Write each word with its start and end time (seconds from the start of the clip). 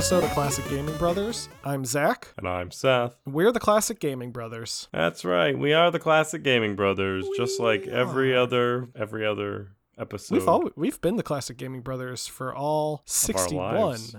Welcome 0.00 0.08
to 0.08 0.16
another 0.16 0.26
episode 0.26 0.30
of 0.30 0.34
Classic 0.34 0.70
Gaming 0.70 0.96
Brothers. 0.96 1.48
I'm 1.62 1.84
Zach. 1.84 2.28
And 2.38 2.48
I'm 2.48 2.70
Seth. 2.70 3.16
We're 3.26 3.52
the 3.52 3.60
Classic 3.60 4.00
Gaming 4.00 4.32
Brothers. 4.32 4.88
That's 4.94 5.26
right. 5.26 5.58
We 5.58 5.74
are 5.74 5.90
the 5.90 5.98
Classic 5.98 6.42
Gaming 6.42 6.74
Brothers, 6.74 7.28
just 7.36 7.60
like 7.60 7.86
every 7.86 8.32
are. 8.32 8.38
other 8.38 8.88
every 8.96 9.26
other 9.26 9.72
episode. 9.98 10.36
We've 10.36 10.48
all 10.48 10.70
we've 10.74 10.98
been 11.02 11.16
the 11.16 11.22
Classic 11.22 11.54
Gaming 11.58 11.82
Brothers 11.82 12.26
for 12.26 12.54
all 12.54 13.02
61 13.04 13.74
lives. 13.74 14.16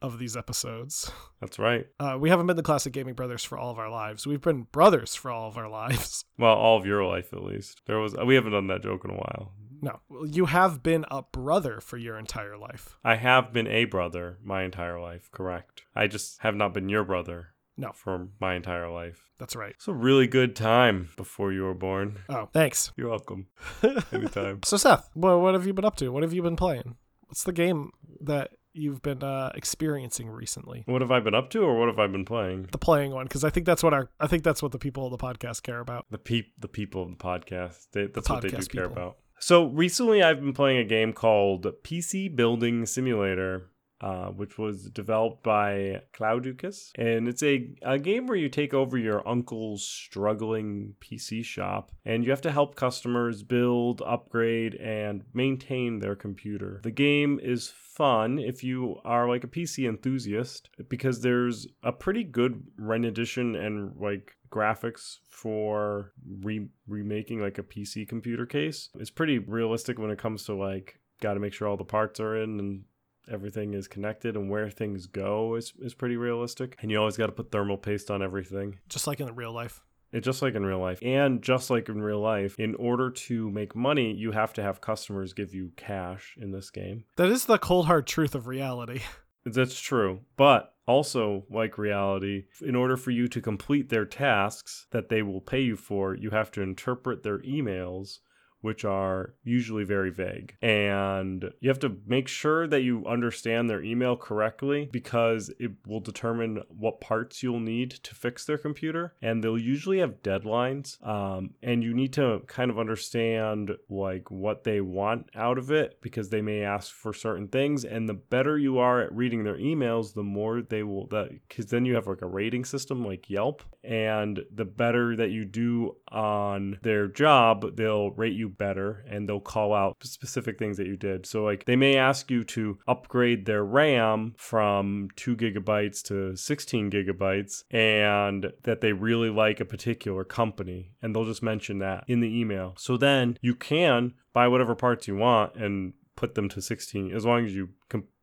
of 0.00 0.20
these 0.20 0.36
episodes. 0.36 1.10
That's 1.40 1.58
right. 1.58 1.88
Uh, 1.98 2.16
we 2.16 2.30
haven't 2.30 2.46
been 2.46 2.56
the 2.56 2.62
Classic 2.62 2.92
Gaming 2.92 3.14
Brothers 3.14 3.42
for 3.42 3.58
all 3.58 3.72
of 3.72 3.78
our 3.80 3.90
lives. 3.90 4.28
We've 4.28 4.40
been 4.40 4.68
brothers 4.70 5.16
for 5.16 5.32
all 5.32 5.48
of 5.48 5.58
our 5.58 5.68
lives. 5.82 6.24
Well, 6.38 6.54
all 6.54 6.78
of 6.78 6.86
your 6.86 7.04
life 7.04 7.32
at 7.32 7.42
least. 7.42 7.82
There 7.86 7.98
was 7.98 8.14
we 8.24 8.36
haven't 8.36 8.52
done 8.52 8.68
that 8.68 8.84
joke 8.84 9.04
in 9.04 9.10
a 9.10 9.14
while. 9.14 9.52
No, 9.84 10.00
you 10.26 10.46
have 10.46 10.82
been 10.82 11.04
a 11.10 11.22
brother 11.22 11.80
for 11.80 11.96
your 11.98 12.18
entire 12.18 12.56
life. 12.56 12.96
I 13.04 13.16
have 13.16 13.52
been 13.52 13.66
a 13.66 13.84
brother 13.84 14.38
my 14.42 14.62
entire 14.62 14.98
life, 14.98 15.30
correct. 15.30 15.82
I 15.94 16.06
just 16.06 16.40
have 16.40 16.54
not 16.56 16.72
been 16.72 16.88
your 16.88 17.04
brother 17.04 17.48
No, 17.76 17.92
for 17.92 18.28
my 18.40 18.54
entire 18.54 18.88
life. 18.90 19.30
that's 19.38 19.54
right. 19.54 19.74
It's 19.76 19.88
a 19.88 19.92
really 19.92 20.26
good 20.26 20.56
time 20.56 21.10
before 21.16 21.52
you 21.52 21.62
were 21.64 21.74
born. 21.74 22.18
Oh, 22.28 22.48
thanks. 22.52 22.92
You're 22.96 23.10
welcome. 23.10 23.48
Anytime. 24.12 24.60
So 24.64 24.76
Seth, 24.76 25.10
what 25.14 25.38
what 25.40 25.54
have 25.54 25.66
you 25.66 25.74
been 25.74 25.84
up 25.84 25.96
to? 25.96 26.08
What 26.10 26.22
have 26.22 26.32
you 26.32 26.42
been 26.42 26.56
playing? 26.56 26.96
What's 27.26 27.44
the 27.44 27.52
game 27.52 27.90
that 28.20 28.52
you've 28.72 29.02
been 29.02 29.22
uh, 29.22 29.50
experiencing 29.54 30.28
recently? 30.30 30.82
what 30.86 31.00
have 31.02 31.10
I 31.10 31.20
been 31.20 31.34
up 31.34 31.50
to 31.50 31.60
or 31.60 31.78
what 31.78 31.88
have 31.88 31.98
I 31.98 32.06
been 32.06 32.24
playing? 32.24 32.68
The 32.72 32.78
playing 32.78 33.12
one, 33.12 33.26
because 33.26 33.44
I 33.44 33.50
think 33.50 33.66
that's 33.66 33.82
what 33.82 33.92
our 33.92 34.08
I 34.18 34.26
think 34.28 34.44
that's 34.44 34.62
what 34.62 34.72
the 34.72 34.78
people 34.78 35.04
of 35.06 35.10
the 35.10 35.18
podcast 35.18 35.62
care 35.62 35.80
about. 35.80 36.06
The 36.10 36.18
peep 36.18 36.46
the 36.58 36.68
people 36.68 37.02
of 37.02 37.10
the 37.10 37.16
podcast. 37.16 37.86
They, 37.92 38.06
that's 38.06 38.28
what 38.30 38.40
they 38.42 38.48
do 38.48 38.56
podcast 38.56 38.70
care 38.70 38.88
people. 38.88 39.02
about. 39.02 39.16
So 39.38 39.66
recently 39.66 40.22
I've 40.22 40.40
been 40.40 40.52
playing 40.52 40.78
a 40.78 40.84
game 40.84 41.12
called 41.12 41.66
PC 41.82 42.34
Building 42.34 42.86
Simulator. 42.86 43.70
Uh, 44.00 44.26
which 44.26 44.58
was 44.58 44.90
developed 44.90 45.42
by 45.42 46.02
Claudiu 46.12 46.58
Kiss. 46.58 46.92
And 46.96 47.26
it's 47.26 47.42
a, 47.42 47.70
a 47.80 47.98
game 47.98 48.26
where 48.26 48.36
you 48.36 48.50
take 48.50 48.74
over 48.74 48.98
your 48.98 49.26
uncle's 49.26 49.82
struggling 49.82 50.94
PC 51.00 51.42
shop 51.42 51.90
and 52.04 52.22
you 52.22 52.28
have 52.28 52.42
to 52.42 52.52
help 52.52 52.74
customers 52.74 53.42
build, 53.42 54.02
upgrade, 54.04 54.74
and 54.74 55.22
maintain 55.32 56.00
their 56.00 56.16
computer. 56.16 56.80
The 56.82 56.90
game 56.90 57.40
is 57.42 57.72
fun 57.74 58.38
if 58.38 58.62
you 58.62 59.00
are 59.06 59.26
like 59.26 59.44
a 59.44 59.48
PC 59.48 59.88
enthusiast 59.88 60.68
because 60.90 61.22
there's 61.22 61.66
a 61.82 61.92
pretty 61.92 62.24
good 62.24 62.62
rendition 62.76 63.54
and 63.54 63.96
like 63.98 64.36
graphics 64.54 65.18
for 65.28 66.12
re- 66.42 66.68
remaking 66.86 67.40
like 67.40 67.58
a 67.58 67.62
PC 67.62 68.08
computer 68.08 68.46
case. 68.46 68.90
It's 68.98 69.10
pretty 69.10 69.38
realistic 69.38 69.98
when 69.98 70.10
it 70.10 70.18
comes 70.18 70.44
to 70.44 70.54
like 70.54 71.00
got 71.20 71.34
to 71.34 71.40
make 71.40 71.52
sure 71.52 71.66
all 71.66 71.76
the 71.76 71.84
parts 71.84 72.20
are 72.20 72.40
in 72.40 72.60
and 72.60 72.84
everything 73.30 73.74
is 73.74 73.88
connected 73.88 74.36
and 74.36 74.50
where 74.50 74.70
things 74.70 75.06
go 75.06 75.54
is, 75.56 75.72
is 75.80 75.94
pretty 75.94 76.16
realistic. 76.16 76.76
And 76.80 76.90
you 76.90 76.98
always 76.98 77.16
got 77.16 77.26
to 77.26 77.32
put 77.32 77.50
thermal 77.50 77.78
paste 77.78 78.10
on 78.10 78.22
everything. 78.22 78.78
Just 78.88 79.06
like 79.06 79.20
in 79.20 79.26
the 79.26 79.32
real 79.32 79.52
life. 79.52 79.82
It's 80.12 80.24
just 80.24 80.42
like 80.42 80.54
in 80.54 80.64
real 80.64 80.78
life. 80.78 81.00
And 81.02 81.42
just 81.42 81.70
like 81.70 81.88
in 81.88 82.00
real 82.00 82.20
life, 82.20 82.54
in 82.60 82.76
order 82.76 83.10
to 83.10 83.50
make 83.50 83.74
money, 83.74 84.14
you 84.14 84.30
have 84.30 84.52
to 84.52 84.62
have 84.62 84.80
customers 84.80 85.32
give 85.32 85.52
you 85.52 85.72
cash 85.76 86.36
in 86.40 86.52
this 86.52 86.70
game. 86.70 87.02
That 87.16 87.30
is 87.30 87.46
the 87.46 87.58
cold 87.58 87.86
hard 87.86 88.06
truth 88.06 88.36
of 88.36 88.46
reality. 88.46 89.00
That's 89.44 89.80
true. 89.80 90.20
But 90.36 90.74
also, 90.86 91.44
like 91.50 91.78
reality, 91.78 92.44
in 92.60 92.74
order 92.74 92.96
for 92.96 93.10
you 93.10 93.28
to 93.28 93.40
complete 93.40 93.88
their 93.88 94.04
tasks 94.04 94.86
that 94.90 95.08
they 95.08 95.22
will 95.22 95.40
pay 95.40 95.60
you 95.60 95.76
for, 95.76 96.14
you 96.14 96.30
have 96.30 96.50
to 96.52 96.62
interpret 96.62 97.22
their 97.22 97.38
emails, 97.40 98.18
which 98.64 98.82
are 98.82 99.34
usually 99.42 99.84
very 99.84 100.08
vague. 100.08 100.56
And 100.62 101.52
you 101.60 101.68
have 101.68 101.78
to 101.80 101.98
make 102.06 102.28
sure 102.28 102.66
that 102.66 102.80
you 102.80 103.04
understand 103.06 103.68
their 103.68 103.82
email 103.82 104.16
correctly 104.16 104.88
because 104.90 105.50
it 105.60 105.72
will 105.86 106.00
determine 106.00 106.62
what 106.68 106.98
parts 106.98 107.42
you'll 107.42 107.60
need 107.60 107.90
to 107.90 108.14
fix 108.14 108.46
their 108.46 108.56
computer. 108.56 109.12
And 109.20 109.44
they'll 109.44 109.58
usually 109.58 109.98
have 109.98 110.22
deadlines. 110.22 110.96
Um, 111.06 111.50
and 111.62 111.84
you 111.84 111.92
need 111.92 112.14
to 112.14 112.40
kind 112.46 112.70
of 112.70 112.78
understand 112.78 113.72
like 113.90 114.30
what 114.30 114.64
they 114.64 114.80
want 114.80 115.28
out 115.34 115.58
of 115.58 115.70
it 115.70 115.98
because 116.00 116.30
they 116.30 116.40
may 116.40 116.62
ask 116.62 116.90
for 116.90 117.12
certain 117.12 117.48
things. 117.48 117.84
And 117.84 118.08
the 118.08 118.14
better 118.14 118.56
you 118.56 118.78
are 118.78 119.02
at 119.02 119.14
reading 119.14 119.44
their 119.44 119.58
emails, 119.58 120.14
the 120.14 120.22
more 120.22 120.62
they 120.62 120.82
will 120.82 121.06
that 121.08 121.38
because 121.48 121.66
then 121.66 121.84
you 121.84 121.96
have 121.96 122.06
like 122.06 122.22
a 122.22 122.26
rating 122.26 122.64
system 122.64 123.04
like 123.04 123.28
Yelp. 123.28 123.62
And 123.84 124.40
the 124.52 124.64
better 124.64 125.16
that 125.16 125.30
you 125.30 125.44
do 125.44 125.96
on 126.08 126.78
their 126.82 127.06
job, 127.08 127.76
they'll 127.76 128.10
rate 128.10 128.34
you 128.34 128.48
better 128.48 129.04
and 129.08 129.28
they'll 129.28 129.40
call 129.40 129.74
out 129.74 129.96
specific 130.02 130.58
things 130.58 130.76
that 130.78 130.86
you 130.86 130.96
did. 130.96 131.26
So, 131.26 131.44
like, 131.44 131.64
they 131.64 131.76
may 131.76 131.96
ask 131.96 132.30
you 132.30 132.44
to 132.44 132.78
upgrade 132.88 133.46
their 133.46 133.64
RAM 133.64 134.34
from 134.36 135.08
two 135.16 135.36
gigabytes 135.36 136.02
to 136.04 136.36
16 136.36 136.90
gigabytes 136.90 137.64
and 137.70 138.52
that 138.62 138.80
they 138.80 138.92
really 138.92 139.30
like 139.30 139.60
a 139.60 139.64
particular 139.64 140.24
company. 140.24 140.92
And 141.02 141.14
they'll 141.14 141.24
just 141.24 141.42
mention 141.42 141.78
that 141.78 142.04
in 142.08 142.20
the 142.20 142.40
email. 142.40 142.74
So 142.78 142.96
then 142.96 143.38
you 143.40 143.54
can 143.54 144.14
buy 144.32 144.48
whatever 144.48 144.74
parts 144.74 145.06
you 145.06 145.16
want 145.16 145.56
and 145.56 145.92
put 146.16 146.34
them 146.34 146.48
to 146.48 146.62
16 146.62 147.12
as 147.12 147.24
long 147.24 147.44
as 147.44 147.54
you 147.54 147.70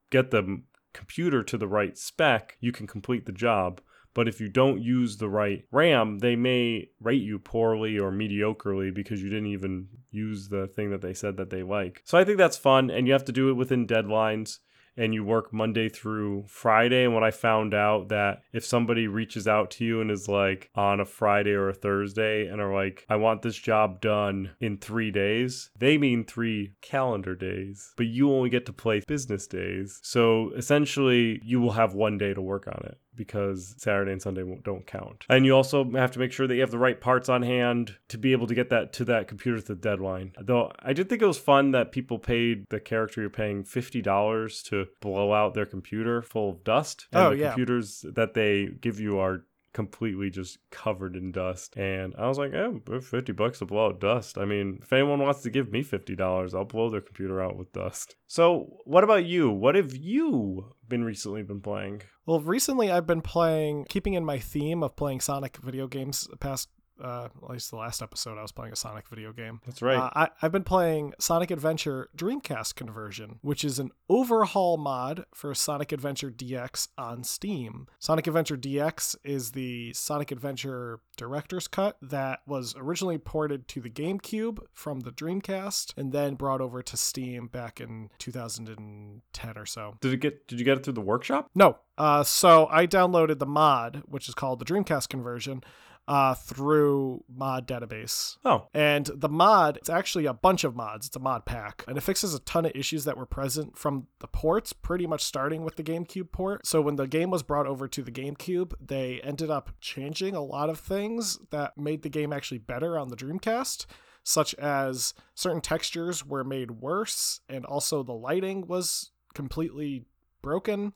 get 0.09 0.31
the 0.31 0.61
computer 0.93 1.43
to 1.43 1.57
the 1.57 1.67
right 1.67 1.97
spec, 1.97 2.57
you 2.59 2.71
can 2.71 2.87
complete 2.87 3.25
the 3.25 3.31
job. 3.31 3.81
But 4.13 4.27
if 4.27 4.41
you 4.41 4.49
don't 4.49 4.81
use 4.81 5.17
the 5.17 5.29
right 5.29 5.65
RAM, 5.71 6.19
they 6.19 6.35
may 6.35 6.89
rate 6.99 7.23
you 7.23 7.39
poorly 7.39 7.97
or 7.97 8.11
mediocrely 8.11 8.93
because 8.93 9.21
you 9.21 9.29
didn't 9.29 9.47
even 9.47 9.87
use 10.11 10.49
the 10.49 10.67
thing 10.67 10.91
that 10.91 11.01
they 11.01 11.13
said 11.13 11.37
that 11.37 11.49
they 11.49 11.63
like. 11.63 12.01
So 12.05 12.17
I 12.17 12.23
think 12.23 12.37
that's 12.37 12.57
fun, 12.57 12.89
and 12.89 13.07
you 13.07 13.13
have 13.13 13.25
to 13.25 13.31
do 13.31 13.49
it 13.49 13.53
within 13.53 13.87
deadlines. 13.87 14.59
And 14.97 15.13
you 15.13 15.23
work 15.23 15.53
Monday 15.53 15.87
through 15.87 16.43
Friday. 16.47 17.05
And 17.05 17.15
when 17.15 17.23
I 17.23 17.31
found 17.31 17.73
out 17.73 18.09
that 18.09 18.41
if 18.51 18.65
somebody 18.65 19.07
reaches 19.07 19.47
out 19.47 19.71
to 19.71 19.85
you 19.85 20.01
and 20.01 20.11
is 20.11 20.27
like 20.27 20.69
on 20.75 20.99
a 20.99 21.05
Friday 21.05 21.51
or 21.51 21.69
a 21.69 21.73
Thursday 21.73 22.45
and 22.45 22.59
are 22.59 22.73
like, 22.73 23.05
I 23.07 23.15
want 23.15 23.41
this 23.41 23.55
job 23.55 24.01
done 24.01 24.51
in 24.59 24.77
three 24.77 25.09
days, 25.09 25.71
they 25.79 25.97
mean 25.97 26.25
three 26.25 26.73
calendar 26.81 27.35
days, 27.35 27.93
but 27.95 28.07
you 28.07 28.33
only 28.33 28.49
get 28.49 28.65
to 28.65 28.73
play 28.73 29.01
business 29.07 29.47
days. 29.47 30.01
So 30.03 30.51
essentially, 30.57 31.39
you 31.41 31.61
will 31.61 31.71
have 31.71 31.93
one 31.93 32.17
day 32.17 32.33
to 32.33 32.41
work 32.41 32.67
on 32.67 32.83
it 32.85 32.97
because 33.15 33.75
Saturday 33.77 34.11
and 34.11 34.21
Sunday 34.21 34.43
don't 34.63 34.85
count. 34.87 35.25
And 35.29 35.45
you 35.45 35.55
also 35.55 35.89
have 35.91 36.11
to 36.11 36.19
make 36.19 36.31
sure 36.31 36.47
that 36.47 36.55
you 36.55 36.61
have 36.61 36.71
the 36.71 36.77
right 36.77 36.99
parts 36.99 37.29
on 37.29 37.41
hand 37.43 37.97
to 38.09 38.17
be 38.17 38.31
able 38.31 38.47
to 38.47 38.55
get 38.55 38.69
that 38.69 38.93
to 38.93 39.05
that 39.05 39.27
computer 39.27 39.59
to 39.59 39.67
the 39.67 39.75
deadline. 39.75 40.33
Though 40.41 40.71
I 40.79 40.93
did 40.93 41.09
think 41.09 41.21
it 41.21 41.27
was 41.27 41.37
fun 41.37 41.71
that 41.71 41.91
people 41.91 42.19
paid 42.19 42.65
the 42.69 42.79
character 42.79 43.21
you're 43.21 43.29
paying 43.29 43.63
$50 43.63 44.63
to 44.65 44.87
blow 45.01 45.33
out 45.33 45.53
their 45.53 45.65
computer 45.65 46.21
full 46.21 46.49
of 46.49 46.63
dust. 46.63 47.07
And 47.11 47.21
Oh, 47.21 47.29
the 47.31 47.37
yeah. 47.37 47.47
computers 47.49 48.05
that 48.15 48.33
they 48.33 48.67
give 48.67 48.99
you 48.99 49.19
are 49.19 49.45
completely 49.73 50.29
just 50.29 50.57
covered 50.69 51.15
in 51.15 51.31
dust. 51.31 51.77
And 51.77 52.13
I 52.17 52.27
was 52.27 52.37
like, 52.37 52.53
eh, 52.53 52.69
50 52.99 53.31
bucks 53.31 53.59
to 53.59 53.65
blow 53.65 53.87
out 53.87 54.01
dust. 54.01 54.37
I 54.37 54.43
mean, 54.43 54.79
if 54.81 54.91
anyone 54.91 55.19
wants 55.19 55.41
to 55.43 55.49
give 55.49 55.71
me 55.71 55.81
$50, 55.81 56.53
I'll 56.53 56.65
blow 56.65 56.89
their 56.89 56.99
computer 56.99 57.41
out 57.41 57.55
with 57.57 57.71
dust. 57.71 58.15
So, 58.27 58.77
what 58.83 59.05
about 59.05 59.23
you? 59.23 59.49
What 59.49 59.75
have 59.75 59.95
you 59.95 60.73
been 60.91 61.03
recently 61.03 61.41
been 61.41 61.61
playing? 61.61 62.03
Well, 62.27 62.39
recently 62.39 62.91
I've 62.91 63.07
been 63.07 63.21
playing, 63.21 63.85
keeping 63.89 64.13
in 64.13 64.23
my 64.23 64.37
theme 64.37 64.83
of 64.83 64.95
playing 64.95 65.21
Sonic 65.21 65.57
video 65.57 65.87
games. 65.87 66.27
Past, 66.39 66.69
uh, 67.01 67.29
at 67.43 67.49
least 67.49 67.71
the 67.71 67.77
last 67.77 68.01
episode, 68.01 68.37
I 68.37 68.41
was 68.41 68.51
playing 68.51 68.73
a 68.73 68.75
Sonic 68.75 69.07
video 69.07 69.33
game. 69.33 69.61
That's 69.65 69.81
right. 69.81 69.97
Uh, 69.97 70.09
I, 70.15 70.29
I've 70.41 70.51
been 70.51 70.63
playing 70.63 71.13
Sonic 71.19 71.51
Adventure 71.51 72.09
Dreamcast 72.15 72.75
Conversion, 72.75 73.39
which 73.41 73.63
is 73.63 73.79
an 73.79 73.91
overhaul 74.09 74.77
mod 74.77 75.25
for 75.33 75.53
Sonic 75.53 75.91
Adventure 75.91 76.29
DX 76.29 76.89
on 76.97 77.23
Steam. 77.23 77.87
Sonic 77.99 78.27
Adventure 78.27 78.57
DX 78.57 79.15
is 79.23 79.51
the 79.51 79.93
Sonic 79.93 80.31
Adventure 80.31 80.99
Director's 81.17 81.67
Cut 81.67 81.97
that 82.01 82.41
was 82.47 82.75
originally 82.77 83.17
ported 83.17 83.67
to 83.69 83.81
the 83.81 83.89
GameCube 83.89 84.59
from 84.73 85.01
the 85.01 85.11
Dreamcast 85.11 85.97
and 85.97 86.11
then 86.11 86.35
brought 86.35 86.61
over 86.61 86.81
to 86.81 86.97
Steam 86.97 87.47
back 87.47 87.81
in 87.81 88.09
2010 88.19 89.57
or 89.57 89.65
so. 89.65 89.97
Did 90.01 90.13
it 90.13 90.17
get? 90.17 90.47
Did 90.47 90.59
you 90.59 90.65
get 90.65 90.77
it 90.77 90.83
through 90.83 90.93
the 90.93 91.01
workshop? 91.01 91.49
No. 91.55 91.77
Uh, 91.97 92.23
so 92.23 92.67
I 92.71 92.87
downloaded 92.87 93.39
the 93.39 93.45
mod, 93.45 94.03
which 94.05 94.27
is 94.27 94.33
called 94.33 94.59
the 94.59 94.65
Dreamcast 94.65 95.09
Conversion, 95.09 95.63
uh, 96.07 96.33
through 96.33 97.23
mod 97.33 97.67
database. 97.67 98.37
Oh, 98.43 98.67
And 98.73 99.09
the 99.13 99.29
mod, 99.29 99.77
it's 99.77 99.89
actually 99.89 100.25
a 100.25 100.33
bunch 100.33 100.63
of 100.63 100.75
mods. 100.75 101.07
It's 101.07 101.15
a 101.15 101.19
mod 101.19 101.45
pack. 101.45 101.83
And 101.87 101.97
it 101.97 102.01
fixes 102.01 102.33
a 102.33 102.39
ton 102.39 102.65
of 102.65 102.71
issues 102.75 103.05
that 103.05 103.17
were 103.17 103.25
present 103.25 103.77
from 103.77 104.07
the 104.19 104.27
ports, 104.27 104.73
pretty 104.73 105.07
much 105.07 105.23
starting 105.23 105.63
with 105.63 105.75
the 105.75 105.83
GameCube 105.83 106.31
port. 106.31 106.65
So 106.65 106.81
when 106.81 106.95
the 106.95 107.07
game 107.07 107.29
was 107.29 107.43
brought 107.43 107.67
over 107.67 107.87
to 107.87 108.01
the 108.01 108.11
GameCube, 108.11 108.73
they 108.85 109.21
ended 109.21 109.49
up 109.49 109.69
changing 109.79 110.35
a 110.35 110.43
lot 110.43 110.69
of 110.69 110.79
things 110.79 111.39
that 111.51 111.77
made 111.77 112.01
the 112.01 112.09
game 112.09 112.33
actually 112.33 112.59
better 112.59 112.97
on 112.97 113.07
the 113.09 113.15
Dreamcast. 113.15 113.85
Such 114.23 114.53
as 114.55 115.15
certain 115.33 115.61
textures 115.61 116.23
were 116.23 116.43
made 116.43 116.71
worse, 116.71 117.41
and 117.49 117.65
also 117.65 118.03
the 118.03 118.13
lighting 118.13 118.67
was 118.67 119.11
completely 119.33 120.05
broken. 120.43 120.93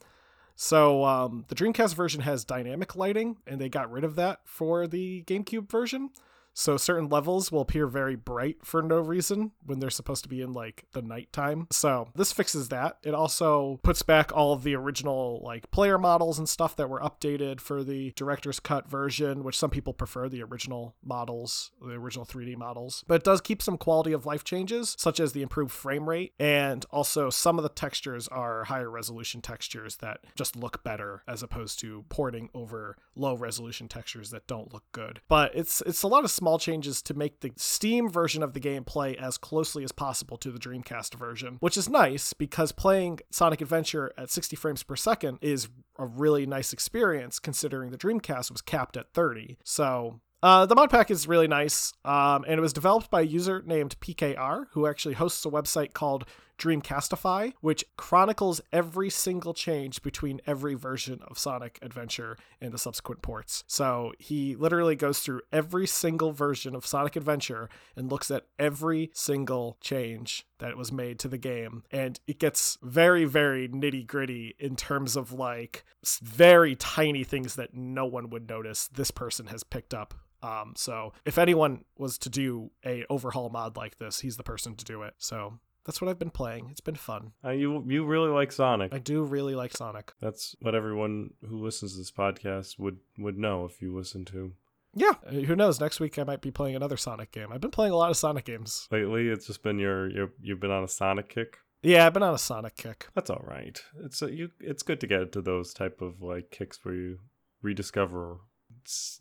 So 0.56 1.04
um, 1.04 1.44
the 1.48 1.54
Dreamcast 1.54 1.94
version 1.94 2.22
has 2.22 2.44
dynamic 2.44 2.96
lighting, 2.96 3.36
and 3.46 3.60
they 3.60 3.68
got 3.68 3.92
rid 3.92 4.04
of 4.04 4.16
that 4.16 4.40
for 4.44 4.86
the 4.86 5.22
GameCube 5.26 5.70
version. 5.70 6.10
So 6.56 6.78
certain 6.78 7.10
levels 7.10 7.52
will 7.52 7.60
appear 7.60 7.86
very 7.86 8.16
bright 8.16 8.64
for 8.64 8.80
no 8.80 8.98
reason 8.98 9.52
when 9.64 9.78
they're 9.78 9.90
supposed 9.90 10.22
to 10.22 10.28
be 10.28 10.40
in 10.40 10.54
like 10.54 10.86
the 10.92 11.02
nighttime. 11.02 11.68
So 11.70 12.08
this 12.14 12.32
fixes 12.32 12.70
that. 12.70 12.96
It 13.04 13.14
also 13.14 13.78
puts 13.82 14.00
back 14.02 14.34
all 14.34 14.54
of 14.54 14.62
the 14.62 14.74
original 14.74 15.42
like 15.44 15.70
player 15.70 15.98
models 15.98 16.38
and 16.38 16.48
stuff 16.48 16.74
that 16.76 16.88
were 16.88 17.00
updated 17.00 17.60
for 17.60 17.84
the 17.84 18.12
director's 18.16 18.58
cut 18.58 18.88
version, 18.88 19.44
which 19.44 19.58
some 19.58 19.68
people 19.68 19.92
prefer 19.92 20.30
the 20.30 20.42
original 20.42 20.96
models, 21.04 21.72
the 21.80 21.92
original 21.92 22.24
3D 22.24 22.56
models. 22.56 23.04
But 23.06 23.16
it 23.16 23.24
does 23.24 23.42
keep 23.42 23.60
some 23.60 23.76
quality 23.76 24.12
of 24.12 24.24
life 24.24 24.42
changes, 24.42 24.96
such 24.98 25.20
as 25.20 25.32
the 25.32 25.42
improved 25.42 25.72
frame 25.72 26.08
rate, 26.08 26.32
and 26.38 26.86
also 26.90 27.28
some 27.28 27.58
of 27.58 27.64
the 27.64 27.68
textures 27.68 28.28
are 28.28 28.64
higher 28.64 28.90
resolution 28.90 29.42
textures 29.42 29.96
that 29.96 30.20
just 30.34 30.56
look 30.56 30.82
better 30.82 31.22
as 31.28 31.42
opposed 31.42 31.78
to 31.80 32.06
porting 32.08 32.48
over 32.54 32.96
low 33.14 33.34
resolution 33.34 33.88
textures 33.88 34.30
that 34.30 34.46
don't 34.46 34.72
look 34.72 34.84
good. 34.92 35.20
But 35.28 35.54
it's 35.54 35.82
it's 35.82 36.02
a 36.02 36.08
lot 36.08 36.24
of 36.24 36.30
small 36.30 36.45
changes 36.58 37.02
to 37.02 37.14
make 37.14 37.40
the 37.40 37.52
Steam 37.56 38.08
version 38.08 38.42
of 38.42 38.52
the 38.52 38.60
game 38.60 38.84
play 38.84 39.16
as 39.16 39.36
closely 39.36 39.84
as 39.84 39.92
possible 39.92 40.36
to 40.38 40.50
the 40.50 40.58
Dreamcast 40.58 41.14
version, 41.14 41.56
which 41.60 41.76
is 41.76 41.88
nice 41.88 42.32
because 42.32 42.72
playing 42.72 43.20
Sonic 43.30 43.60
Adventure 43.60 44.12
at 44.16 44.30
60 44.30 44.56
frames 44.56 44.82
per 44.82 44.96
second 44.96 45.38
is 45.42 45.68
a 45.98 46.06
really 46.06 46.46
nice 46.46 46.72
experience 46.72 47.38
considering 47.38 47.90
the 47.90 47.98
Dreamcast 47.98 48.50
was 48.50 48.62
capped 48.62 48.96
at 48.96 49.12
30. 49.12 49.58
So 49.64 50.20
uh, 50.42 50.66
the 50.66 50.74
mod 50.74 50.90
pack 50.90 51.10
is 51.10 51.26
really 51.26 51.48
nice, 51.48 51.92
um, 52.04 52.44
and 52.46 52.58
it 52.58 52.60
was 52.60 52.72
developed 52.72 53.10
by 53.10 53.22
a 53.22 53.24
user 53.24 53.62
named 53.66 53.98
PKR, 54.00 54.66
who 54.72 54.86
actually 54.86 55.14
hosts 55.14 55.44
a 55.44 55.50
website 55.50 55.92
called 55.92 56.24
Dreamcastify, 56.58 57.52
which 57.60 57.84
chronicles 57.96 58.60
every 58.72 59.10
single 59.10 59.54
change 59.54 60.02
between 60.02 60.40
every 60.46 60.74
version 60.74 61.20
of 61.26 61.38
Sonic 61.38 61.78
Adventure 61.82 62.36
and 62.60 62.72
the 62.72 62.78
subsequent 62.78 63.22
ports. 63.22 63.64
So 63.66 64.12
he 64.18 64.54
literally 64.56 64.96
goes 64.96 65.20
through 65.20 65.42
every 65.52 65.86
single 65.86 66.32
version 66.32 66.74
of 66.74 66.86
Sonic 66.86 67.16
Adventure 67.16 67.68
and 67.94 68.10
looks 68.10 68.30
at 68.30 68.46
every 68.58 69.10
single 69.12 69.76
change 69.80 70.46
that 70.58 70.76
was 70.76 70.90
made 70.90 71.18
to 71.18 71.28
the 71.28 71.38
game. 71.38 71.82
And 71.90 72.18
it 72.26 72.38
gets 72.38 72.78
very, 72.82 73.24
very 73.24 73.68
nitty 73.68 74.06
gritty 74.06 74.54
in 74.58 74.76
terms 74.76 75.16
of 75.16 75.32
like 75.32 75.84
very 76.22 76.74
tiny 76.74 77.24
things 77.24 77.56
that 77.56 77.74
no 77.74 78.06
one 78.06 78.30
would 78.30 78.48
notice 78.48 78.88
this 78.88 79.10
person 79.10 79.46
has 79.46 79.62
picked 79.62 79.92
up 79.92 80.14
um, 80.42 80.74
so 80.76 81.12
if 81.24 81.38
anyone 81.38 81.84
was 81.96 82.18
to 82.18 82.28
do 82.28 82.70
a 82.84 83.04
overhaul 83.08 83.48
mod 83.48 83.76
like 83.76 83.98
this, 83.98 84.20
he's 84.20 84.36
the 84.36 84.42
person 84.42 84.76
to 84.76 84.84
do 84.84 85.02
it. 85.02 85.14
So 85.18 85.58
that's 85.86 86.00
what 86.00 86.10
I've 86.10 86.18
been 86.18 86.30
playing. 86.30 86.68
It's 86.70 86.80
been 86.80 86.96
fun. 86.96 87.32
Uh, 87.44 87.50
you 87.50 87.84
you 87.86 88.04
really 88.04 88.30
like 88.30 88.52
Sonic. 88.52 88.92
I 88.92 88.98
do 88.98 89.22
really 89.22 89.54
like 89.54 89.74
Sonic. 89.74 90.12
That's 90.20 90.56
what 90.60 90.74
everyone 90.74 91.30
who 91.48 91.62
listens 91.62 91.92
to 91.92 91.98
this 91.98 92.10
podcast 92.10 92.78
would 92.78 92.98
would 93.18 93.38
know 93.38 93.64
if 93.64 93.80
you 93.80 93.96
listen 93.96 94.24
to. 94.26 94.52
Yeah, 94.94 95.12
uh, 95.26 95.32
who 95.32 95.54
knows? 95.54 95.78
Next 95.78 96.00
week 96.00 96.18
I 96.18 96.24
might 96.24 96.40
be 96.40 96.50
playing 96.50 96.74
another 96.74 96.96
Sonic 96.96 97.30
game. 97.30 97.52
I've 97.52 97.60
been 97.60 97.70
playing 97.70 97.92
a 97.92 97.96
lot 97.96 98.10
of 98.10 98.16
Sonic 98.16 98.46
games 98.46 98.88
lately. 98.90 99.28
It's 99.28 99.46
just 99.46 99.62
been 99.62 99.78
your, 99.78 100.08
your 100.10 100.30
you've 100.40 100.60
been 100.60 100.70
on 100.70 100.84
a 100.84 100.88
Sonic 100.88 101.28
kick. 101.28 101.58
Yeah, 101.82 102.06
I've 102.06 102.14
been 102.14 102.22
on 102.22 102.34
a 102.34 102.38
Sonic 102.38 102.76
kick. 102.76 103.08
That's 103.14 103.30
all 103.30 103.44
right. 103.46 103.80
It's 104.02 104.22
a, 104.22 104.32
you. 104.32 104.50
It's 104.58 104.82
good 104.82 105.00
to 105.00 105.06
get 105.06 105.32
to 105.32 105.42
those 105.42 105.72
type 105.72 106.00
of 106.00 106.22
like 106.22 106.50
kicks 106.50 106.82
where 106.82 106.94
you 106.94 107.18
rediscover 107.62 108.38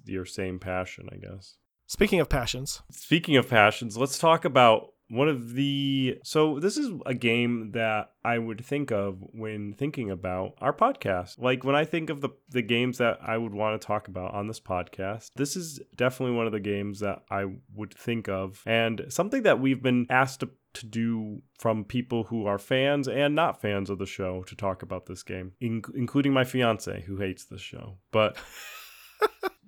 your 0.06 0.26
same 0.26 0.60
passion, 0.60 1.10
I 1.12 1.18
guess. 1.18 1.58
Speaking 1.88 2.20
of 2.20 2.30
passions. 2.30 2.82
Speaking 2.90 3.36
of 3.36 3.50
passions, 3.50 3.98
let's 3.98 4.18
talk 4.18 4.46
about 4.46 4.94
one 5.10 5.30
of 5.30 5.54
the 5.54 6.18
so 6.24 6.60
this 6.60 6.78
is 6.78 6.92
a 7.06 7.14
game 7.14 7.72
that 7.74 8.12
I 8.24 8.38
would 8.38 8.66
think 8.66 8.92
of 8.92 9.20
when 9.34 9.74
thinking 9.74 10.10
about 10.10 10.54
our 10.60 10.74
podcast. 10.74 11.40
Like 11.40 11.64
when 11.64 11.76
I 11.76 11.86
think 11.86 12.10
of 12.10 12.22
the 12.22 12.30
the 12.50 12.62
games 12.62 12.98
that 12.98 13.20
I 13.22 13.38
would 13.38 13.54
want 13.54 13.80
to 13.80 13.86
talk 13.86 14.08
about 14.08 14.34
on 14.34 14.48
this 14.48 14.60
podcast, 14.60 15.28
this 15.36 15.56
is 15.56 15.80
definitely 15.96 16.36
one 16.36 16.48
of 16.48 16.52
the 16.52 16.60
games 16.60 17.00
that 17.02 17.24
I 17.30 17.46
would 17.76 17.94
think 17.94 18.28
of 18.28 18.64
and 18.66 19.06
something 19.10 19.44
that 19.44 19.60
we've 19.60 19.82
been 19.82 20.08
asked 20.10 20.40
to 20.42 20.50
to 20.76 20.86
do 20.86 21.42
from 21.58 21.86
people 21.86 22.26
who 22.26 22.46
are 22.46 22.60
fans 22.60 23.08
and 23.08 23.34
not 23.34 23.62
fans 23.62 23.90
of 23.90 23.98
the 23.98 24.06
show 24.06 24.44
to 24.44 24.56
talk 24.56 24.82
about 24.82 25.06
this 25.06 25.24
game, 25.24 25.54
in- 25.62 25.82
including 25.96 26.34
my 26.34 26.44
fiance 26.44 27.02
who 27.08 27.18
hates 27.18 27.46
this 27.46 27.62
show. 27.62 27.98
But 28.12 28.38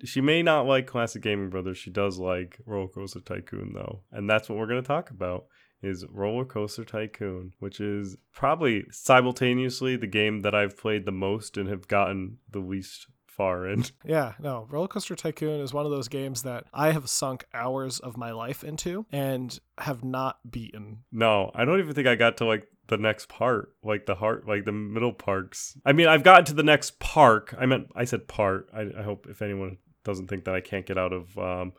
she 0.04 0.20
may 0.20 0.42
not 0.42 0.66
like 0.66 0.86
classic 0.86 1.22
gaming 1.22 1.50
brothers. 1.50 1.78
She 1.78 1.90
does 1.90 2.18
like 2.18 2.58
Roller 2.66 2.88
Coaster 2.88 3.20
Tycoon 3.20 3.72
though, 3.74 4.00
and 4.12 4.28
that's 4.28 4.48
what 4.48 4.58
we're 4.58 4.66
going 4.66 4.82
to 4.82 4.86
talk 4.86 5.10
about 5.10 5.46
is 5.82 6.04
Roller 6.10 6.44
Coaster 6.44 6.84
Tycoon, 6.84 7.52
which 7.60 7.80
is 7.80 8.16
probably 8.32 8.84
simultaneously 8.90 9.96
the 9.96 10.06
game 10.06 10.42
that 10.42 10.54
I've 10.54 10.76
played 10.76 11.04
the 11.06 11.12
most 11.12 11.56
and 11.56 11.68
have 11.68 11.86
gotten 11.86 12.38
the 12.50 12.58
least 12.58 13.06
far 13.26 13.68
in. 13.68 13.84
Yeah, 14.04 14.32
no, 14.40 14.66
Roller 14.68 14.88
Coaster 14.88 15.14
Tycoon 15.14 15.60
is 15.60 15.72
one 15.72 15.84
of 15.84 15.92
those 15.92 16.08
games 16.08 16.42
that 16.42 16.64
I 16.74 16.92
have 16.92 17.08
sunk 17.08 17.44
hours 17.54 18.00
of 18.00 18.16
my 18.16 18.32
life 18.32 18.64
into 18.64 19.06
and 19.12 19.58
have 19.78 20.02
not 20.02 20.38
beaten. 20.50 21.04
No, 21.12 21.50
I 21.54 21.64
don't 21.64 21.78
even 21.78 21.94
think 21.94 22.08
I 22.08 22.16
got 22.16 22.38
to 22.38 22.44
like 22.44 22.66
the 22.88 22.96
next 22.96 23.28
part, 23.28 23.74
like 23.84 24.06
the 24.06 24.16
heart, 24.16 24.48
like 24.48 24.64
the 24.64 24.72
middle 24.72 25.12
parks. 25.12 25.76
I 25.84 25.92
mean, 25.92 26.08
I've 26.08 26.24
gotten 26.24 26.46
to 26.46 26.54
the 26.54 26.62
next 26.62 26.98
park. 26.98 27.54
I 27.58 27.66
meant 27.66 27.88
I 27.94 28.04
said 28.04 28.26
part. 28.26 28.68
I, 28.74 28.86
I 28.98 29.02
hope 29.02 29.26
if 29.28 29.42
anyone 29.42 29.76
doesn't 30.08 30.28
think 30.28 30.44
that 30.44 30.54
I 30.54 30.60
can't 30.60 30.86
get 30.86 30.96
out 30.96 31.12
of 31.12 31.38
um, 31.38 31.72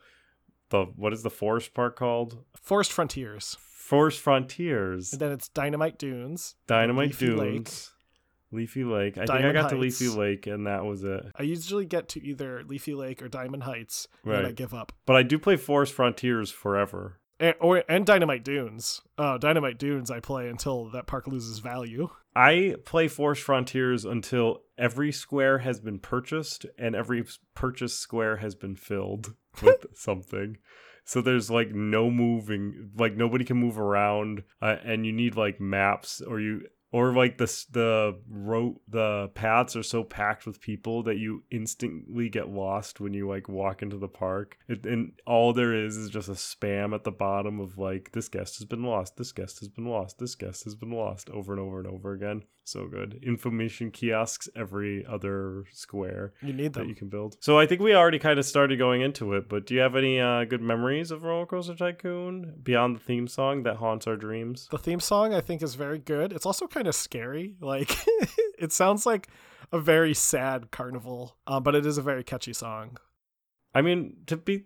the 0.69 0.85
what 0.95 1.13
is 1.13 1.23
the 1.23 1.31
forest 1.31 1.73
park 1.73 1.97
called? 1.97 2.37
Forest 2.61 2.91
Frontiers. 2.91 3.57
Forest 3.59 4.19
Frontiers. 4.19 5.13
And 5.13 5.19
then 5.19 5.31
it's 5.31 5.49
Dynamite 5.49 5.97
Dunes. 5.97 6.53
Dynamite 6.67 7.07
Leafy 7.07 7.25
Dunes. 7.25 7.39
Lake. 7.39 7.71
Leafy 8.51 8.83
Lake. 8.83 9.17
I 9.17 9.25
Diamond 9.25 9.43
think 9.43 9.49
I 9.49 9.53
got 9.53 9.61
Heights. 9.71 9.99
to 9.99 10.05
Leafy 10.05 10.19
Lake, 10.19 10.47
and 10.47 10.67
that 10.67 10.85
was 10.85 11.03
it. 11.03 11.25
I 11.35 11.43
usually 11.43 11.85
get 11.85 12.07
to 12.09 12.23
either 12.23 12.63
Leafy 12.63 12.93
Lake 12.93 13.21
or 13.21 13.27
Diamond 13.27 13.63
Heights, 13.63 14.07
right. 14.23 14.39
and 14.39 14.47
I 14.47 14.51
give 14.51 14.73
up. 14.73 14.91
But 15.05 15.15
I 15.15 15.23
do 15.23 15.39
play 15.39 15.55
Forest 15.55 15.93
Frontiers 15.93 16.51
forever 16.51 17.18
and, 17.39 17.55
or 17.59 17.83
and 17.89 18.05
Dynamite 18.05 18.43
Dunes. 18.43 19.01
Oh, 19.17 19.37
Dynamite 19.37 19.77
Dunes 19.77 20.11
I 20.11 20.19
play 20.19 20.49
until 20.49 20.89
that 20.91 21.07
park 21.07 21.27
loses 21.27 21.59
value. 21.59 22.09
I 22.35 22.75
play 22.85 23.07
Forest 23.07 23.43
Frontiers 23.43 24.05
until 24.05 24.61
every 24.77 25.11
square 25.11 25.59
has 25.59 25.79
been 25.79 25.99
purchased 25.99 26.65
and 26.77 26.95
every 26.95 27.25
purchased 27.55 27.99
square 27.99 28.37
has 28.37 28.55
been 28.55 28.75
filled 28.75 29.33
with 29.61 29.87
something. 29.93 30.57
So 31.03 31.21
there's 31.21 31.49
like 31.49 31.71
no 31.71 32.11
moving, 32.11 32.91
like 32.95 33.17
nobody 33.17 33.43
can 33.43 33.57
move 33.57 33.79
around, 33.79 34.43
uh, 34.61 34.75
and 34.83 35.05
you 35.05 35.11
need 35.11 35.35
like 35.35 35.59
maps 35.59 36.21
or 36.21 36.39
you 36.39 36.67
or 36.91 37.13
like 37.13 37.37
the 37.37 37.65
the 37.71 38.19
road 38.29 38.77
the 38.87 39.29
paths 39.35 39.75
are 39.75 39.83
so 39.83 40.03
packed 40.03 40.45
with 40.45 40.61
people 40.61 41.03
that 41.03 41.17
you 41.17 41.43
instantly 41.51 42.29
get 42.29 42.49
lost 42.49 42.99
when 42.99 43.13
you 43.13 43.27
like 43.27 43.47
walk 43.47 43.81
into 43.81 43.97
the 43.97 44.07
park. 44.07 44.57
It, 44.67 44.85
and 44.85 45.13
all 45.25 45.53
there 45.53 45.73
is 45.73 45.97
is 45.97 46.09
just 46.09 46.29
a 46.29 46.33
spam 46.33 46.93
at 46.93 47.03
the 47.03 47.11
bottom 47.11 47.59
of 47.59 47.77
like 47.77 48.11
this 48.13 48.29
guest 48.29 48.57
has 48.57 48.65
been 48.65 48.83
lost 48.83 49.17
this 49.17 49.31
guest 49.31 49.59
has 49.59 49.69
been 49.69 49.85
lost 49.85 50.17
this 50.17 50.35
guest 50.35 50.63
has 50.63 50.75
been 50.75 50.91
lost 50.91 51.29
over 51.29 51.53
and 51.53 51.61
over 51.61 51.79
and 51.79 51.87
over 51.87 52.13
again 52.13 52.43
so 52.69 52.87
good. 52.87 53.19
Information 53.23 53.91
kiosks 53.91 54.47
every 54.55 55.05
other 55.05 55.65
square 55.71 56.33
you 56.41 56.53
need 56.53 56.73
them. 56.73 56.83
that 56.83 56.89
you 56.89 56.95
can 56.95 57.09
build. 57.09 57.35
So 57.39 57.57
i 57.59 57.65
think 57.65 57.81
we 57.81 57.93
already 57.95 58.19
kind 58.19 58.39
of 58.39 58.45
started 58.45 58.77
going 58.77 59.01
into 59.01 59.33
it 59.33 59.49
but 59.49 59.65
do 59.65 59.73
you 59.75 59.81
have 59.81 59.95
any 59.95 60.19
uh, 60.19 60.43
good 60.45 60.61
memories 60.61 61.11
of 61.11 61.23
roller 61.23 61.45
coaster 61.45 61.75
tycoon 61.75 62.55
beyond 62.63 62.95
the 62.95 62.99
theme 62.99 63.27
song 63.27 63.63
that 63.63 63.77
haunts 63.77 64.07
our 64.07 64.15
dreams? 64.15 64.67
The 64.71 64.77
theme 64.77 64.99
song 64.99 65.33
i 65.33 65.41
think 65.41 65.61
is 65.63 65.75
very 65.75 65.99
good. 65.99 66.31
It's 66.33 66.45
also 66.45 66.67
kind 66.67 66.87
of 66.87 66.95
scary. 66.95 67.55
Like 67.61 67.95
it 68.57 68.71
sounds 68.71 69.05
like 69.05 69.27
a 69.71 69.79
very 69.79 70.13
sad 70.13 70.71
carnival 70.71 71.37
um, 71.47 71.63
but 71.63 71.75
it 71.75 71.85
is 71.85 71.97
a 71.97 72.01
very 72.01 72.23
catchy 72.23 72.53
song. 72.53 72.97
I 73.73 73.81
mean 73.81 74.17
to 74.27 74.37
be 74.37 74.65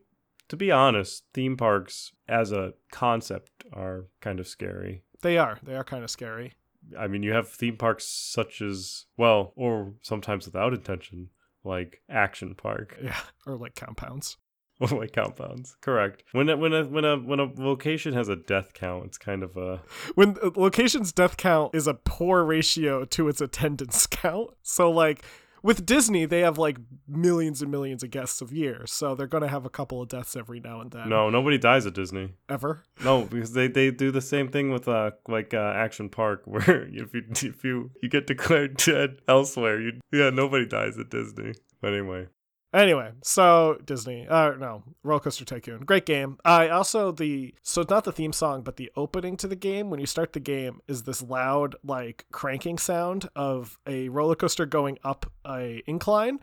to 0.49 0.55
be 0.57 0.71
honest 0.71 1.23
theme 1.33 1.57
parks 1.57 2.11
as 2.27 2.51
a 2.51 2.73
concept 2.91 3.51
are 3.73 4.07
kind 4.21 4.39
of 4.39 4.47
scary. 4.47 5.03
They 5.21 5.37
are. 5.37 5.57
They 5.63 5.75
are 5.75 5.83
kind 5.85 6.03
of 6.03 6.09
scary 6.11 6.53
I 6.97 7.07
mean, 7.07 7.23
you 7.23 7.33
have 7.33 7.49
theme 7.49 7.77
parks 7.77 8.05
such 8.05 8.61
as, 8.61 9.05
well, 9.17 9.53
or 9.55 9.93
sometimes 10.01 10.45
without 10.45 10.73
intention, 10.73 11.29
like 11.63 12.01
Action 12.09 12.55
Park. 12.55 12.97
Yeah, 13.03 13.19
or 13.45 13.55
like 13.55 13.75
compounds. 13.75 14.37
Or 14.79 14.87
like 14.87 15.13
compounds, 15.13 15.77
correct. 15.81 16.23
When 16.31 16.49
a, 16.49 16.57
when 16.57 16.73
a 16.73 16.83
when 16.83 17.05
a 17.05 17.15
when 17.17 17.39
a 17.39 17.45
location 17.55 18.13
has 18.13 18.27
a 18.27 18.35
death 18.35 18.73
count, 18.73 19.05
it's 19.05 19.19
kind 19.19 19.43
of 19.43 19.55
a 19.55 19.81
when 20.15 20.35
a 20.41 20.47
location's 20.59 21.11
death 21.11 21.37
count 21.37 21.75
is 21.75 21.87
a 21.87 21.93
poor 21.93 22.43
ratio 22.43 23.05
to 23.05 23.27
its 23.27 23.39
attendance 23.39 24.07
count. 24.07 24.49
So 24.63 24.89
like 24.89 25.23
with 25.63 25.85
Disney, 25.85 26.25
they 26.25 26.41
have 26.41 26.57
like 26.57 26.77
millions 27.07 27.61
and 27.61 27.71
millions 27.71 28.03
of 28.03 28.11
guests 28.11 28.41
of 28.41 28.51
year, 28.51 28.85
so 28.85 29.15
they're 29.15 29.27
gonna 29.27 29.47
have 29.47 29.65
a 29.65 29.69
couple 29.69 30.01
of 30.01 30.09
deaths 30.09 30.35
every 30.35 30.59
now 30.59 30.81
and 30.81 30.91
then. 30.91 31.09
No, 31.09 31.29
nobody 31.29 31.57
dies 31.57 31.85
at 31.85 31.93
Disney 31.93 32.33
ever. 32.49 32.83
No, 33.03 33.23
because 33.23 33.53
they, 33.53 33.67
they 33.67 33.89
do 33.89 34.11
the 34.11 34.21
same 34.21 34.49
thing 34.49 34.71
with 34.71 34.87
uh 34.87 35.11
like 35.27 35.53
uh, 35.53 35.73
Action 35.75 36.09
Park, 36.09 36.43
where 36.45 36.87
if 36.91 37.13
you 37.13 37.23
if 37.29 37.63
you 37.63 37.91
you 38.01 38.09
get 38.09 38.27
declared 38.27 38.77
dead 38.77 39.21
elsewhere, 39.27 39.79
you 39.79 39.93
yeah 40.11 40.29
nobody 40.29 40.65
dies 40.67 40.99
at 40.99 41.09
Disney. 41.09 41.53
But 41.81 41.93
anyway, 41.93 42.27
Anyway, 42.73 43.11
so 43.21 43.77
Disney, 43.85 44.27
uh, 44.27 44.53
no, 44.53 44.81
Roller 45.03 45.19
Coaster 45.19 45.45
Tycoon, 45.45 45.81
great 45.81 46.07
game. 46.07 46.37
I 46.43 46.69
also 46.69 47.11
the 47.11 47.53
so 47.61 47.81
it's 47.81 47.89
not 47.91 48.03
the 48.03 48.11
theme 48.11 48.33
song, 48.33 48.63
but 48.63 48.77
the 48.77 48.91
opening 48.95 49.37
to 49.37 49.47
the 49.47 49.55
game 49.55 49.91
when 49.91 49.99
you 49.99 50.07
start 50.07 50.33
the 50.33 50.39
game 50.39 50.81
is 50.87 51.03
this 51.03 51.21
loud 51.21 51.75
like 51.83 52.25
cranking 52.31 52.79
sound 52.79 53.29
of 53.35 53.77
a 53.85 54.09
roller 54.09 54.35
coaster 54.35 54.65
going 54.65 54.97
up 55.03 55.31
a 55.47 55.83
incline, 55.85 56.39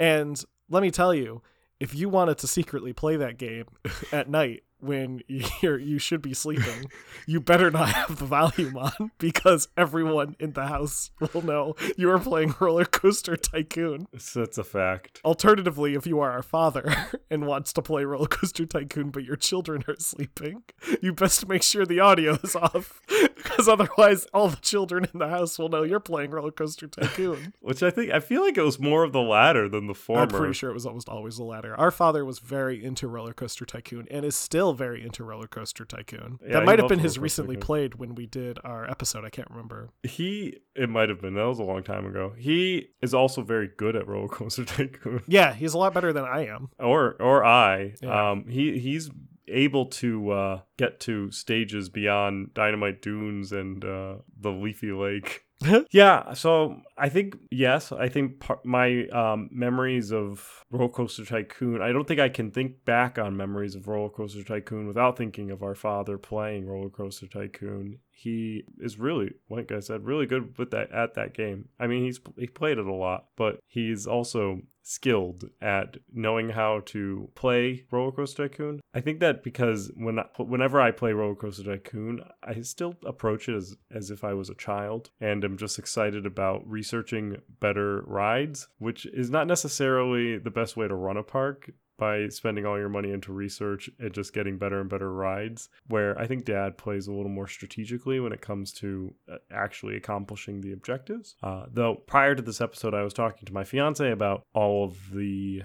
and 0.00 0.44
let 0.68 0.82
me 0.82 0.90
tell 0.90 1.14
you, 1.14 1.42
if 1.78 1.94
you 1.94 2.08
wanted 2.08 2.38
to 2.38 2.48
secretly 2.48 2.92
play 2.92 3.14
that 3.16 3.38
game 3.38 3.66
at 4.12 4.28
night 4.28 4.64
when 4.80 5.22
you're 5.62 5.78
you 5.78 5.98
should 5.98 6.22
be 6.22 6.34
sleeping, 6.34 6.90
you 7.26 7.40
better 7.40 7.70
not 7.70 7.88
have 7.90 8.18
the 8.18 8.24
volume 8.24 8.76
on 8.76 9.10
because 9.18 9.68
everyone 9.76 10.36
in 10.38 10.52
the 10.52 10.66
house 10.66 11.10
will 11.32 11.42
know 11.42 11.74
you 11.96 12.10
are 12.10 12.18
playing 12.18 12.54
Roller 12.60 12.84
Coaster 12.84 13.36
Tycoon. 13.36 14.06
So 14.18 14.40
that's 14.40 14.58
a 14.58 14.64
fact. 14.64 15.20
Alternatively, 15.24 15.94
if 15.94 16.06
you 16.06 16.20
are 16.20 16.30
our 16.30 16.42
father 16.42 16.94
and 17.30 17.46
wants 17.46 17.72
to 17.74 17.82
play 17.82 18.04
Roller 18.04 18.26
Coaster 18.26 18.66
Tycoon 18.66 19.10
but 19.10 19.24
your 19.24 19.36
children 19.36 19.84
are 19.88 19.96
sleeping, 19.98 20.62
you 21.02 21.12
best 21.12 21.48
make 21.48 21.62
sure 21.62 21.84
the 21.84 22.00
audio 22.00 22.38
is 22.42 22.56
off 22.56 23.00
because 23.36 23.68
otherwise 23.68 24.26
all 24.32 24.48
the 24.48 24.56
children 24.56 25.06
in 25.12 25.18
the 25.18 25.28
house 25.28 25.58
will 25.58 25.68
know 25.68 25.82
you're 25.82 26.00
playing 26.00 26.30
Roller 26.30 26.50
Coaster 26.50 26.86
Tycoon. 26.86 27.52
Which 27.60 27.82
I 27.82 27.90
think 27.90 28.12
I 28.12 28.20
feel 28.20 28.42
like 28.42 28.56
it 28.56 28.62
was 28.62 28.78
more 28.78 29.04
of 29.04 29.12
the 29.12 29.20
latter 29.20 29.68
than 29.68 29.86
the 29.86 29.94
former. 29.94 30.22
I'm 30.22 30.28
pretty 30.28 30.54
sure 30.54 30.70
it 30.70 30.74
was 30.74 30.86
almost 30.86 31.08
always 31.08 31.36
the 31.36 31.44
latter. 31.44 31.74
Our 31.76 31.90
father 31.90 32.24
was 32.24 32.38
very 32.38 32.84
into 32.84 33.08
Roller 33.08 33.32
Coaster 33.32 33.64
Tycoon 33.64 34.06
and 34.10 34.24
is 34.24 34.36
still 34.36 34.67
very 34.74 35.02
into 35.02 35.24
Roller 35.24 35.46
Coaster 35.46 35.84
Tycoon. 35.84 36.38
Yeah, 36.42 36.54
that 36.54 36.64
might 36.64 36.78
have 36.78 36.88
been 36.88 36.98
his 36.98 37.18
recently 37.18 37.56
Tycoon. 37.56 37.66
played 37.66 37.94
when 37.96 38.14
we 38.14 38.26
did 38.26 38.58
our 38.64 38.88
episode. 38.90 39.24
I 39.24 39.30
can't 39.30 39.50
remember. 39.50 39.90
He 40.02 40.58
it 40.74 40.88
might 40.88 41.08
have 41.08 41.20
been 41.20 41.34
that 41.34 41.44
was 41.46 41.58
a 41.58 41.64
long 41.64 41.82
time 41.82 42.06
ago. 42.06 42.32
He 42.36 42.88
is 43.02 43.14
also 43.14 43.42
very 43.42 43.68
good 43.76 43.96
at 43.96 44.06
roller 44.06 44.28
coaster 44.28 44.64
tycoon. 44.64 45.22
Yeah, 45.28 45.52
he's 45.54 45.74
a 45.74 45.78
lot 45.78 45.94
better 45.94 46.12
than 46.12 46.24
I 46.24 46.46
am. 46.46 46.70
Or 46.78 47.12
or 47.20 47.44
I. 47.44 47.94
Yeah. 48.02 48.30
Um 48.30 48.46
he 48.48 48.78
he's 48.78 49.10
able 49.48 49.86
to 49.86 50.30
uh 50.30 50.60
get 50.76 51.00
to 51.00 51.30
stages 51.30 51.88
beyond 51.88 52.52
Dynamite 52.54 53.00
Dunes 53.02 53.50
and 53.52 53.84
uh 53.84 54.16
the 54.38 54.50
Leafy 54.50 54.92
Lake. 54.92 55.44
yeah, 55.90 56.34
so 56.34 56.80
I 56.96 57.08
think 57.08 57.36
yes, 57.50 57.90
I 57.90 58.08
think 58.08 58.38
par- 58.38 58.60
my 58.64 59.06
um, 59.08 59.48
memories 59.50 60.12
of 60.12 60.64
Roller 60.70 60.88
Coaster 60.88 61.24
Tycoon. 61.24 61.82
I 61.82 61.90
don't 61.90 62.06
think 62.06 62.20
I 62.20 62.28
can 62.28 62.52
think 62.52 62.84
back 62.84 63.18
on 63.18 63.36
memories 63.36 63.74
of 63.74 63.88
Roller 63.88 64.08
Coaster 64.08 64.44
Tycoon 64.44 64.86
without 64.86 65.16
thinking 65.16 65.50
of 65.50 65.62
our 65.64 65.74
father 65.74 66.16
playing 66.16 66.66
Roller 66.66 66.90
Coaster 66.90 67.26
Tycoon. 67.26 67.98
He 68.10 68.64
is 68.78 68.98
really, 68.98 69.32
like 69.50 69.72
I 69.72 69.80
said, 69.80 70.04
really 70.04 70.26
good 70.26 70.56
with 70.58 70.70
that 70.70 70.92
at 70.92 71.14
that 71.14 71.34
game. 71.34 71.68
I 71.80 71.88
mean, 71.88 72.04
he's 72.04 72.20
he 72.36 72.46
played 72.46 72.78
it 72.78 72.86
a 72.86 72.94
lot, 72.94 73.26
but 73.36 73.58
he's 73.66 74.06
also 74.06 74.60
skilled 74.88 75.50
at 75.60 75.98
knowing 76.10 76.48
how 76.48 76.80
to 76.86 77.28
play 77.34 77.84
Roller 77.90 78.10
Coaster 78.10 78.48
Tycoon. 78.48 78.80
I 78.94 79.00
think 79.00 79.20
that 79.20 79.44
because 79.44 79.92
when 79.94 80.18
I, 80.18 80.24
whenever 80.38 80.80
I 80.80 80.92
play 80.92 81.12
Roller 81.12 81.34
Coaster 81.34 81.62
Tycoon, 81.62 82.22
I 82.42 82.62
still 82.62 82.94
approach 83.04 83.50
it 83.50 83.54
as 83.54 83.76
as 83.90 84.10
if 84.10 84.24
I 84.24 84.32
was 84.32 84.48
a 84.48 84.54
child, 84.54 85.10
and 85.20 85.44
I'm 85.44 85.58
just 85.58 85.78
excited 85.78 86.24
about 86.24 86.66
researching 86.66 87.36
better 87.60 88.02
rides, 88.06 88.68
which 88.78 89.04
is 89.06 89.28
not 89.28 89.46
necessarily 89.46 90.38
the 90.38 90.50
best 90.50 90.76
way 90.76 90.88
to 90.88 90.94
run 90.94 91.18
a 91.18 91.22
park 91.22 91.70
by 91.98 92.28
spending 92.28 92.64
all 92.64 92.78
your 92.78 92.88
money 92.88 93.12
into 93.12 93.32
research 93.32 93.90
and 93.98 94.12
just 94.12 94.32
getting 94.32 94.56
better 94.56 94.80
and 94.80 94.88
better 94.88 95.12
rides. 95.12 95.68
Where 95.88 96.18
I 96.18 96.26
think 96.26 96.44
dad 96.44 96.78
plays 96.78 97.06
a 97.06 97.12
little 97.12 97.30
more 97.30 97.48
strategically 97.48 98.20
when 98.20 98.32
it 98.32 98.40
comes 98.40 98.72
to 98.74 99.14
uh, 99.30 99.36
actually 99.50 99.96
accomplishing 99.96 100.60
the 100.60 100.72
objectives. 100.72 101.34
Uh, 101.42 101.66
though 101.70 101.96
prior 101.96 102.34
to 102.34 102.42
this 102.42 102.60
episode, 102.60 102.94
I 102.94 103.02
was 103.02 103.12
talking 103.12 103.44
to 103.46 103.52
my 103.52 103.64
fiance 103.64 104.10
about 104.10 104.44
all 104.54 104.84
of 104.84 105.10
the 105.12 105.62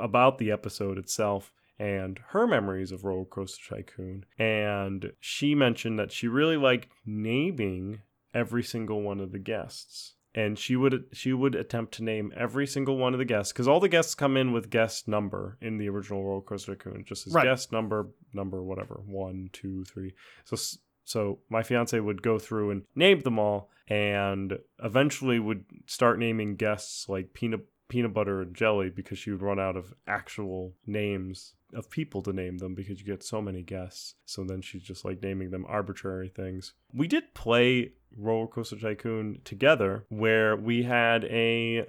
about 0.00 0.38
the 0.38 0.50
episode 0.50 0.98
itself 0.98 1.52
and 1.78 2.18
her 2.28 2.46
memories 2.46 2.92
of 2.92 3.04
Roller 3.04 3.24
Coaster 3.24 3.76
Tycoon. 3.76 4.24
And 4.38 5.12
she 5.20 5.54
mentioned 5.54 5.98
that 5.98 6.12
she 6.12 6.28
really 6.28 6.56
liked 6.56 6.88
naming 7.04 8.00
every 8.34 8.62
single 8.62 9.02
one 9.02 9.20
of 9.20 9.32
the 9.32 9.38
guests. 9.38 10.14
And 10.36 10.58
she 10.58 10.76
would 10.76 11.06
she 11.12 11.32
would 11.32 11.54
attempt 11.54 11.94
to 11.94 12.04
name 12.04 12.30
every 12.36 12.66
single 12.66 12.98
one 12.98 13.14
of 13.14 13.18
the 13.18 13.24
guests 13.24 13.52
because 13.52 13.66
all 13.66 13.80
the 13.80 13.88
guests 13.88 14.14
come 14.14 14.36
in 14.36 14.52
with 14.52 14.68
guest 14.70 15.08
number 15.08 15.56
in 15.62 15.78
the 15.78 15.88
original 15.88 16.22
Roller 16.24 16.42
Coaster 16.42 16.74
Tycoon, 16.74 17.04
just 17.06 17.26
as 17.26 17.32
Right. 17.32 17.44
guest 17.44 17.72
number 17.72 18.08
number 18.34 18.62
whatever 18.62 19.00
one 19.06 19.48
two 19.54 19.82
three. 19.84 20.12
So 20.44 20.56
so 21.04 21.38
my 21.48 21.62
fiance 21.62 21.98
would 21.98 22.20
go 22.20 22.38
through 22.38 22.70
and 22.70 22.82
name 22.94 23.20
them 23.20 23.38
all, 23.38 23.70
and 23.88 24.58
eventually 24.84 25.38
would 25.38 25.64
start 25.86 26.18
naming 26.18 26.56
guests 26.56 27.08
like 27.08 27.32
peanut 27.32 27.64
peanut 27.88 28.12
butter 28.14 28.42
and 28.42 28.54
jelly 28.54 28.90
because 28.90 29.18
she 29.18 29.30
would 29.30 29.42
run 29.42 29.60
out 29.60 29.76
of 29.76 29.94
actual 30.06 30.74
names 30.86 31.54
of 31.74 31.90
people 31.90 32.22
to 32.22 32.32
name 32.32 32.58
them 32.58 32.74
because 32.74 33.00
you 33.00 33.06
get 33.06 33.22
so 33.22 33.40
many 33.42 33.62
guests. 33.62 34.14
So 34.24 34.44
then 34.44 34.62
she's 34.62 34.82
just 34.82 35.04
like 35.04 35.22
naming 35.22 35.50
them 35.50 35.64
arbitrary 35.68 36.28
things. 36.28 36.74
We 36.92 37.08
did 37.08 37.34
play 37.34 37.92
Roller 38.16 38.46
Coaster 38.46 38.76
Tycoon 38.76 39.40
together 39.44 40.04
where 40.08 40.56
we 40.56 40.84
had 40.84 41.24
a 41.24 41.86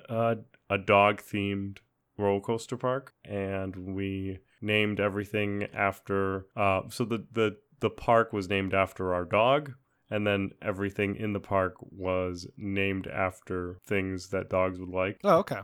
a 0.69 0.77
dog 0.77 1.21
themed 1.21 1.77
roller 2.17 2.41
coaster 2.41 2.77
park 2.77 3.13
and 3.23 3.75
we 3.75 4.39
named 4.59 4.99
everything 4.99 5.67
after 5.73 6.47
uh 6.55 6.81
so 6.89 7.05
the 7.05 7.23
the 7.31 7.55
the 7.79 7.91
park 7.91 8.33
was 8.33 8.49
named 8.49 8.73
after 8.73 9.13
our 9.13 9.23
dog 9.23 9.73
and 10.09 10.25
then 10.25 10.49
everything 10.61 11.15
in 11.15 11.33
the 11.33 11.39
park 11.39 11.75
was 11.79 12.47
named 12.57 13.05
after 13.07 13.77
things 13.85 14.29
that 14.29 14.49
dogs 14.49 14.79
would 14.79 14.89
like 14.89 15.19
Oh, 15.23 15.37
okay. 15.37 15.59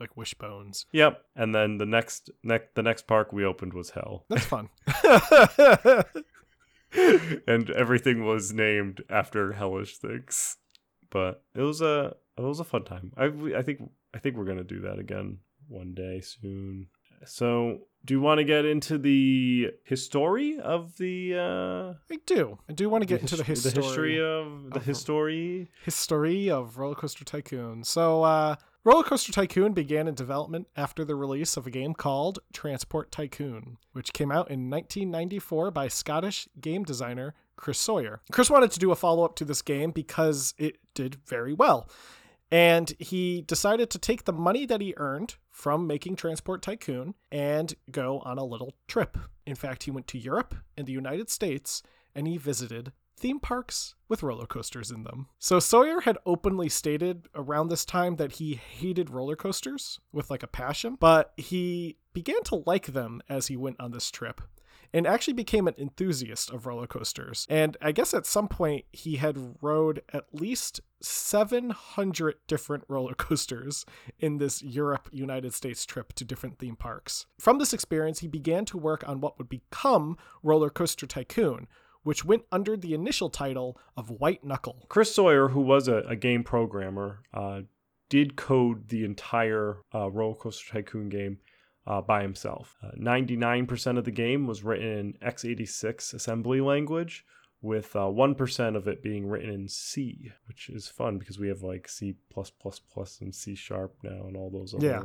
Like 0.00 0.16
Wishbones. 0.16 0.86
Yep. 0.92 1.22
And 1.36 1.54
then 1.54 1.78
the 1.78 1.86
next 1.86 2.30
next 2.42 2.74
the 2.74 2.82
next 2.82 3.06
park 3.06 3.32
we 3.32 3.44
opened 3.44 3.74
was 3.74 3.90
Hell. 3.90 4.24
That's 4.28 4.46
fun. 4.46 4.70
and 7.46 7.70
everything 7.70 8.24
was 8.24 8.52
named 8.52 9.02
after 9.08 9.52
hellish 9.52 9.98
things. 9.98 10.56
But 11.10 11.42
it 11.54 11.62
was 11.62 11.80
a 11.80 12.16
it 12.36 12.42
was 12.42 12.60
a 12.60 12.64
fun 12.64 12.84
time. 12.84 13.12
I 13.16 13.26
I 13.56 13.62
think 13.62 13.90
I 14.14 14.18
think 14.18 14.36
we're 14.36 14.44
going 14.44 14.58
to 14.58 14.64
do 14.64 14.80
that 14.80 14.98
again 14.98 15.38
one 15.68 15.94
day 15.94 16.20
soon. 16.20 16.88
So, 17.26 17.80
do 18.04 18.14
you 18.14 18.20
want 18.20 18.38
to 18.38 18.44
get 18.44 18.64
into 18.64 18.96
the 18.96 19.72
history 19.84 20.58
of 20.58 20.96
the 20.96 21.34
uh 21.36 21.94
I 22.10 22.18
do. 22.24 22.58
I 22.68 22.72
do 22.72 22.88
want 22.88 23.02
to 23.02 23.06
get 23.06 23.20
into 23.20 23.36
the 23.36 23.44
history. 23.44 23.72
the 23.72 23.82
history 23.82 24.20
of 24.20 24.70
the 24.70 24.76
of- 24.76 24.84
history? 24.86 25.70
history 25.84 26.50
of 26.50 26.78
Roller 26.78 26.94
Coaster 26.94 27.24
Tycoon. 27.24 27.84
So, 27.84 28.22
uh, 28.22 28.56
Roller 28.82 29.02
Coaster 29.02 29.30
Tycoon 29.30 29.74
began 29.74 30.08
in 30.08 30.14
development 30.14 30.66
after 30.74 31.04
the 31.04 31.14
release 31.14 31.58
of 31.58 31.66
a 31.66 31.70
game 31.70 31.92
called 31.92 32.38
Transport 32.54 33.12
Tycoon, 33.12 33.76
which 33.92 34.14
came 34.14 34.32
out 34.32 34.50
in 34.50 34.70
1994 34.70 35.70
by 35.70 35.86
Scottish 35.86 36.48
game 36.58 36.84
designer 36.84 37.34
Chris 37.56 37.78
Sawyer. 37.78 38.22
Chris 38.32 38.48
wanted 38.48 38.70
to 38.70 38.78
do 38.78 38.90
a 38.90 38.96
follow 38.96 39.22
up 39.22 39.36
to 39.36 39.44
this 39.44 39.60
game 39.60 39.90
because 39.90 40.54
it 40.56 40.78
did 40.94 41.16
very 41.26 41.52
well. 41.52 41.90
And 42.50 42.94
he 42.98 43.42
decided 43.42 43.90
to 43.90 43.98
take 43.98 44.24
the 44.24 44.32
money 44.32 44.64
that 44.64 44.80
he 44.80 44.94
earned 44.96 45.36
from 45.50 45.86
making 45.86 46.16
Transport 46.16 46.62
Tycoon 46.62 47.14
and 47.30 47.74
go 47.90 48.20
on 48.20 48.38
a 48.38 48.44
little 48.44 48.72
trip. 48.88 49.18
In 49.44 49.56
fact, 49.56 49.82
he 49.82 49.90
went 49.90 50.06
to 50.06 50.18
Europe 50.18 50.54
and 50.78 50.86
the 50.86 50.92
United 50.92 51.28
States 51.28 51.82
and 52.14 52.26
he 52.26 52.38
visited 52.38 52.92
theme 53.20 53.38
parks 53.38 53.94
with 54.08 54.22
roller 54.22 54.46
coasters 54.46 54.90
in 54.90 55.04
them. 55.04 55.28
So 55.38 55.60
Sawyer 55.60 56.00
had 56.00 56.18
openly 56.26 56.68
stated 56.68 57.28
around 57.34 57.68
this 57.68 57.84
time 57.84 58.16
that 58.16 58.32
he 58.32 58.54
hated 58.54 59.10
roller 59.10 59.36
coasters 59.36 60.00
with 60.12 60.30
like 60.30 60.42
a 60.42 60.48
passion, 60.48 60.96
but 60.98 61.32
he 61.36 61.98
began 62.12 62.42
to 62.44 62.62
like 62.66 62.86
them 62.86 63.22
as 63.28 63.46
he 63.46 63.56
went 63.56 63.78
on 63.78 63.92
this 63.92 64.10
trip 64.10 64.40
and 64.92 65.06
actually 65.06 65.34
became 65.34 65.68
an 65.68 65.74
enthusiast 65.78 66.50
of 66.50 66.66
roller 66.66 66.86
coasters. 66.86 67.46
And 67.48 67.76
I 67.80 67.92
guess 67.92 68.12
at 68.12 68.26
some 68.26 68.48
point 68.48 68.84
he 68.90 69.16
had 69.16 69.56
rode 69.62 70.02
at 70.12 70.24
least 70.32 70.80
700 71.00 72.36
different 72.46 72.84
roller 72.88 73.14
coasters 73.14 73.86
in 74.18 74.38
this 74.38 74.62
Europe 74.62 75.08
United 75.12 75.54
States 75.54 75.86
trip 75.86 76.12
to 76.14 76.24
different 76.24 76.58
theme 76.58 76.76
parks. 76.76 77.26
From 77.38 77.58
this 77.58 77.72
experience, 77.72 78.20
he 78.20 78.28
began 78.28 78.64
to 78.66 78.78
work 78.78 79.06
on 79.08 79.20
what 79.20 79.38
would 79.38 79.48
become 79.48 80.16
Roller 80.42 80.70
Coaster 80.70 81.06
Tycoon, 81.06 81.68
which 82.02 82.24
went 82.24 82.44
under 82.50 82.76
the 82.76 82.94
initial 82.94 83.30
title 83.30 83.78
of 83.96 84.10
White 84.10 84.44
Knuckle. 84.44 84.86
Chris 84.88 85.14
Sawyer, 85.14 85.48
who 85.48 85.60
was 85.60 85.88
a, 85.88 85.98
a 86.08 86.16
game 86.16 86.44
programmer, 86.44 87.22
uh, 87.34 87.62
did 88.08 88.36
code 88.36 88.88
the 88.88 89.04
entire 89.04 89.78
uh, 89.94 90.10
Roller 90.10 90.34
Coaster 90.34 90.72
Tycoon 90.72 91.08
game 91.08 91.38
uh, 91.86 92.00
by 92.00 92.22
himself. 92.22 92.76
Uh, 92.82 92.90
99% 92.98 93.98
of 93.98 94.04
the 94.04 94.10
game 94.10 94.46
was 94.46 94.62
written 94.62 94.86
in 94.86 95.12
x86 95.24 96.14
assembly 96.14 96.60
language, 96.60 97.24
with 97.62 97.94
uh, 97.94 98.00
1% 98.00 98.76
of 98.76 98.88
it 98.88 99.02
being 99.02 99.26
written 99.26 99.50
in 99.50 99.68
C, 99.68 100.30
which 100.46 100.70
is 100.70 100.88
fun 100.88 101.18
because 101.18 101.38
we 101.38 101.48
have 101.48 101.62
like 101.62 101.88
C 101.88 102.14
and 103.20 103.34
C 103.34 103.54
sharp 103.54 103.94
now 104.02 104.26
and 104.26 104.36
all 104.36 104.50
those 104.50 104.74
other 104.74 104.86
Yeah. 104.86 105.02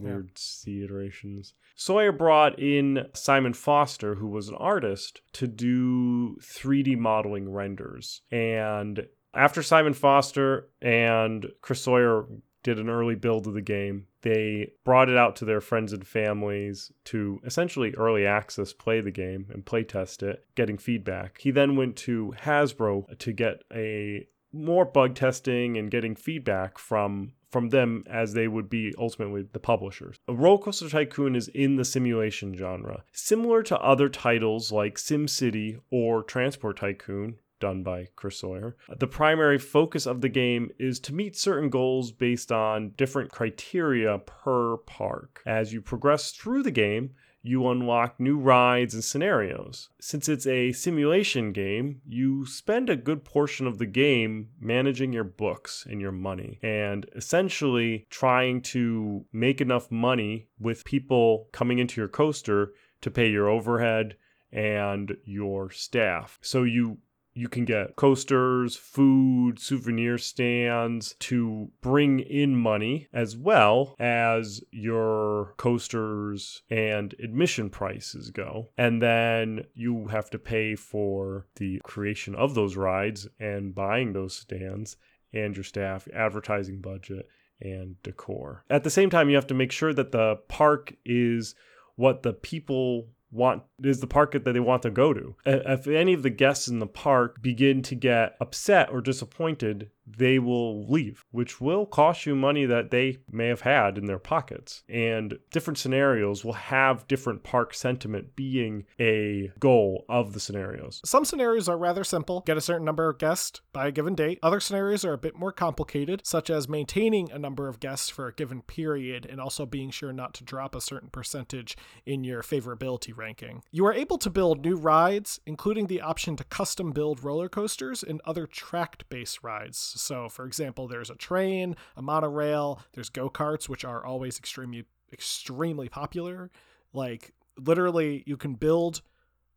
Weird 0.00 0.38
C 0.38 0.82
iterations. 0.82 1.54
Sawyer 1.74 2.12
brought 2.12 2.58
in 2.58 3.06
Simon 3.14 3.54
Foster, 3.54 4.16
who 4.16 4.28
was 4.28 4.48
an 4.48 4.56
artist, 4.56 5.22
to 5.34 5.46
do 5.46 6.36
3D 6.40 6.96
modeling 6.96 7.50
renders. 7.50 8.22
And 8.30 9.06
after 9.34 9.62
Simon 9.62 9.94
Foster 9.94 10.68
and 10.82 11.46
Chris 11.62 11.80
Sawyer 11.80 12.26
did 12.62 12.78
an 12.78 12.90
early 12.90 13.14
build 13.14 13.46
of 13.46 13.54
the 13.54 13.62
game, 13.62 14.06
they 14.22 14.72
brought 14.84 15.08
it 15.08 15.16
out 15.16 15.36
to 15.36 15.44
their 15.44 15.60
friends 15.60 15.92
and 15.92 16.06
families 16.06 16.92
to 17.04 17.40
essentially 17.44 17.94
early 17.94 18.26
access 18.26 18.72
play 18.72 19.00
the 19.00 19.10
game 19.10 19.46
and 19.50 19.64
play 19.64 19.82
test 19.82 20.22
it, 20.22 20.44
getting 20.54 20.76
feedback. 20.76 21.38
He 21.40 21.50
then 21.50 21.76
went 21.76 21.96
to 21.96 22.34
Hasbro 22.42 23.18
to 23.18 23.32
get 23.32 23.62
a 23.72 24.26
more 24.52 24.84
bug 24.84 25.14
testing 25.14 25.78
and 25.78 25.90
getting 25.90 26.14
feedback 26.14 26.76
from 26.76 27.32
from 27.50 27.70
them 27.70 28.04
as 28.08 28.32
they 28.32 28.48
would 28.48 28.70
be 28.70 28.94
ultimately 28.98 29.42
the 29.52 29.58
publishers. 29.58 30.16
A 30.28 30.32
Roller 30.32 30.58
Coaster 30.62 30.88
Tycoon 30.88 31.34
is 31.34 31.48
in 31.48 31.76
the 31.76 31.84
simulation 31.84 32.54
genre, 32.54 33.02
similar 33.12 33.62
to 33.64 33.78
other 33.80 34.08
titles 34.08 34.70
like 34.72 34.96
SimCity 34.96 35.80
or 35.90 36.22
Transport 36.22 36.78
Tycoon, 36.78 37.36
done 37.58 37.82
by 37.82 38.08
Chris 38.16 38.38
Sawyer. 38.38 38.76
The 38.98 39.06
primary 39.06 39.58
focus 39.58 40.06
of 40.06 40.20
the 40.20 40.28
game 40.28 40.70
is 40.78 40.98
to 41.00 41.14
meet 41.14 41.36
certain 41.36 41.68
goals 41.68 42.10
based 42.10 42.50
on 42.50 42.94
different 42.96 43.30
criteria 43.30 44.18
per 44.18 44.78
park. 44.78 45.42
As 45.46 45.72
you 45.72 45.80
progress 45.82 46.32
through 46.32 46.62
the 46.62 46.70
game, 46.70 47.10
you 47.42 47.68
unlock 47.68 48.20
new 48.20 48.38
rides 48.38 48.94
and 48.94 49.02
scenarios. 49.02 49.88
Since 50.00 50.28
it's 50.28 50.46
a 50.46 50.72
simulation 50.72 51.52
game, 51.52 52.02
you 52.06 52.44
spend 52.46 52.90
a 52.90 52.96
good 52.96 53.24
portion 53.24 53.66
of 53.66 53.78
the 53.78 53.86
game 53.86 54.50
managing 54.60 55.12
your 55.12 55.24
books 55.24 55.86
and 55.88 56.00
your 56.00 56.12
money 56.12 56.58
and 56.62 57.06
essentially 57.14 58.06
trying 58.10 58.60
to 58.62 59.24
make 59.32 59.60
enough 59.60 59.90
money 59.90 60.48
with 60.58 60.84
people 60.84 61.48
coming 61.52 61.78
into 61.78 62.00
your 62.00 62.08
coaster 62.08 62.72
to 63.00 63.10
pay 63.10 63.30
your 63.30 63.48
overhead 63.48 64.16
and 64.52 65.16
your 65.24 65.70
staff. 65.70 66.38
So 66.42 66.64
you 66.64 66.98
you 67.40 67.48
can 67.48 67.64
get 67.64 67.96
coasters, 67.96 68.76
food, 68.76 69.58
souvenir 69.58 70.18
stands 70.18 71.14
to 71.20 71.70
bring 71.80 72.20
in 72.20 72.54
money 72.54 73.08
as 73.14 73.34
well 73.34 73.96
as 73.98 74.62
your 74.70 75.54
coasters 75.56 76.62
and 76.68 77.14
admission 77.18 77.70
prices 77.70 78.30
go. 78.30 78.68
And 78.76 79.00
then 79.00 79.64
you 79.72 80.08
have 80.08 80.28
to 80.30 80.38
pay 80.38 80.74
for 80.74 81.46
the 81.56 81.80
creation 81.82 82.34
of 82.34 82.54
those 82.54 82.76
rides 82.76 83.26
and 83.38 83.74
buying 83.74 84.12
those 84.12 84.36
stands 84.36 84.98
and 85.32 85.56
your 85.56 85.64
staff, 85.64 86.06
advertising 86.14 86.82
budget, 86.82 87.26
and 87.58 87.96
decor. 88.02 88.66
At 88.68 88.84
the 88.84 88.90
same 88.90 89.08
time, 89.08 89.30
you 89.30 89.36
have 89.36 89.46
to 89.46 89.54
make 89.54 89.72
sure 89.72 89.94
that 89.94 90.12
the 90.12 90.36
park 90.48 90.92
is 91.06 91.54
what 91.96 92.22
the 92.22 92.34
people 92.34 93.08
want 93.30 93.62
is 93.82 94.00
the 94.00 94.06
park 94.06 94.32
that 94.32 94.44
they 94.44 94.60
want 94.60 94.82
to 94.82 94.90
go 94.90 95.12
to. 95.12 95.36
If 95.46 95.86
any 95.86 96.12
of 96.12 96.22
the 96.22 96.30
guests 96.30 96.68
in 96.68 96.78
the 96.78 96.86
park 96.86 97.40
begin 97.42 97.82
to 97.82 97.94
get 97.94 98.36
upset 98.40 98.90
or 98.90 99.00
disappointed, 99.00 99.90
they 100.16 100.38
will 100.38 100.86
leave, 100.86 101.24
which 101.30 101.60
will 101.60 101.86
cost 101.86 102.26
you 102.26 102.34
money 102.34 102.64
that 102.66 102.90
they 102.90 103.18
may 103.30 103.48
have 103.48 103.62
had 103.62 103.98
in 103.98 104.06
their 104.06 104.18
pockets. 104.18 104.82
And 104.88 105.38
different 105.50 105.78
scenarios 105.78 106.44
will 106.44 106.54
have 106.54 107.06
different 107.08 107.42
park 107.42 107.74
sentiment 107.74 108.36
being 108.36 108.86
a 108.98 109.50
goal 109.58 110.04
of 110.08 110.32
the 110.32 110.40
scenarios. 110.40 111.00
Some 111.04 111.24
scenarios 111.24 111.68
are 111.68 111.78
rather 111.78 112.04
simple 112.04 112.42
get 112.46 112.56
a 112.56 112.60
certain 112.60 112.84
number 112.84 113.08
of 113.08 113.18
guests 113.18 113.60
by 113.72 113.88
a 113.88 113.92
given 113.92 114.14
date. 114.14 114.38
Other 114.42 114.60
scenarios 114.60 115.04
are 115.04 115.12
a 115.12 115.18
bit 115.18 115.36
more 115.36 115.52
complicated, 115.52 116.22
such 116.24 116.50
as 116.50 116.68
maintaining 116.68 117.30
a 117.30 117.38
number 117.38 117.68
of 117.68 117.80
guests 117.80 118.08
for 118.08 118.26
a 118.26 118.34
given 118.34 118.62
period 118.62 119.26
and 119.26 119.40
also 119.40 119.66
being 119.66 119.90
sure 119.90 120.12
not 120.12 120.34
to 120.34 120.44
drop 120.44 120.74
a 120.74 120.80
certain 120.80 121.10
percentage 121.10 121.76
in 122.06 122.24
your 122.24 122.42
favorability 122.42 123.16
ranking. 123.16 123.62
You 123.70 123.86
are 123.86 123.94
able 123.94 124.18
to 124.18 124.30
build 124.30 124.64
new 124.64 124.76
rides, 124.76 125.40
including 125.46 125.86
the 125.86 126.00
option 126.00 126.36
to 126.36 126.44
custom 126.44 126.92
build 126.92 127.22
roller 127.22 127.48
coasters 127.48 128.02
and 128.02 128.20
other 128.24 128.46
tracked 128.46 129.08
based 129.08 129.42
rides 129.42 129.78
so, 130.00 130.28
for 130.28 130.46
example, 130.46 130.88
there's 130.88 131.10
a 131.10 131.14
train, 131.14 131.76
a 131.96 132.02
monorail, 132.02 132.80
there's 132.92 133.10
go 133.10 133.28
karts, 133.30 133.68
which 133.68 133.84
are 133.84 134.04
always 134.04 134.38
extremely, 134.38 134.84
extremely 135.12 135.88
popular. 135.88 136.50
Like, 136.92 137.32
literally, 137.56 138.22
you 138.26 138.36
can 138.36 138.54
build 138.54 139.02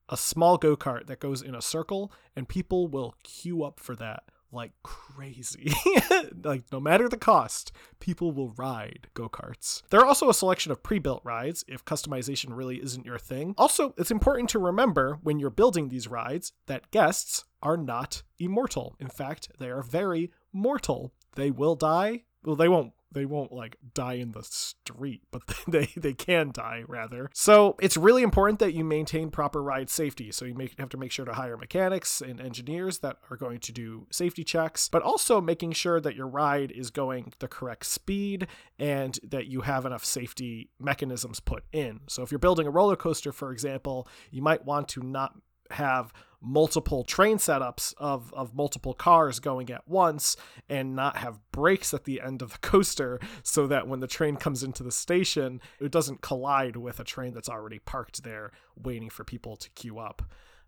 a 0.10 0.18
small 0.18 0.58
go 0.58 0.76
kart 0.76 1.08
that 1.08 1.20
goes 1.20 1.42
in 1.42 1.56
a 1.56 1.62
circle, 1.62 2.12
and 2.36 2.48
people 2.48 2.88
will 2.88 3.16
queue 3.24 3.64
up 3.64 3.80
for 3.80 3.96
that 3.96 4.24
like 4.54 4.72
crazy. 4.84 5.74
like, 6.44 6.64
no 6.72 6.80
matter 6.80 7.10
the 7.10 7.18
cost, 7.18 7.72
people 8.00 8.32
will 8.32 8.54
ride 8.58 9.08
go 9.14 9.28
karts. 9.30 9.82
There 9.90 10.00
are 10.00 10.06
also 10.06 10.30
a 10.30 10.34
selection 10.34 10.72
of 10.72 10.84
pre 10.84 11.00
built 11.00 11.22
rides 11.24 11.64
if 11.68 11.86
customization 11.86 12.56
really 12.56 12.82
isn't 12.82 13.06
your 13.06 13.20
thing. 13.20 13.56
Also, 13.58 13.94
it's 13.98 14.12
important 14.12 14.50
to 14.52 14.60
remember 14.60 15.20
when 15.24 15.40
you're 15.40 15.50
building 15.50 15.90
these 15.90 16.08
rides 16.08 16.54
that 16.68 16.92
guests 16.92 17.46
are 17.62 17.78
not 17.78 18.24
immortal. 18.40 18.96
In 19.00 19.08
fact, 19.08 19.50
they 19.60 19.70
are 19.70 19.82
very 19.82 20.32
mortal. 20.52 21.14
They 21.36 21.50
will 21.50 21.76
die. 21.76 22.24
Well, 22.44 22.56
they 22.56 22.68
won't 22.68 22.92
they 23.14 23.26
won't 23.26 23.52
like 23.52 23.78
die 23.94 24.14
in 24.14 24.32
the 24.32 24.44
street, 24.44 25.22
but 25.32 25.42
they 25.68 25.90
they 25.96 26.14
can 26.14 26.52
die 26.52 26.84
rather. 26.88 27.30
So 27.34 27.76
it's 27.80 27.98
really 27.98 28.24
important 28.24 28.60
that 28.60 28.74
you 28.74 28.84
maintain 28.84 29.30
proper 29.32 29.62
ride 29.62 29.90
safety. 29.90 30.32
So 30.32 30.46
you 30.46 30.54
make, 30.54 30.78
have 30.80 30.90
to 30.90 30.98
make 30.98 31.12
sure 31.12 31.26
to 31.26 31.34
hire 31.34 31.58
mechanics 31.58 32.22
and 32.22 32.40
engineers 32.40 33.00
that 33.00 33.18
are 33.30 33.38
going 33.38 33.60
to 33.60 33.72
do 33.72 34.08
safety 34.12 34.44
checks, 34.44 34.90
but 34.90 35.02
also 35.02 35.40
making 35.40 35.74
sure 35.74 36.00
that 36.02 36.16
your 36.16 36.28
ride 36.28 36.72
is 36.72 36.90
going 36.90 37.34
the 37.40 37.48
correct 37.48 37.86
speed 37.86 38.48
and 38.80 39.20
that 39.24 39.48
you 39.48 39.62
have 39.62 39.86
enough 39.86 40.06
safety 40.06 40.70
mechanisms 40.80 41.40
put 41.40 41.64
in. 41.72 42.02
So 42.08 42.24
if 42.24 42.32
you're 42.32 42.40
building 42.40 42.68
a 42.68 42.72
roller 42.72 42.96
coaster, 42.96 43.32
for 43.32 43.52
example, 43.52 44.08
you 44.32 44.42
might 44.42 44.66
want 44.66 44.88
to 44.90 45.02
not 45.02 45.36
have 45.72 46.14
multiple 46.44 47.04
train 47.04 47.38
setups 47.38 47.94
of, 47.98 48.34
of 48.34 48.54
multiple 48.54 48.94
cars 48.94 49.40
going 49.40 49.72
at 49.72 49.88
once 49.88 50.36
and 50.68 50.96
not 50.96 51.18
have 51.18 51.40
brakes 51.52 51.94
at 51.94 52.04
the 52.04 52.22
end 52.22 52.42
of 52.42 52.52
the 52.52 52.58
coaster 52.62 53.20
so 53.42 53.66
that 53.68 53.88
when 53.88 54.02
the 54.02 54.08
train 54.08 54.36
comes 54.36 54.62
into 54.62 54.84
the 54.84 54.92
station, 54.92 55.62
it 55.80 55.92
doesn't 55.92 56.22
collide 56.22 56.76
with 56.76 57.00
a 57.00 57.04
train 57.04 57.34
that's 57.34 57.50
already 57.50 57.80
parked 57.80 58.24
there 58.24 58.52
waiting 58.76 59.10
for 59.10 59.24
people 59.24 59.56
to 59.56 59.70
queue 59.72 59.98
up. 59.98 60.22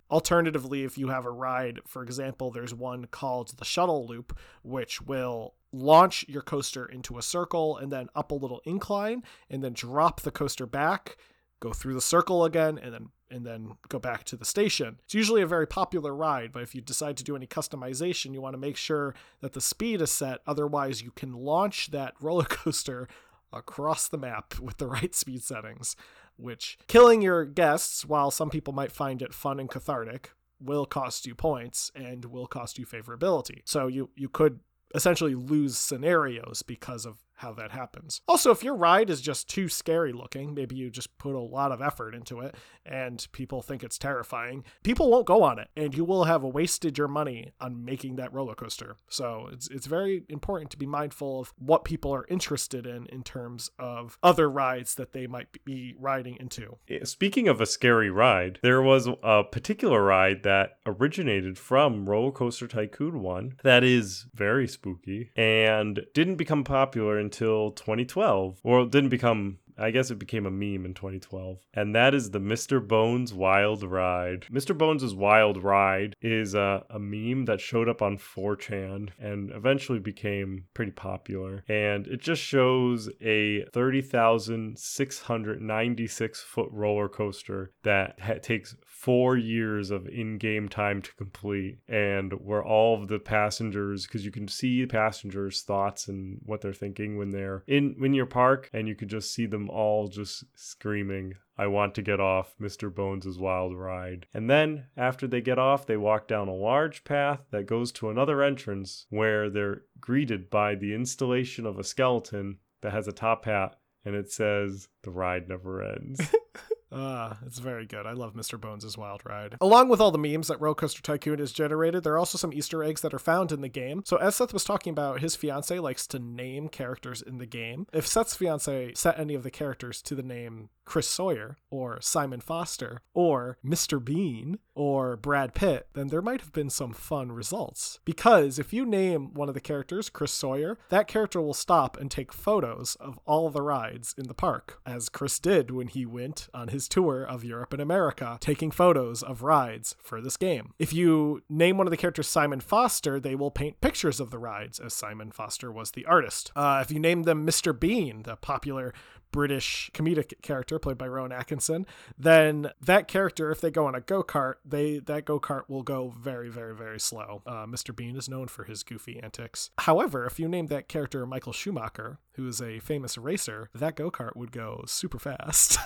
Alternatively, 0.10 0.84
if 0.84 0.98
you 0.98 1.08
have 1.10 1.26
a 1.26 1.32
ride, 1.32 1.80
for 1.86 2.04
example, 2.04 2.52
there's 2.52 2.74
one 2.74 3.06
called 3.08 3.58
the 3.58 3.66
shuttle 3.66 4.06
loop, 4.08 4.38
which 4.64 5.02
will 5.02 5.56
launch 5.74 6.24
your 6.30 6.44
coaster 6.44 6.86
into 6.86 7.18
a 7.18 7.22
circle 7.22 7.76
and 7.78 7.92
then 7.92 8.08
up 8.16 8.32
a 8.32 8.36
little 8.36 8.62
incline 8.66 9.24
and 9.50 9.64
then 9.64 9.74
drop 9.74 10.22
the 10.22 10.32
coaster 10.32 10.66
back 10.66 11.18
go 11.60 11.72
through 11.72 11.94
the 11.94 12.02
circle 12.02 12.46
again 12.46 12.78
and 12.82 12.94
then 12.94 13.10
and 13.32 13.46
then 13.46 13.72
go 13.89 13.98
back 13.98 14.24
to 14.24 14.36
the 14.36 14.46
station. 14.46 14.98
It's 15.04 15.15
usually 15.15 15.41
a 15.41 15.48
very 15.48 15.65
popular 15.65 16.15
ride, 16.15 16.52
but 16.52 16.62
if 16.62 16.76
you 16.76 16.82
decide 16.82 17.18
to 17.18 17.24
do 17.24 17.36
any 17.36 17.48
customization, 17.48 18.34
you 18.34 18.41
want 18.41 18.54
to 18.54 18.60
make 18.60 18.78
sure 18.78 19.15
that 19.41 19.54
the 19.54 19.62
speed 19.62 20.00
is 20.00 20.12
set. 20.12 20.41
Otherwise, 20.46 21.02
you 21.02 21.12
can 21.12 21.34
launch 21.34 21.89
that 21.89 22.13
roller 22.22 22.46
coaster 22.46 23.08
across 23.52 24.08
the 24.08 24.18
map 24.18 24.60
with 24.60 24.78
the 24.78 24.88
right 24.88 25.15
speed 25.15 25.41
settings, 25.41 25.96
which 26.38 26.78
killing 26.88 27.22
your 27.22 27.46
guests, 27.46 28.06
while 28.06 28.30
some 28.30 28.50
people 28.50 28.74
might 28.74 28.91
find 28.91 29.22
it 29.22 29.34
fun 29.34 29.60
and 29.60 29.70
cathartic, 29.70 30.32
will 30.60 30.86
cost 30.86 31.26
you 31.26 31.34
points 31.34 31.91
and 31.96 32.26
will 32.26 32.48
cost 32.48 32.78
you 32.78 32.86
favorability. 32.86 33.62
So 33.65 33.88
you 33.88 34.10
you 34.15 34.30
could 34.30 34.60
essentially 34.94 35.36
lose 35.36 35.78
scenarios 35.78 36.62
because 36.62 37.06
of 37.06 37.24
how 37.36 37.54
that 37.54 37.71
happens. 37.71 38.21
Also, 38.28 38.52
if 38.52 38.63
your 38.63 38.76
ride 38.76 39.10
is 39.10 39.21
just 39.21 39.50
too 39.50 39.67
scary 39.67 40.13
looking, 40.13 40.54
maybe 40.54 40.76
you 40.76 40.89
just 40.89 41.17
put 41.17 41.36
a 41.36 41.39
lot 41.39 41.71
of 41.71 41.82
effort 41.82 42.15
into 42.15 42.39
it 42.39 42.56
and 42.86 43.28
people 43.32 43.62
think 43.62 43.84
it's 43.84 43.98
terrifying, 43.98 44.63
people 44.84 45.10
won't 45.10 45.26
go 45.26 45.43
on 45.43 45.60
it 45.60 45.69
and 45.76 45.95
you 45.95 46.06
will 46.06 46.26
have 46.26 46.43
wasted 46.43 46.98
your 46.98 47.08
money 47.08 47.52
on 47.60 47.84
making 47.84 48.15
that 48.15 48.34
roller 48.34 48.56
coaster. 48.56 48.95
So 49.10 49.50
it's, 49.52 49.67
it's 49.69 49.88
very 49.88 50.24
important 50.30 50.71
to 50.71 50.78
be 50.78 50.86
mindful 50.86 51.41
of 51.41 51.54
what 51.58 51.84
people 51.84 52.13
are 52.13 52.26
interested 52.30 52.86
in 52.86 53.06
in 53.08 53.24
terms 53.24 53.69
of 53.78 54.17
other 54.24 54.50
rides 54.50 54.95
that 54.95 55.12
they 55.12 55.28
might 55.28 55.48
be 55.65 55.95
riding 56.00 56.38
into. 56.39 56.78
Eh, 56.89 57.04
speaking 57.04 57.48
of 57.48 57.60
a 57.60 57.65
scary 57.65 58.10
ride, 58.10 58.60
there 58.62 58.82
was 58.82 59.08
a 59.24 59.43
particular 59.43 60.04
ride 60.04 60.43
that 60.43 60.78
originated 60.86 61.58
from 61.58 62.10
Roller 62.10 62.32
Coaster 62.32 62.67
Tycoon 62.67 63.21
1 63.21 63.58
that 63.63 63.84
is 63.84 64.26
very 64.34 64.67
spooky 64.67 65.32
and 65.36 66.06
didn't 66.13 66.36
become 66.36 66.63
popular 66.63 67.19
until 67.26 67.72
2012, 67.72 68.60
or 68.64 68.82
it 68.82 68.92
didn't 68.92 69.10
become 69.10 69.58
I 69.78 69.92
guess 69.92 70.10
it 70.10 70.20
became 70.20 70.46
a 70.46 70.52
meme 70.52 70.86
in 70.86 70.94
2012. 70.94 71.60
And 71.74 71.94
that 71.96 72.14
is 72.14 72.32
the 72.32 72.40
Mr. 72.40 72.86
Bones 72.86 73.34
Wild 73.34 73.84
Ride. 73.84 74.46
Mr. 74.52 74.78
Bones' 74.78 75.14
Wild 75.14 75.64
Ride 75.64 76.16
is 76.22 76.56
a, 76.56 76.86
a 76.90 77.00
meme 77.00 77.46
that 77.46 77.60
showed 77.60 77.90
up 77.90 78.02
on 78.02 78.18
4chan 78.18 79.10
and 79.20 79.52
eventually 79.52 80.00
became 80.00 80.66
pretty 80.74 80.92
popular. 80.92 81.64
And 81.68 82.08
it 82.08 82.22
just 82.22 82.42
shows 82.42 83.10
a 83.22 83.66
30,696 83.74 86.42
foot 86.42 86.70
roller 86.72 87.10
coaster 87.10 87.74
that 87.84 88.20
ha- 88.22 88.36
takes 88.42 88.76
four 88.96 89.36
years 89.36 89.92
of 89.92 90.08
in 90.08 90.38
game 90.38 90.70
time 90.70 91.02
to 91.02 91.14
complete. 91.16 91.78
And 91.88 92.34
where 92.34 92.64
all 92.64 93.00
of 93.00 93.08
the 93.08 93.20
passengers, 93.20 94.08
because 94.08 94.24
you 94.24 94.32
can 94.32 94.48
see 94.48 94.82
the 94.82 94.88
passengers' 94.88 95.62
thoughts 95.62 96.08
and 96.08 96.40
what 96.44 96.62
they're 96.62 96.74
thinking 96.74 97.18
when 97.18 97.32
they're 97.32 97.64
in, 97.68 97.96
in 98.04 98.14
your 98.14 98.26
park, 98.26 98.70
and 98.74 98.88
you 98.88 98.96
can 98.96 99.10
just 99.10 99.34
see 99.34 99.46
them 99.46 99.70
all 99.70 100.08
just 100.08 100.46
screaming, 100.56 101.34
I 101.58 101.68
want 101.68 101.94
to 101.96 102.02
get 102.02 102.20
off 102.20 102.56
Mr. 102.60 102.94
Bones' 102.94 103.38
wild 103.38 103.76
ride. 103.76 104.28
And 104.34 104.50
then, 104.50 104.86
after 104.96 105.28
they 105.28 105.42
get 105.42 105.60
off, 105.60 105.86
they 105.86 105.98
walk 105.98 106.28
down 106.28 106.48
a 106.48 106.56
large 106.56 107.04
path 107.04 107.42
that 107.52 107.68
goes 107.68 107.92
to 107.94 108.10
another 108.10 108.42
entrance 108.42 109.06
where 109.10 109.50
they're 109.50 109.84
greeted 110.00 110.50
by 110.50 110.76
the 110.76 110.94
installation 110.94 111.66
of 111.66 111.78
a 111.78 111.84
skeleton 111.84 112.58
that 112.82 112.94
has 112.94 113.08
a 113.08 113.14
top 113.14 113.46
hat 113.46 113.76
and 114.06 114.16
it 114.16 114.32
says, 114.32 114.88
The 115.04 115.12
ride 115.12 115.50
never 115.50 115.84
ends. 115.84 116.22
Uh, 116.91 117.36
it's 117.45 117.60
very 117.60 117.86
good. 117.86 118.06
I 118.06 118.13
love 118.13 118.34
Mr. 118.34 118.60
Bones' 118.60 118.98
Wild 118.98 119.21
Ride. 119.26 119.56
Along 119.60 119.89
with 119.89 120.00
all 120.00 120.12
the 120.12 120.17
memes 120.17 120.48
that 120.48 120.62
Roller 120.62 120.76
Coaster 120.76 121.02
Tycoon 121.02 121.39
has 121.39 121.52
generated, 121.52 122.04
there 122.04 122.13
are 122.13 122.19
also 122.19 122.38
some 122.38 122.54
Easter 122.54 122.84
eggs 122.84 123.02
that 123.02 123.13
are 123.13 123.19
found 123.19 123.52
in 123.52 123.62
the 123.62 123.69
game. 123.69 124.04
So, 124.06 124.17
as 124.17 124.36
Seth 124.36 124.54
was 124.54 124.63
talking 124.63 124.91
about, 124.91 125.19
his 125.19 125.36
fiance 125.36 125.78
likes 125.80 126.08
to 126.08 126.19
name 126.19 126.69
characters 126.69 127.21
in 127.21 127.38
the 127.38 127.45
game. 127.45 127.88
If 127.93 128.08
Seth's 128.08 128.36
fiance 128.36 128.93
set 128.95 129.19
any 129.19 129.36
of 129.36 129.43
the 129.43 129.52
characters 129.52 130.02
to 130.04 130.15
the 130.15 130.24
name 130.24 130.69
Chris 130.86 131.08
Sawyer 131.08 131.58
or 131.69 132.00
Simon 132.02 132.39
Foster 132.39 133.02
or 133.13 133.58
Mr. 133.65 134.04
Bean 134.04 134.60
or 134.76 135.17
Brad 135.17 135.54
Pitt, 135.54 135.88
then 135.93 136.08
there 136.08 136.21
might 136.21 136.41
have 136.41 136.54
been 136.54 136.69
some 136.69 136.93
fun 136.93 137.32
results. 137.32 138.00
Because 138.06 138.60
if 138.60 138.71
you 138.71 138.86
name 138.86 139.34
one 139.34 139.50
of 139.50 139.56
the 139.56 139.62
characters 139.62 140.10
Chris 140.10 140.32
Sawyer, 140.32 140.78
that 140.89 141.08
character 141.08 141.41
will 141.41 141.54
stop 141.54 141.98
and 141.98 142.12
take 142.12 142.32
photos 142.32 142.95
of 143.00 143.19
all 143.26 143.50
the 143.50 143.62
rides 143.62 144.13
in 144.17 144.28
the 144.28 144.34
park, 144.34 144.80
as 144.86 145.10
Chris 145.10 145.39
did 145.39 145.71
when 145.71 145.88
he 145.88 146.06
went 146.06 146.48
on 146.54 146.67
his 146.67 146.75
tour 146.88 147.24
of 147.24 147.44
Europe 147.44 147.74
and 147.74 147.82
America, 147.82 148.38
taking 148.42 148.72
photos 148.72 149.24
of 149.24 149.42
rides 149.42 149.96
for 150.02 150.22
this 150.22 150.38
game. 150.38 150.74
If 150.80 150.94
you 150.94 151.42
name 151.50 151.78
one 151.78 151.88
of 151.88 151.92
the 151.92 151.98
characters 151.98 152.28
Simon 152.28 152.60
Foster, 152.60 153.20
they 153.20 153.36
will 153.36 153.52
paint 153.52 153.82
pictures 153.82 154.20
of 154.20 154.32
the 154.32 154.38
rides, 154.38 154.80
as 154.80 154.94
Simon 154.94 155.32
Foster 155.32 155.72
was 155.72 155.92
the 155.92 156.06
artist. 156.06 156.52
Uh, 156.56 156.80
if 156.82 156.92
you 156.92 157.00
name 157.00 157.24
them 157.24 157.46
Mr. 157.46 157.78
Bean, 157.78 158.24
the 158.24 158.36
popular 158.36 158.94
British 159.32 159.92
comedic 159.94 160.42
character 160.42 160.80
played 160.80 160.98
by 160.98 161.08
Rowan 161.08 161.32
Atkinson, 161.32 161.86
then 162.18 162.72
that 162.82 163.08
character, 163.08 163.52
if 163.52 163.62
they 163.62 163.72
go 163.72 163.86
on 163.86 163.96
a 163.96 164.02
go 164.02 164.24
kart, 164.24 164.56
they 164.64 165.00
that 165.00 165.26
go 165.26 165.40
kart 165.40 165.64
will 165.68 165.84
go 165.84 166.14
very, 166.18 166.50
very, 166.50 166.76
very 166.76 167.00
slow. 167.00 167.42
Uh, 167.46 167.66
Mr. 167.66 167.96
Bean 167.96 168.16
is 168.16 168.30
known 168.30 168.48
for 168.48 168.64
his 168.64 168.84
goofy 168.84 169.20
antics. 169.22 169.72
However, 169.80 170.26
if 170.26 170.40
you 170.40 170.48
name 170.48 170.68
that 170.68 170.88
character 170.88 171.26
Michael 171.26 171.54
Schumacher, 171.54 172.20
who 172.34 172.48
is 172.48 172.62
a 172.62 172.80
famous 172.80 173.18
racer, 173.18 173.70
that 173.74 173.96
go 173.96 174.12
kart 174.12 174.36
would 174.36 174.52
go 174.52 174.84
super 174.88 175.20
fast. 175.20 175.78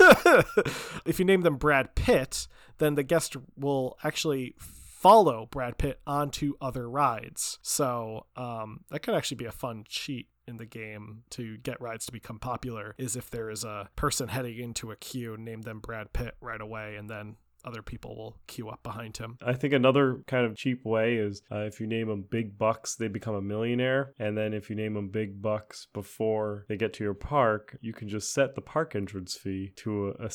if 1.05 1.19
you 1.19 1.25
name 1.25 1.41
them 1.41 1.57
Brad 1.57 1.95
Pitt, 1.95 2.47
then 2.77 2.95
the 2.95 3.03
guest 3.03 3.35
will 3.57 3.97
actually 4.03 4.55
follow 4.99 5.47
Brad 5.49 5.77
Pitt 5.77 6.01
onto 6.05 6.55
other 6.59 6.89
rides. 6.89 7.57
So 7.61 8.25
um, 8.35 8.81
that 8.89 8.99
could 8.99 9.15
actually 9.15 9.37
be 9.37 9.45
a 9.45 9.51
fun 9.51 9.85
cheat 9.87 10.27
in 10.49 10.57
the 10.57 10.65
game 10.65 11.23
to 11.29 11.57
get 11.57 11.79
rides 11.79 12.05
to 12.07 12.11
become 12.11 12.39
popular 12.39 12.95
is 12.97 13.15
if 13.15 13.29
there 13.29 13.49
is 13.49 13.63
a 13.63 13.89
person 13.95 14.27
heading 14.27 14.59
into 14.59 14.91
a 14.91 14.95
queue, 14.97 15.37
name 15.37 15.61
them 15.61 15.79
Brad 15.79 16.11
Pitt 16.11 16.35
right 16.41 16.59
away, 16.59 16.95
and 16.97 17.09
then 17.09 17.37
other 17.65 17.81
people 17.81 18.15
will 18.15 18.37
queue 18.47 18.69
up 18.69 18.81
behind 18.83 19.17
him. 19.17 19.37
I 19.45 19.53
think 19.53 19.73
another 19.73 20.21
kind 20.27 20.45
of 20.45 20.55
cheap 20.55 20.85
way 20.85 21.15
is 21.15 21.41
uh, 21.51 21.59
if 21.59 21.79
you 21.79 21.87
name 21.87 22.07
them 22.07 22.25
Big 22.29 22.57
Bucks, 22.57 22.95
they 22.95 23.07
become 23.07 23.35
a 23.35 23.41
millionaire. 23.41 24.13
And 24.17 24.37
then 24.37 24.53
if 24.53 24.69
you 24.69 24.75
name 24.75 24.93
them 24.93 25.09
Big 25.09 25.41
Bucks 25.41 25.87
before 25.93 26.65
they 26.69 26.77
get 26.77 26.93
to 26.93 27.03
your 27.03 27.13
park, 27.13 27.77
you 27.81 27.93
can 27.93 28.07
just 28.07 28.33
set 28.33 28.55
the 28.55 28.61
park 28.61 28.95
entrance 28.95 29.35
fee 29.35 29.73
to 29.77 30.09
a, 30.19 30.25
a 30.25 30.29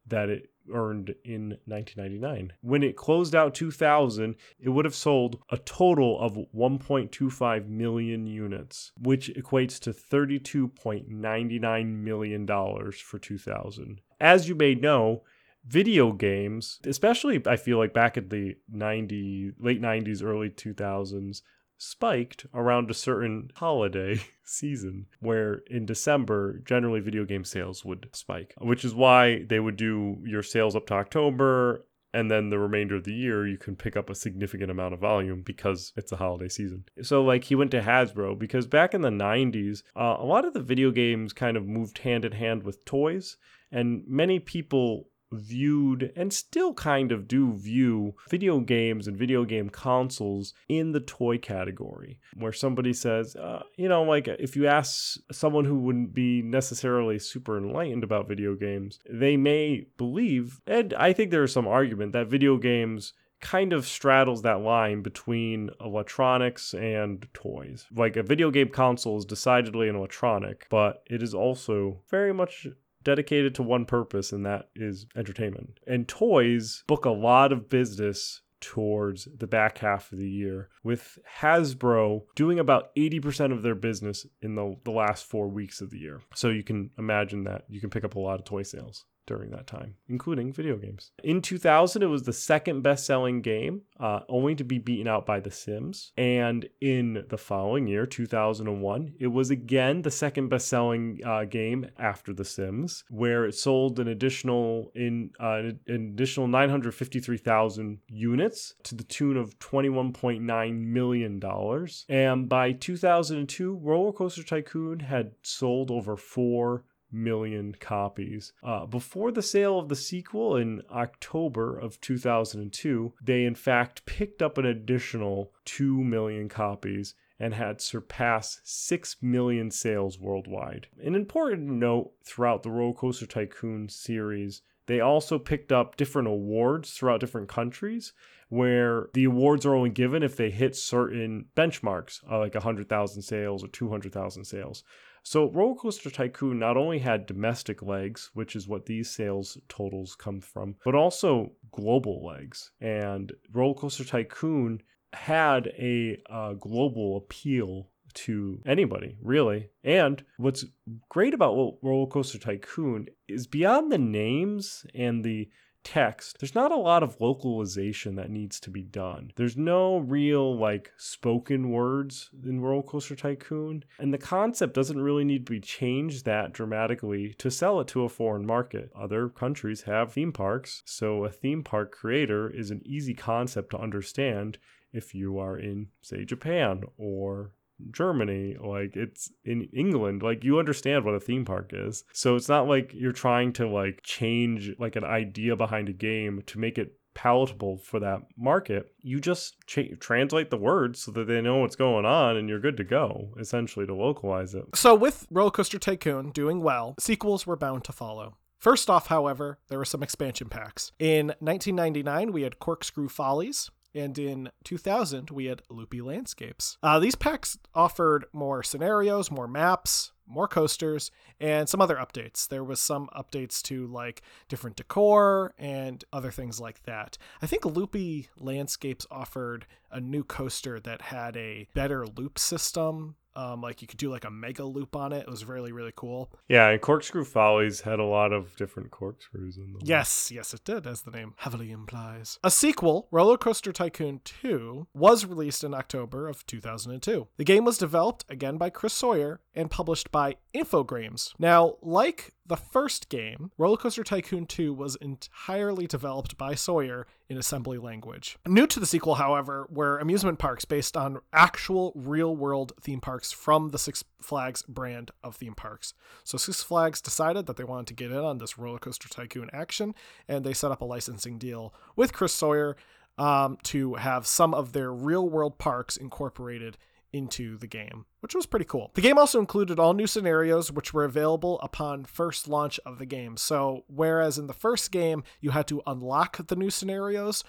that 0.08 0.30
it 0.30 0.50
earned 0.74 1.14
in 1.24 1.58
1999. 1.66 2.54
When 2.62 2.84
it 2.84 2.96
closed 2.96 3.36
out 3.36 3.54
2000, 3.54 4.36
it 4.60 4.70
would 4.70 4.86
have 4.86 4.96
sold 4.96 5.40
a 5.52 5.58
total 5.58 6.20
of 6.20 6.40
1.25 6.56 7.68
million 7.68 8.26
units, 8.26 8.92
which 9.00 9.30
equates 9.36 9.78
to 9.82 9.92
$32.99 9.92 11.96
million 11.96 12.48
for 12.48 13.20
2000. 13.20 14.02
As 14.20 14.50
you 14.50 14.56
may 14.56 14.76
know, 14.76 15.24
video 15.66 16.12
games, 16.12 16.80
especially 16.86 17.42
I 17.46 17.56
feel 17.56 17.78
like 17.78 17.94
back 17.94 18.18
at 18.18 18.30
the 18.30 18.56
90 18.70 19.54
late 19.60 19.82
90s 19.82 20.24
early 20.24 20.50
2000s 20.50 21.42
spiked 21.82 22.46
around 22.54 22.92
a 22.92 22.94
certain 22.94 23.50
holiday 23.56 24.20
season 24.44 25.06
where 25.22 25.62
in 25.70 25.86
December 25.86 26.60
generally 26.66 27.00
video 27.00 27.24
game 27.24 27.46
sales 27.46 27.86
would 27.86 28.10
spike 28.12 28.54
which 28.60 28.84
is 28.84 28.94
why 28.94 29.46
they 29.48 29.62
would 29.62 29.78
do 29.78 30.18
your 30.26 30.44
sales 30.44 30.76
up 30.76 30.86
to 30.86 30.94
October 30.94 31.86
and 32.14 32.30
then 32.30 32.50
the 32.50 32.60
remainder 32.60 32.96
of 32.96 33.06
the 33.06 33.14
year 33.14 33.48
you 33.48 33.58
can 33.58 33.78
pick 33.78 33.96
up 33.96 34.10
a 34.10 34.16
significant 34.16 34.70
amount 34.70 34.94
of 34.94 35.00
volume 35.00 35.42
because 35.42 35.94
it's 35.96 36.12
a 36.12 36.18
holiday 36.18 36.50
season. 36.50 36.84
So 37.02 37.24
like 37.24 37.46
he 37.46 37.56
went 37.56 37.72
to 37.72 37.82
hasbro 37.82 38.38
because 38.38 38.68
back 38.68 38.94
in 38.94 39.02
the 39.02 39.10
90s 39.10 39.84
uh, 39.96 40.18
a 40.20 40.26
lot 40.26 40.44
of 40.44 40.54
the 40.54 40.62
video 40.62 40.92
games 40.92 41.32
kind 41.32 41.56
of 41.56 41.66
moved 41.66 42.00
hand 42.00 42.26
in 42.26 42.34
hand 42.34 42.64
with 42.64 42.84
toys 42.84 43.38
and 43.72 44.04
many 44.08 44.40
people 44.40 45.10
viewed 45.32 46.12
and 46.16 46.34
still 46.34 46.74
kind 46.74 47.12
of 47.12 47.28
do 47.28 47.54
view 47.54 48.16
video 48.30 48.60
games 48.60 49.08
and 49.08 49.18
video 49.18 49.46
game 49.46 49.70
consoles 49.70 50.54
in 50.68 50.92
the 50.92 51.00
toy 51.00 51.38
category 51.38 52.20
where 52.36 52.52
somebody 52.52 52.94
says 52.94 53.36
uh, 53.36 53.62
you 53.76 53.88
know 53.88 54.04
like 54.04 54.28
if 54.28 54.56
you 54.56 54.66
ask 54.66 55.20
someone 55.32 55.66
who 55.66 55.78
wouldn't 55.78 56.14
be 56.14 56.42
necessarily 56.42 57.20
super 57.20 57.58
enlightened 57.58 58.04
about 58.04 58.28
video 58.28 58.56
games 58.56 59.00
they 59.10 59.38
may 59.38 59.86
believe 59.98 60.62
and 60.66 60.94
i 60.96 61.14
think 61.14 61.30
there's 61.30 61.54
some 61.54 61.68
argument 61.68 62.12
that 62.12 62.28
video 62.28 62.58
games 62.58 63.14
kind 63.40 63.72
of 63.72 63.86
straddles 63.86 64.42
that 64.42 64.62
line 64.62 65.02
between 65.02 65.70
electronics 65.80 66.74
and 66.74 67.26
toys. 67.34 67.88
Like 67.96 68.18
a 68.18 68.24
video 68.24 68.52
game 68.52 68.70
console 68.70 69.18
is 69.18 69.26
decidedly 69.26 69.88
an 69.88 69.96
electronic, 69.96 70.68
but 70.70 71.04
it 71.06 71.24
is 71.24 71.34
also 71.34 72.02
very 72.10 72.34
much 72.34 72.68
dedicated 73.10 73.56
to 73.56 73.64
one 73.64 73.86
purpose, 73.86 74.32
and 74.32 74.46
that 74.46 74.70
is 74.76 75.08
entertainment. 75.16 75.80
And 75.88 76.08
toys 76.08 76.84
book 76.86 77.06
a 77.06 77.10
lot 77.10 77.52
of 77.52 77.68
business 77.68 78.44
towards 78.62 79.28
the 79.36 79.48
back 79.48 79.80
half 79.80 80.12
of 80.12 80.20
the 80.20 80.30
year, 80.30 80.70
with 80.84 81.18
Hasbro 81.40 82.22
doing 82.36 82.60
about 82.60 82.94
80% 82.96 83.52
of 83.52 83.64
their 83.64 83.74
business 83.74 84.28
in 84.44 84.54
the, 84.54 84.76
the 84.84 84.92
last 84.92 85.26
four 85.26 85.48
weeks 85.48 85.82
of 85.82 85.90
the 85.90 85.98
year. 85.98 86.22
So 86.36 86.50
you 86.50 86.64
can 86.64 86.92
imagine 87.00 87.46
that 87.46 87.64
you 87.68 87.82
can 87.82 87.90
pick 87.90 88.04
up 88.04 88.14
a 88.14 88.20
lot 88.20 88.38
of 88.38 88.46
toy 88.46 88.62
sales. 88.62 89.06
During 89.26 89.52
that 89.52 89.68
time, 89.68 89.96
including 90.08 90.52
video 90.52 90.76
games. 90.76 91.12
In 91.24 91.42
2000, 91.42 92.02
it 92.02 92.08
was 92.08 92.24
the 92.24 92.34
second 92.34 92.82
best 92.82 93.06
selling 93.06 93.42
game, 93.42 93.84
uh, 94.00 94.22
only 94.28 94.56
to 94.56 94.64
be 94.64 94.80
beaten 94.80 95.08
out 95.08 95.26
by 95.26 95.40
The 95.40 95.52
Sims. 95.52 96.12
And 96.18 96.68
in 96.82 97.26
the 97.30 97.38
following 97.38 97.86
year, 97.86 98.06
2001, 98.06 99.14
it 99.20 99.28
was 99.28 99.52
again 99.52 100.02
the 100.02 100.12
second 100.12 100.50
best 100.50 100.68
selling 100.68 101.20
uh, 101.24 101.46
game 101.46 101.88
after 102.00 102.34
The 102.34 102.44
Sims, 102.46 103.04
where 103.10 103.46
it 103.46 103.54
sold 103.54 104.00
an 104.00 104.08
additional 104.08 104.92
in 104.96 105.30
uh, 105.40 105.62
an 105.88 106.12
additional 106.14 106.48
953,000 106.48 108.00
units 108.08 108.74
to 108.84 108.96
the 108.96 109.04
tune 109.04 109.38
of 109.38 109.60
21.9 109.60 110.86
million 110.86 111.40
dollars. 111.40 112.06
And 112.10 112.50
by 112.50 112.72
2002, 112.72 113.76
Roller 113.76 114.12
Coaster 114.12 114.44
Tycoon 114.44 115.02
had 115.02 115.34
sold 115.44 115.92
over 115.92 116.18
4 116.18 116.84
million 117.12 117.76
copies. 117.80 118.54
Uh, 118.64 118.86
before 118.86 119.32
the 119.32 119.42
sale 119.42 119.80
of 119.80 119.90
the 119.90 119.96
sequel 119.96 120.56
in 120.56 120.82
October 120.92 121.78
of 121.78 122.00
2002, 122.02 123.14
they 123.22 123.46
in 123.46 123.56
fact 123.56 124.06
picked 124.06 124.42
up 124.42 124.58
an 124.58 124.66
additional 124.66 125.52
2 125.66 126.04
million 126.04 126.50
copies 126.50 127.16
and 127.40 127.54
had 127.54 127.82
surpassed 127.82 128.60
6 128.64 129.18
million 129.22 129.72
sales 129.72 130.20
worldwide. 130.20 130.88
An 131.02 131.16
important 131.16 131.70
note 131.70 132.12
throughout 132.24 132.64
the 132.64 132.70
Roller 132.70 132.94
Coaster 132.94 133.26
Tycoon 133.26 133.88
series, 133.88 134.62
they 134.88 135.00
also 135.00 135.40
picked 135.40 135.72
up 135.72 135.96
different 135.96 136.28
awards 136.28 136.92
throughout 136.92 137.20
different 137.20 137.48
countries 137.48 138.12
where 138.50 139.10
the 139.14 139.24
awards 139.24 139.66
are 139.66 139.76
only 139.76 139.92
given 139.92 140.24
if 140.24 140.36
they 140.36 140.50
hit 140.50 140.76
certain 140.76 141.46
benchmarks, 141.56 142.20
uh, 142.30 142.40
like 142.40 142.56
100,000 142.56 143.22
sales 143.22 143.64
or 143.64 143.68
200,000 143.68 144.44
sales. 144.44 144.84
So 145.24 145.50
Roller 145.52 145.76
Coaster 145.76 146.10
Tycoon 146.10 146.60
not 146.60 146.78
only 146.78 147.00
had 147.00 147.26
domestic 147.26 147.82
legs, 147.82 148.30
which 148.34 148.56
is 148.56 148.68
what 148.68 148.86
these 148.86 149.10
sales 149.10 149.58
totals 149.68 150.16
come 150.16 150.42
from, 150.42 150.76
but 150.84 150.96
also 150.96 151.52
global 151.72 152.26
legs. 152.26 152.72
And 152.82 153.32
Roller 153.52 153.76
Coaster 153.76 154.04
Tycoon 154.04 154.82
had 155.14 155.68
a 155.78 156.22
uh, 156.30 156.54
global 156.54 157.18
appeal 157.18 157.90
to 158.14 158.62
anybody, 158.66 159.18
really. 159.22 159.70
And 159.84 160.24
what's 160.38 160.66
great 161.10 161.34
about 161.34 161.78
Roller 161.82 162.08
Coaster 162.08 162.40
Tycoon 162.40 163.08
is 163.28 163.48
beyond 163.48 163.92
the 163.92 163.98
names 163.98 164.86
and 164.96 165.24
the 165.24 165.50
text, 165.84 166.38
there's 166.40 166.56
not 166.56 166.72
a 166.72 166.78
lot 166.78 167.04
of 167.04 167.20
localization 167.20 168.16
that 168.16 168.30
needs 168.30 168.60
to 168.62 168.70
be 168.70 168.84
done. 168.84 169.32
There's 169.36 169.58
no 169.58 169.98
real 169.98 170.58
like 170.58 170.92
spoken 170.98 171.70
words 171.72 172.30
in 172.46 172.62
Roller 172.62 172.84
Coaster 172.84 173.16
Tycoon, 173.16 173.84
and 173.98 174.14
the 174.14 174.18
concept 174.18 174.74
doesn't 174.74 175.02
really 175.02 175.24
need 175.24 175.46
to 175.46 175.52
be 175.52 175.60
changed 175.60 176.26
that 176.26 176.54
dramatically 176.54 177.34
to 177.40 177.52
sell 177.52 177.80
it 177.80 177.88
to 177.90 178.04
a 178.04 178.10
foreign 178.10 178.46
market. 178.46 178.92
Other 178.96 179.30
countries 179.30 179.84
have 179.84 180.14
theme 180.14 180.32
parks, 180.32 180.84
so 180.86 181.26
a 181.26 181.30
theme 181.30 181.64
park 181.64 181.92
creator 181.92 182.50
is 182.50 182.72
an 182.72 182.82
easy 182.86 183.14
concept 183.14 183.72
to 183.72 183.80
understand 183.80 184.58
if 184.92 185.14
you 185.14 185.38
are 185.38 185.58
in, 185.58 185.88
say, 186.02 186.26
Japan 186.26 186.84
or 186.98 187.52
Germany, 187.92 188.56
like 188.60 188.96
it's 188.96 189.32
in 189.44 189.70
England, 189.74 190.24
like 190.24 190.44
you 190.44 190.60
understand 190.60 191.06
what 191.06 191.16
a 191.16 191.20
theme 191.20 191.46
park 191.46 191.72
is. 191.74 192.04
So 192.14 192.36
it's 192.36 192.50
not 192.50 192.68
like 192.68 192.92
you're 192.94 193.12
trying 193.12 193.54
to 193.54 193.68
like 193.68 194.02
change 194.04 194.72
like 194.80 194.96
an 194.96 195.04
idea 195.04 195.56
behind 195.56 195.90
a 195.90 195.94
game 195.94 196.44
to 196.48 196.60
make 196.60 196.78
it 196.78 196.94
palatable 197.14 197.78
for 197.78 198.00
that 198.00 198.22
market. 198.38 198.94
You 199.02 199.20
just 199.20 199.58
cha- 199.68 199.96
translate 200.00 200.50
the 200.50 200.58
words 200.58 201.02
so 201.02 201.12
that 201.12 201.28
they 201.28 201.42
know 201.42 201.58
what's 201.58 201.76
going 201.76 202.06
on 202.06 202.38
and 202.38 202.48
you're 202.48 202.60
good 202.60 202.78
to 202.78 202.84
go, 202.84 203.34
essentially 203.40 203.86
to 203.86 203.94
localize 203.94 204.56
it. 204.56 204.64
So 204.76 204.96
with 204.96 205.28
Roller 205.30 205.52
Coaster 205.52 205.80
Tycoon 205.80 206.32
doing 206.32 206.62
well, 206.62 206.96
sequels 207.00 207.46
were 207.46 207.58
bound 207.58 207.84
to 207.86 207.92
follow. 207.92 208.38
First 208.58 208.90
off, 208.90 209.08
however, 209.08 209.58
there 209.70 209.78
were 209.78 209.86
some 209.86 210.04
expansion 210.04 210.50
packs. 210.50 210.92
In 211.00 211.28
1999, 211.40 212.34
we 212.34 212.42
had 212.42 212.60
Corkscrew 212.60 213.08
Follies, 213.08 213.72
and 213.94 214.18
in 214.18 214.50
2000 214.64 215.30
we 215.30 215.46
had 215.46 215.62
loopy 215.70 216.02
landscapes. 216.02 216.78
Uh, 216.84 217.00
these 217.00 217.16
packs 217.16 217.58
offered 217.74 218.26
more 218.34 218.64
scenarios 218.64 219.32
more 219.32 219.48
maps 219.48 220.12
more 220.30 220.48
coasters 220.48 221.12
and 221.40 221.68
some 221.68 221.82
other 221.82 221.96
updates. 221.96 222.48
There 222.48 222.64
was 222.64 222.80
some 222.80 223.10
updates 223.16 223.62
to 223.64 223.88
like 223.88 224.22
different 224.48 224.78
decor 224.78 225.54
and 225.58 226.04
other 226.14 226.32
things 226.32 226.60
like 226.60 226.84
that. 226.84 227.18
I 227.42 227.48
think 227.48 227.66
loopy 227.66 228.30
landscapes 228.38 229.08
offered 229.10 229.66
a 229.92 230.00
new 230.00 230.24
coaster 230.24 230.80
that 230.82 231.02
had 231.02 231.36
a 231.36 231.68
better 231.74 232.06
loop 232.06 232.38
system 232.38 233.16
um, 233.36 233.62
like 233.62 233.82
you 233.82 233.88
could 233.88 234.00
do 234.00 234.10
like 234.10 234.26
a 234.26 234.32
mega 234.32 234.64
loop 234.64 234.96
on 234.96 235.14
it. 235.14 235.22
It 235.22 235.30
was 235.30 235.46
really 235.46 235.72
really 235.72 235.94
cool. 235.96 236.32
Yeah, 236.48 236.70
and 236.70 236.82
Corkscrew 236.82 237.26
Follies 237.26 237.82
had 237.82 238.00
a 238.00 238.06
lot 238.06 238.34
of 238.34 238.56
different 238.56 238.92
corkscrews 238.92 239.58
in 239.58 239.74
them. 239.74 239.82
Yes, 239.84 240.32
yes, 240.32 240.54
it 240.54 240.64
did, 240.64 240.88
as 240.88 241.02
the 241.02 241.12
name 241.12 241.34
heavily 241.38 241.72
implies. 241.72 242.40
A 242.44 242.52
sequel, 242.52 243.08
Roller 243.12 243.38
Coaster 243.38 243.72
Tycoon 243.72 244.22
2, 244.24 244.88
was 244.94 245.26
released 245.26 245.64
in 245.64 245.74
October 245.74 246.28
of 246.28 246.46
2002. 246.46 247.28
The 247.38 247.44
game 247.44 247.66
was 247.66 247.78
developed 247.78 248.26
again 248.30 248.58
by 248.58 248.70
Chris 248.70 248.94
Sawyer 248.94 249.42
and 249.54 249.70
published 249.70 250.12
by 250.12 250.36
Infogrames. 250.54 251.34
Now, 251.38 251.76
like 251.82 252.34
the 252.50 252.58
first 252.58 253.10
game, 253.10 253.52
Roller 253.60 253.78
Coaster 253.78 254.04
Tycoon 254.04 254.48
2 254.48 254.74
was 254.74 254.96
entirely 254.96 255.86
developed 255.86 256.36
by 256.36 256.56
Sawyer 256.56 257.06
in 257.30 257.38
assembly 257.38 257.78
language. 257.78 258.40
New 258.48 258.66
to 258.66 258.80
the 258.80 258.88
sequel, 258.88 259.16
however, 259.16 259.68
were 259.70 260.00
amusement 260.00 260.40
parks 260.40 260.66
based 260.66 260.98
on 260.98 261.20
actual 261.32 261.94
real 261.96 262.36
world 262.36 262.74
theme 262.82 263.00
parks 263.00 263.32
from 263.32 263.70
the 263.70 263.78
Six 263.78 264.04
Flags 264.20 264.64
brand 264.64 265.12
of 265.24 265.36
theme 265.36 265.54
parks. 265.54 265.94
So 266.24 266.40
Six 266.40 266.64
Flags 266.64 267.02
decided 267.02 267.46
that 267.46 267.56
they 267.56 267.64
wanted 267.64 267.86
to 267.88 267.94
get 267.94 268.12
in 268.12 268.18
on 268.18 268.40
this 268.40 268.58
Roller 268.58 268.80
Coaster 268.80 269.08
Tycoon 269.08 269.52
action, 269.54 269.94
and 270.28 270.44
they 270.44 270.54
set 270.54 270.72
up 270.72 270.82
a 270.82 270.86
licensing 270.86 271.38
deal 271.38 271.72
with 271.96 272.14
Chris 272.14 272.34
Sawyer 272.34 272.76
um, 273.20 273.60
to 273.64 273.94
have 273.96 274.26
some 274.26 274.56
of 274.56 274.74
their 274.74 274.92
real 274.92 275.30
world 275.30 275.60
parks 275.60 275.96
incorporated 275.98 276.78
into 277.12 277.58
the 277.58 277.68
game, 277.68 278.06
which 278.20 278.36
was 278.36 278.46
pretty 278.46 278.66
cool. 278.66 278.92
The 278.94 279.02
game 279.02 279.18
also 279.18 279.40
included 279.40 279.80
all 279.80 279.94
new 279.94 280.08
scenarios, 280.08 280.72
which 280.72 280.94
were 280.94 281.06
available 281.06 281.60
upon 281.62 282.06
first 282.06 282.48
launch 282.48 282.80
of 282.86 283.00
the 283.00 283.06
game. 283.06 283.38
So, 283.38 283.84
whereas 283.88 284.38
in 284.38 284.48
the 284.48 284.54
first 284.54 284.92
game 284.92 285.24
you 285.42 285.52
had 285.52 285.68
to 285.68 285.82
unlock 285.88 286.48
the 286.48 286.56
new 286.56 286.70
scenarios, 286.70 287.44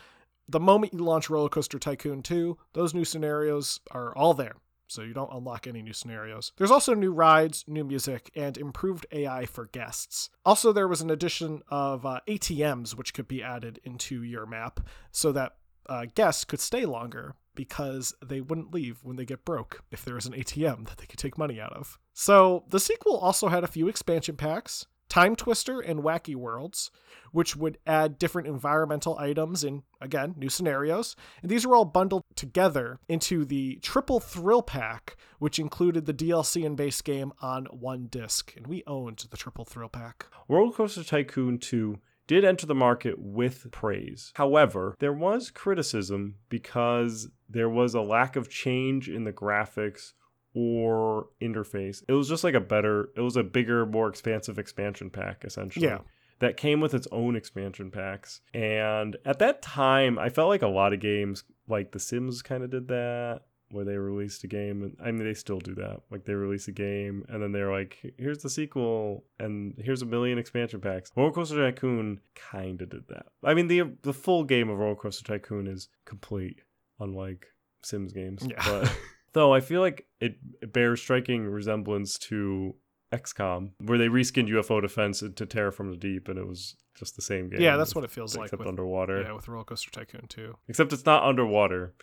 the 0.48 0.60
moment 0.60 0.92
you 0.92 1.00
launch 1.00 1.30
Roller 1.30 1.48
Coaster 1.48 1.78
Tycoon 1.78 2.22
2, 2.22 2.58
those 2.72 2.94
new 2.94 3.04
scenarios 3.04 3.80
are 3.92 4.16
all 4.16 4.34
there. 4.34 4.56
So 4.90 5.02
you 5.02 5.14
don't 5.14 5.32
unlock 5.32 5.68
any 5.68 5.82
new 5.82 5.92
scenarios. 5.92 6.50
There's 6.56 6.72
also 6.72 6.94
new 6.94 7.12
rides, 7.12 7.64
new 7.68 7.84
music, 7.84 8.28
and 8.34 8.58
improved 8.58 9.06
AI 9.12 9.46
for 9.46 9.66
guests. 9.66 10.30
Also, 10.44 10.72
there 10.72 10.88
was 10.88 11.00
an 11.00 11.10
addition 11.10 11.62
of 11.68 12.04
uh, 12.04 12.18
ATMs, 12.26 12.96
which 12.96 13.14
could 13.14 13.28
be 13.28 13.40
added 13.40 13.78
into 13.84 14.24
your 14.24 14.46
map 14.46 14.80
so 15.12 15.30
that 15.30 15.54
uh, 15.88 16.06
guests 16.16 16.44
could 16.44 16.58
stay 16.58 16.86
longer 16.86 17.36
because 17.60 18.14
they 18.24 18.40
wouldn't 18.40 18.72
leave 18.72 19.00
when 19.02 19.16
they 19.16 19.26
get 19.26 19.44
broke 19.44 19.82
if 19.90 20.02
there 20.02 20.14
was 20.14 20.24
an 20.24 20.32
ATM 20.32 20.88
that 20.88 20.96
they 20.96 21.04
could 21.04 21.18
take 21.18 21.36
money 21.36 21.60
out 21.60 21.74
of. 21.74 21.98
So 22.14 22.64
the 22.70 22.80
sequel 22.80 23.18
also 23.18 23.48
had 23.48 23.64
a 23.64 23.66
few 23.68 23.86
expansion 23.86 24.34
packs. 24.34 24.86
Time 25.10 25.36
Twister 25.36 25.78
and 25.78 26.02
Wacky 26.02 26.34
Worlds, 26.34 26.90
which 27.32 27.54
would 27.56 27.76
add 27.86 28.18
different 28.18 28.48
environmental 28.48 29.18
items 29.18 29.62
in, 29.62 29.82
again, 30.00 30.34
new 30.38 30.48
scenarios. 30.48 31.16
And 31.42 31.50
these 31.50 31.66
were 31.66 31.76
all 31.76 31.84
bundled 31.84 32.22
together 32.34 32.98
into 33.10 33.44
the 33.44 33.78
Triple 33.82 34.20
Thrill 34.20 34.62
Pack, 34.62 35.18
which 35.38 35.58
included 35.58 36.06
the 36.06 36.14
DLC 36.14 36.64
and 36.64 36.78
base 36.78 37.02
game 37.02 37.34
on 37.42 37.66
one 37.66 38.06
disc. 38.06 38.54
And 38.56 38.68
we 38.68 38.82
owned 38.86 39.26
the 39.30 39.36
Triple 39.36 39.66
Thrill 39.66 39.90
Pack. 39.90 40.24
Roller 40.48 40.72
Coaster 40.72 41.04
Tycoon 41.04 41.58
2 41.58 41.98
did 42.30 42.44
enter 42.44 42.64
the 42.64 42.76
market 42.76 43.18
with 43.18 43.68
praise. 43.72 44.30
However, 44.36 44.94
there 45.00 45.12
was 45.12 45.50
criticism 45.50 46.36
because 46.48 47.28
there 47.48 47.68
was 47.68 47.92
a 47.92 48.00
lack 48.00 48.36
of 48.36 48.48
change 48.48 49.08
in 49.08 49.24
the 49.24 49.32
graphics 49.32 50.12
or 50.54 51.26
interface. 51.42 52.04
It 52.06 52.12
was 52.12 52.28
just 52.28 52.44
like 52.44 52.54
a 52.54 52.60
better, 52.60 53.08
it 53.16 53.20
was 53.20 53.34
a 53.34 53.42
bigger, 53.42 53.84
more 53.84 54.08
expansive 54.08 54.60
expansion 54.60 55.10
pack, 55.10 55.44
essentially. 55.44 55.86
Yeah. 55.86 56.02
That 56.38 56.56
came 56.56 56.80
with 56.80 56.94
its 56.94 57.08
own 57.10 57.34
expansion 57.34 57.90
packs. 57.90 58.42
And 58.54 59.16
at 59.24 59.40
that 59.40 59.60
time, 59.60 60.16
I 60.16 60.28
felt 60.28 60.50
like 60.50 60.62
a 60.62 60.68
lot 60.68 60.92
of 60.92 61.00
games, 61.00 61.42
like 61.66 61.90
The 61.90 61.98
Sims 61.98 62.42
kind 62.42 62.62
of 62.62 62.70
did 62.70 62.86
that 62.86 63.40
where 63.70 63.84
they 63.84 63.96
released 63.96 64.44
a 64.44 64.46
game 64.46 64.82
and 64.82 64.96
I 65.02 65.10
mean 65.10 65.24
they 65.24 65.34
still 65.34 65.58
do 65.58 65.74
that. 65.76 66.00
Like 66.10 66.24
they 66.24 66.34
release 66.34 66.68
a 66.68 66.72
game 66.72 67.24
and 67.28 67.42
then 67.42 67.52
they're 67.52 67.72
like, 67.72 67.98
here's 68.18 68.42
the 68.42 68.50
sequel 68.50 69.24
and 69.38 69.74
here's 69.78 70.02
a 70.02 70.06
million 70.06 70.38
expansion 70.38 70.80
packs. 70.80 71.10
Roller 71.16 71.32
Coaster 71.32 71.56
Tycoon 71.56 72.20
kinda 72.52 72.86
did 72.86 73.08
that. 73.08 73.26
I 73.44 73.54
mean 73.54 73.68
the 73.68 73.92
the 74.02 74.12
full 74.12 74.44
game 74.44 74.68
of 74.68 74.78
Roller 74.78 74.96
Coaster 74.96 75.24
Tycoon 75.24 75.66
is 75.66 75.88
complete, 76.04 76.62
unlike 76.98 77.46
Sims 77.82 78.12
games. 78.12 78.46
Yeah. 78.48 78.62
But 78.64 78.96
though 79.32 79.54
I 79.54 79.60
feel 79.60 79.80
like 79.80 80.06
it, 80.20 80.36
it 80.60 80.72
bears 80.72 81.00
striking 81.00 81.46
resemblance 81.46 82.18
to 82.18 82.74
XCOM, 83.12 83.72
where 83.84 83.98
they 83.98 84.08
reskinned 84.08 84.48
UFO 84.48 84.80
Defense 84.80 85.20
to 85.20 85.46
Terror 85.46 85.72
from 85.72 85.90
the 85.90 85.96
Deep, 85.96 86.28
and 86.28 86.38
it 86.38 86.46
was 86.46 86.76
just 86.94 87.16
the 87.16 87.22
same 87.22 87.48
game. 87.48 87.60
Yeah, 87.60 87.76
that's 87.76 87.94
what 87.94 88.04
it 88.04 88.10
feels 88.10 88.36
like 88.36 88.46
except 88.46 88.66
underwater. 88.66 89.22
Yeah, 89.22 89.32
with 89.32 89.48
Roller 89.48 89.64
Coaster 89.64 89.90
Tycoon 89.90 90.26
2. 90.28 90.56
Except 90.68 90.92
it's 90.92 91.06
not 91.06 91.24
underwater. 91.24 91.94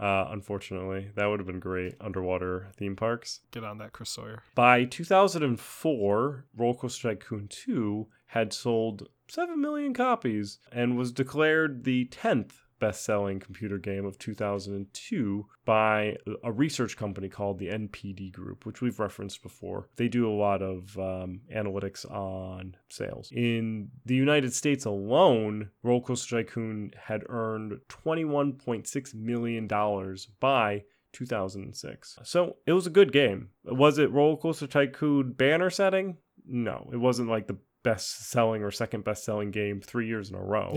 Uh, 0.00 0.26
unfortunately, 0.30 1.10
that 1.14 1.26
would 1.26 1.38
have 1.38 1.46
been 1.46 1.60
great 1.60 1.94
underwater 2.00 2.68
theme 2.76 2.96
parks. 2.96 3.40
Get 3.52 3.62
on 3.62 3.78
that, 3.78 3.92
Chris 3.92 4.10
Sawyer. 4.10 4.42
By 4.54 4.84
2004, 4.84 6.46
Roller 6.56 6.74
Coaster 6.74 7.14
Tycoon 7.14 7.48
2 7.48 8.08
had 8.26 8.52
sold 8.52 9.08
7 9.28 9.60
million 9.60 9.94
copies 9.94 10.58
and 10.72 10.96
was 10.96 11.12
declared 11.12 11.84
the 11.84 12.06
10th 12.06 12.61
best 12.82 13.04
selling 13.04 13.38
computer 13.38 13.78
game 13.78 14.04
of 14.04 14.18
2002 14.18 15.46
by 15.64 16.16
a 16.42 16.50
research 16.50 16.96
company 16.96 17.28
called 17.28 17.60
the 17.60 17.68
NPD 17.68 18.32
Group, 18.32 18.66
which 18.66 18.80
we've 18.80 18.98
referenced 18.98 19.40
before. 19.40 19.88
They 19.94 20.08
do 20.08 20.28
a 20.28 20.34
lot 20.34 20.62
of 20.62 20.98
um, 20.98 21.42
analytics 21.54 22.04
on 22.10 22.74
sales. 22.88 23.30
In 23.30 23.90
the 24.04 24.16
United 24.16 24.52
States 24.52 24.84
alone, 24.84 25.70
Roller 25.84 26.02
Coaster 26.02 26.42
Tycoon 26.42 26.90
had 27.00 27.22
earned 27.28 27.78
$21.6 27.88 29.14
million 29.14 29.68
by 30.40 30.82
2006. 31.12 32.18
So 32.24 32.56
it 32.66 32.72
was 32.72 32.88
a 32.88 32.90
good 32.90 33.12
game. 33.12 33.50
Was 33.64 33.98
it 33.98 34.10
Roller 34.10 34.36
Coaster 34.36 34.66
Tycoon 34.66 35.34
banner 35.34 35.70
setting? 35.70 36.16
No, 36.44 36.90
it 36.92 36.96
wasn't 36.96 37.28
like 37.28 37.46
the 37.46 37.58
best 37.84 38.28
selling 38.28 38.64
or 38.64 38.72
second 38.72 39.04
best 39.04 39.24
selling 39.24 39.52
game 39.52 39.80
three 39.80 40.08
years 40.08 40.30
in 40.30 40.34
a 40.34 40.42
row. 40.42 40.76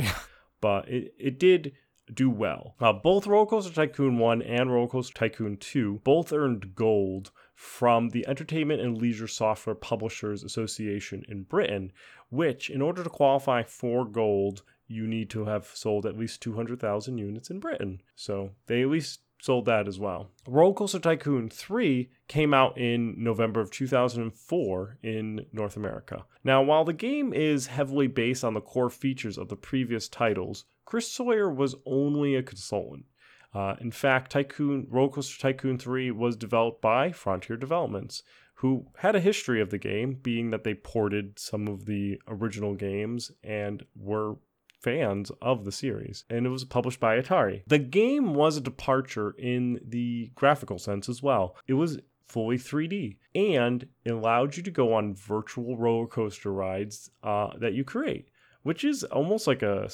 but 0.61 0.87
it, 0.87 1.13
it 1.17 1.39
did 1.39 1.73
do 2.13 2.29
well. 2.29 2.75
Uh, 2.79 2.93
both 2.93 3.27
Roller 3.27 3.45
Coaster 3.45 3.73
Tycoon 3.73 4.17
1 4.19 4.41
and 4.41 4.71
Roller 4.71 4.87
Coaster 4.87 5.13
Tycoon 5.13 5.57
2 5.57 6.01
both 6.03 6.31
earned 6.31 6.75
gold 6.75 7.31
from 7.55 8.09
the 8.09 8.27
Entertainment 8.27 8.81
and 8.81 8.97
Leisure 8.97 9.27
Software 9.27 9.75
Publishers 9.75 10.43
Association 10.43 11.23
in 11.27 11.43
Britain, 11.43 11.91
which, 12.29 12.69
in 12.69 12.81
order 12.81 13.03
to 13.03 13.09
qualify 13.09 13.63
for 13.63 14.05
gold, 14.05 14.63
you 14.87 15.07
need 15.07 15.29
to 15.31 15.45
have 15.45 15.65
sold 15.73 16.05
at 16.05 16.17
least 16.17 16.41
200,000 16.41 17.17
units 17.17 17.49
in 17.49 17.59
Britain. 17.59 18.01
So 18.15 18.51
they 18.67 18.81
at 18.81 18.89
least 18.89 19.21
sold 19.41 19.65
that 19.65 19.87
as 19.87 19.99
well. 19.99 20.31
Roller 20.47 20.73
Coaster 20.73 20.99
Tycoon 20.99 21.49
3 21.49 22.09
came 22.27 22.53
out 22.53 22.77
in 22.77 23.15
November 23.17 23.61
of 23.61 23.71
2004 23.71 24.97
in 25.03 25.45
North 25.51 25.77
America. 25.77 26.25
Now, 26.43 26.61
while 26.61 26.83
the 26.83 26.93
game 26.93 27.33
is 27.33 27.67
heavily 27.67 28.07
based 28.07 28.43
on 28.43 28.53
the 28.53 28.61
core 28.61 28.89
features 28.89 29.37
of 29.37 29.49
the 29.49 29.55
previous 29.55 30.07
titles, 30.07 30.65
Chris 30.85 31.11
Sawyer 31.11 31.49
was 31.49 31.75
only 31.85 32.35
a 32.35 32.43
consultant. 32.43 33.05
Uh, 33.53 33.75
in 33.79 33.91
fact, 33.91 34.31
Tycoon 34.31 34.87
Roller 34.89 35.09
Coaster 35.09 35.39
Tycoon 35.39 35.77
3 35.77 36.11
was 36.11 36.35
developed 36.35 36.81
by 36.81 37.11
Frontier 37.11 37.57
Developments, 37.57 38.21
who 38.55 38.87
had 38.97 39.15
a 39.15 39.19
history 39.19 39.61
of 39.61 39.69
the 39.69 39.77
game, 39.77 40.13
being 40.21 40.51
that 40.51 40.63
they 40.63 40.73
ported 40.73 41.39
some 41.39 41.67
of 41.67 41.85
the 41.85 42.19
original 42.27 42.75
games 42.75 43.31
and 43.43 43.85
were 43.95 44.35
fans 44.81 45.31
of 45.41 45.65
the 45.65 45.71
series, 45.71 46.25
and 46.29 46.45
it 46.45 46.49
was 46.49 46.63
published 46.63 46.99
by 46.99 47.19
Atari. 47.19 47.63
The 47.65 47.79
game 47.79 48.35
was 48.35 48.55
a 48.55 48.61
departure 48.61 49.33
in 49.39 49.79
the 49.83 50.31
graphical 50.35 50.77
sense 50.77 51.09
as 51.09 51.23
well. 51.23 51.55
It 51.67 51.73
was 51.73 51.99
fully 52.27 52.57
3D 52.57 53.17
and 53.33 53.87
it 54.03 54.11
allowed 54.11 54.57
you 54.57 54.63
to 54.63 54.71
go 54.71 54.93
on 54.93 55.15
virtual 55.15 55.77
roller 55.77 56.07
coaster 56.07 56.51
rides 56.51 57.09
uh, 57.23 57.49
that 57.59 57.73
you 57.73 57.83
create, 57.83 58.29
which 58.63 58.83
is 58.83 59.03
almost 59.05 59.47
like 59.47 59.63
a 59.63 59.89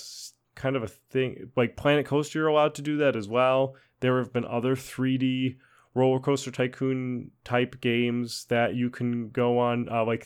kind 0.56 0.76
of 0.76 0.84
a 0.84 0.88
thing. 0.88 1.52
Like 1.56 1.78
Planet 1.78 2.06
Coaster, 2.06 2.40
you're 2.40 2.48
allowed 2.48 2.76
to 2.76 2.82
do 2.82 2.98
that 2.98 3.16
as 3.16 3.28
well. 3.28 3.76
There 4.00 4.18
have 4.18 4.34
been 4.34 4.46
other 4.46 4.76
3D 4.76 5.58
roller 5.94 6.20
coaster 6.20 6.52
tycoon 6.52 7.32
type 7.44 7.82
games 7.82 8.46
that 8.46 8.76
you 8.76 8.90
can 8.90 9.30
go 9.30 9.60
on 9.60 9.90
uh, 9.90 10.06
like 10.06 10.26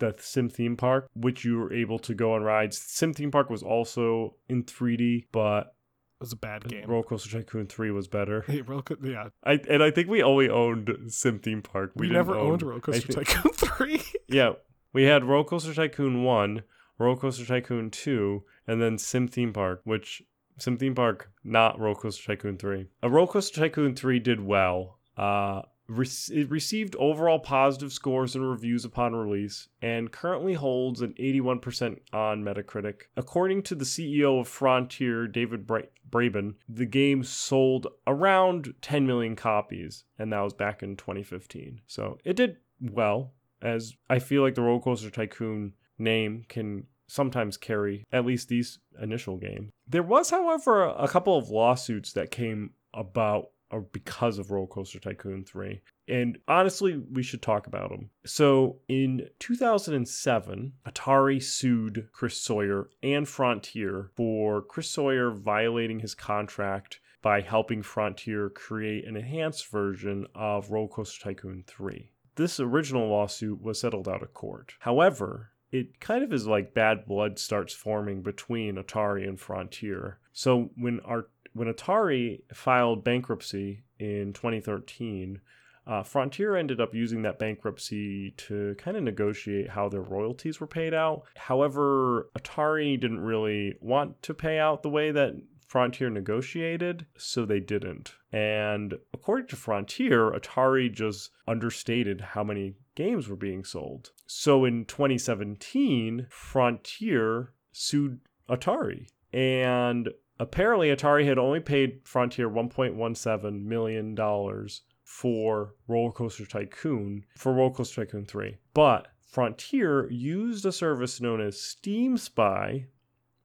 the 0.00 0.12
sim 0.18 0.48
theme 0.48 0.76
park 0.76 1.08
which 1.14 1.44
you 1.44 1.56
were 1.56 1.72
able 1.72 2.00
to 2.00 2.14
go 2.14 2.34
on 2.34 2.42
rides 2.42 2.76
sim 2.76 3.14
theme 3.14 3.30
park 3.30 3.48
was 3.48 3.62
also 3.62 4.34
in 4.48 4.64
3d 4.64 5.26
but 5.30 5.74
it 6.20 6.20
was 6.20 6.32
a 6.32 6.36
bad 6.36 6.64
game. 6.68 6.88
Roller 6.88 7.02
Coaster 7.02 7.38
Tycoon 7.38 7.66
3 7.66 7.90
was 7.90 8.06
better. 8.06 8.42
Hey, 8.46 8.60
roller 8.62 8.84
yeah. 9.02 9.28
I 9.42 9.58
and 9.68 9.82
I 9.82 9.90
think 9.90 10.08
we 10.08 10.22
only 10.22 10.48
owned 10.48 10.96
Sim 11.08 11.40
Theme 11.40 11.60
Park. 11.60 11.90
We, 11.96 12.06
we 12.06 12.12
never 12.12 12.36
own, 12.36 12.52
owned 12.52 12.62
Roller 12.62 12.80
Coaster 12.80 13.12
Tycoon 13.12 13.52
3. 13.52 14.00
yeah. 14.28 14.52
We 14.92 15.02
had 15.02 15.24
Roller 15.24 15.44
Coaster 15.44 15.74
Tycoon 15.74 16.22
1, 16.22 16.62
Roller 16.98 17.16
Coaster 17.16 17.44
Tycoon 17.44 17.90
2, 17.90 18.42
and 18.66 18.80
then 18.80 18.98
Sim 18.98 19.28
Theme 19.28 19.52
Park, 19.52 19.80
which 19.84 20.22
Sim 20.58 20.76
Theme 20.76 20.94
Park, 20.94 21.30
not 21.42 21.78
Roller 21.78 21.96
Coaster 21.96 22.34
Tycoon 22.34 22.56
3. 22.56 22.86
A 23.02 23.08
Roller 23.08 23.26
Coaster 23.26 23.60
Tycoon 23.60 23.94
3 23.94 24.18
did 24.20 24.40
well. 24.40 24.98
Uh, 25.16 25.62
it 25.88 26.50
received 26.50 26.96
overall 26.96 27.38
positive 27.38 27.92
scores 27.92 28.34
and 28.34 28.48
reviews 28.48 28.84
upon 28.86 29.14
release 29.14 29.68
and 29.82 30.10
currently 30.10 30.54
holds 30.54 31.02
an 31.02 31.12
81% 31.20 31.98
on 32.12 32.42
Metacritic. 32.42 33.02
According 33.16 33.62
to 33.64 33.74
the 33.74 33.84
CEO 33.84 34.40
of 34.40 34.48
Frontier, 34.48 35.26
David 35.26 35.66
Bra- 35.66 35.82
Braben, 36.10 36.54
the 36.68 36.86
game 36.86 37.22
sold 37.22 37.86
around 38.06 38.74
10 38.80 39.06
million 39.06 39.36
copies, 39.36 40.04
and 40.18 40.32
that 40.32 40.40
was 40.40 40.54
back 40.54 40.82
in 40.82 40.96
2015. 40.96 41.82
So 41.86 42.18
it 42.24 42.36
did 42.36 42.56
well, 42.80 43.34
as 43.60 43.94
I 44.08 44.20
feel 44.20 44.42
like 44.42 44.54
the 44.54 44.62
Roller 44.62 44.80
Coaster 44.80 45.10
Tycoon 45.10 45.74
name 45.98 46.44
can 46.48 46.86
sometimes 47.06 47.56
carry 47.56 48.04
at 48.12 48.24
least 48.24 48.48
these 48.48 48.78
initial 49.00 49.36
games. 49.36 49.70
There 49.86 50.02
was, 50.02 50.30
however, 50.30 50.84
a 50.84 51.08
couple 51.08 51.36
of 51.36 51.50
lawsuits 51.50 52.12
that 52.14 52.30
came 52.30 52.70
about 52.92 53.50
or 53.70 53.80
because 53.80 54.38
of 54.38 54.50
Roller 54.50 54.66
Coaster 54.66 55.00
Tycoon 55.00 55.44
3. 55.44 55.82
And 56.06 56.38
honestly, 56.46 56.96
we 56.96 57.22
should 57.22 57.42
talk 57.42 57.66
about 57.66 57.90
them. 57.90 58.10
So 58.24 58.78
in 58.88 59.28
2007, 59.40 60.72
Atari 60.86 61.42
sued 61.42 62.08
Chris 62.12 62.36
Sawyer 62.36 62.88
and 63.02 63.26
Frontier 63.26 64.10
for 64.14 64.62
Chris 64.62 64.90
Sawyer 64.90 65.30
violating 65.30 66.00
his 66.00 66.14
contract 66.14 67.00
by 67.20 67.40
helping 67.40 67.82
Frontier 67.82 68.50
create 68.50 69.06
an 69.08 69.16
enhanced 69.16 69.68
version 69.70 70.26
of 70.34 70.70
Roller 70.70 70.88
Coaster 70.88 71.24
Tycoon 71.24 71.64
3. 71.66 72.10
This 72.36 72.60
original 72.60 73.08
lawsuit 73.08 73.62
was 73.62 73.80
settled 73.80 74.08
out 74.08 74.22
of 74.22 74.34
court. 74.34 74.74
However, 74.80 75.50
it 75.74 75.98
kind 75.98 76.22
of 76.22 76.32
is 76.32 76.46
like 76.46 76.72
bad 76.72 77.04
blood 77.04 77.36
starts 77.36 77.74
forming 77.74 78.22
between 78.22 78.76
Atari 78.76 79.28
and 79.28 79.40
Frontier. 79.40 80.18
So 80.32 80.70
when 80.76 81.00
our 81.00 81.26
when 81.52 81.72
Atari 81.72 82.42
filed 82.52 83.02
bankruptcy 83.02 83.82
in 83.98 84.32
2013, 84.32 85.40
uh, 85.84 86.04
Frontier 86.04 86.54
ended 86.54 86.80
up 86.80 86.94
using 86.94 87.22
that 87.22 87.40
bankruptcy 87.40 88.30
to 88.36 88.76
kind 88.78 88.96
of 88.96 89.02
negotiate 89.02 89.70
how 89.70 89.88
their 89.88 90.00
royalties 90.00 90.60
were 90.60 90.68
paid 90.68 90.94
out. 90.94 91.24
However, 91.34 92.30
Atari 92.38 92.98
didn't 92.98 93.20
really 93.20 93.74
want 93.80 94.22
to 94.22 94.32
pay 94.32 94.60
out 94.60 94.84
the 94.84 94.90
way 94.90 95.10
that 95.10 95.34
Frontier 95.66 96.08
negotiated, 96.08 97.04
so 97.16 97.44
they 97.44 97.58
didn't. 97.58 98.14
And 98.30 98.94
according 99.12 99.48
to 99.48 99.56
Frontier, 99.56 100.30
Atari 100.30 100.92
just 100.92 101.32
understated 101.48 102.20
how 102.20 102.44
many 102.44 102.74
games 102.94 103.28
were 103.28 103.36
being 103.36 103.64
sold. 103.64 104.10
So 104.26 104.64
in 104.64 104.84
2017, 104.84 106.26
Frontier 106.30 107.52
sued 107.72 108.20
Atari. 108.48 109.06
And 109.32 110.10
apparently 110.38 110.88
Atari 110.88 111.26
had 111.26 111.38
only 111.38 111.60
paid 111.60 112.00
Frontier 112.04 112.48
1.17 112.48 113.64
million 113.64 114.14
dollars 114.14 114.82
for 115.02 115.74
Roller 115.86 116.12
Coaster 116.12 116.46
Tycoon 116.46 117.24
for 117.36 117.52
Roller 117.52 117.74
Coaster 117.74 118.04
Tycoon 118.04 118.24
3. 118.24 118.56
But 118.72 119.08
Frontier 119.20 120.10
used 120.10 120.64
a 120.64 120.72
service 120.72 121.20
known 121.20 121.40
as 121.40 121.60
Steam 121.60 122.16
Spy, 122.16 122.86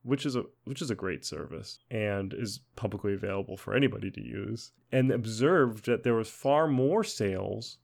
which 0.03 0.25
is 0.25 0.35
a 0.35 0.43
which 0.63 0.81
is 0.81 0.89
a 0.89 0.95
great 0.95 1.25
service 1.25 1.79
and 1.89 2.33
is 2.33 2.59
publicly 2.75 3.13
available 3.13 3.57
for 3.57 3.75
anybody 3.75 4.09
to 4.11 4.21
use, 4.21 4.71
and 4.91 5.11
observed 5.11 5.85
that 5.85 6.03
there 6.03 6.15
was 6.15 6.29
far 6.29 6.67
more 6.67 7.03
sales 7.03 7.77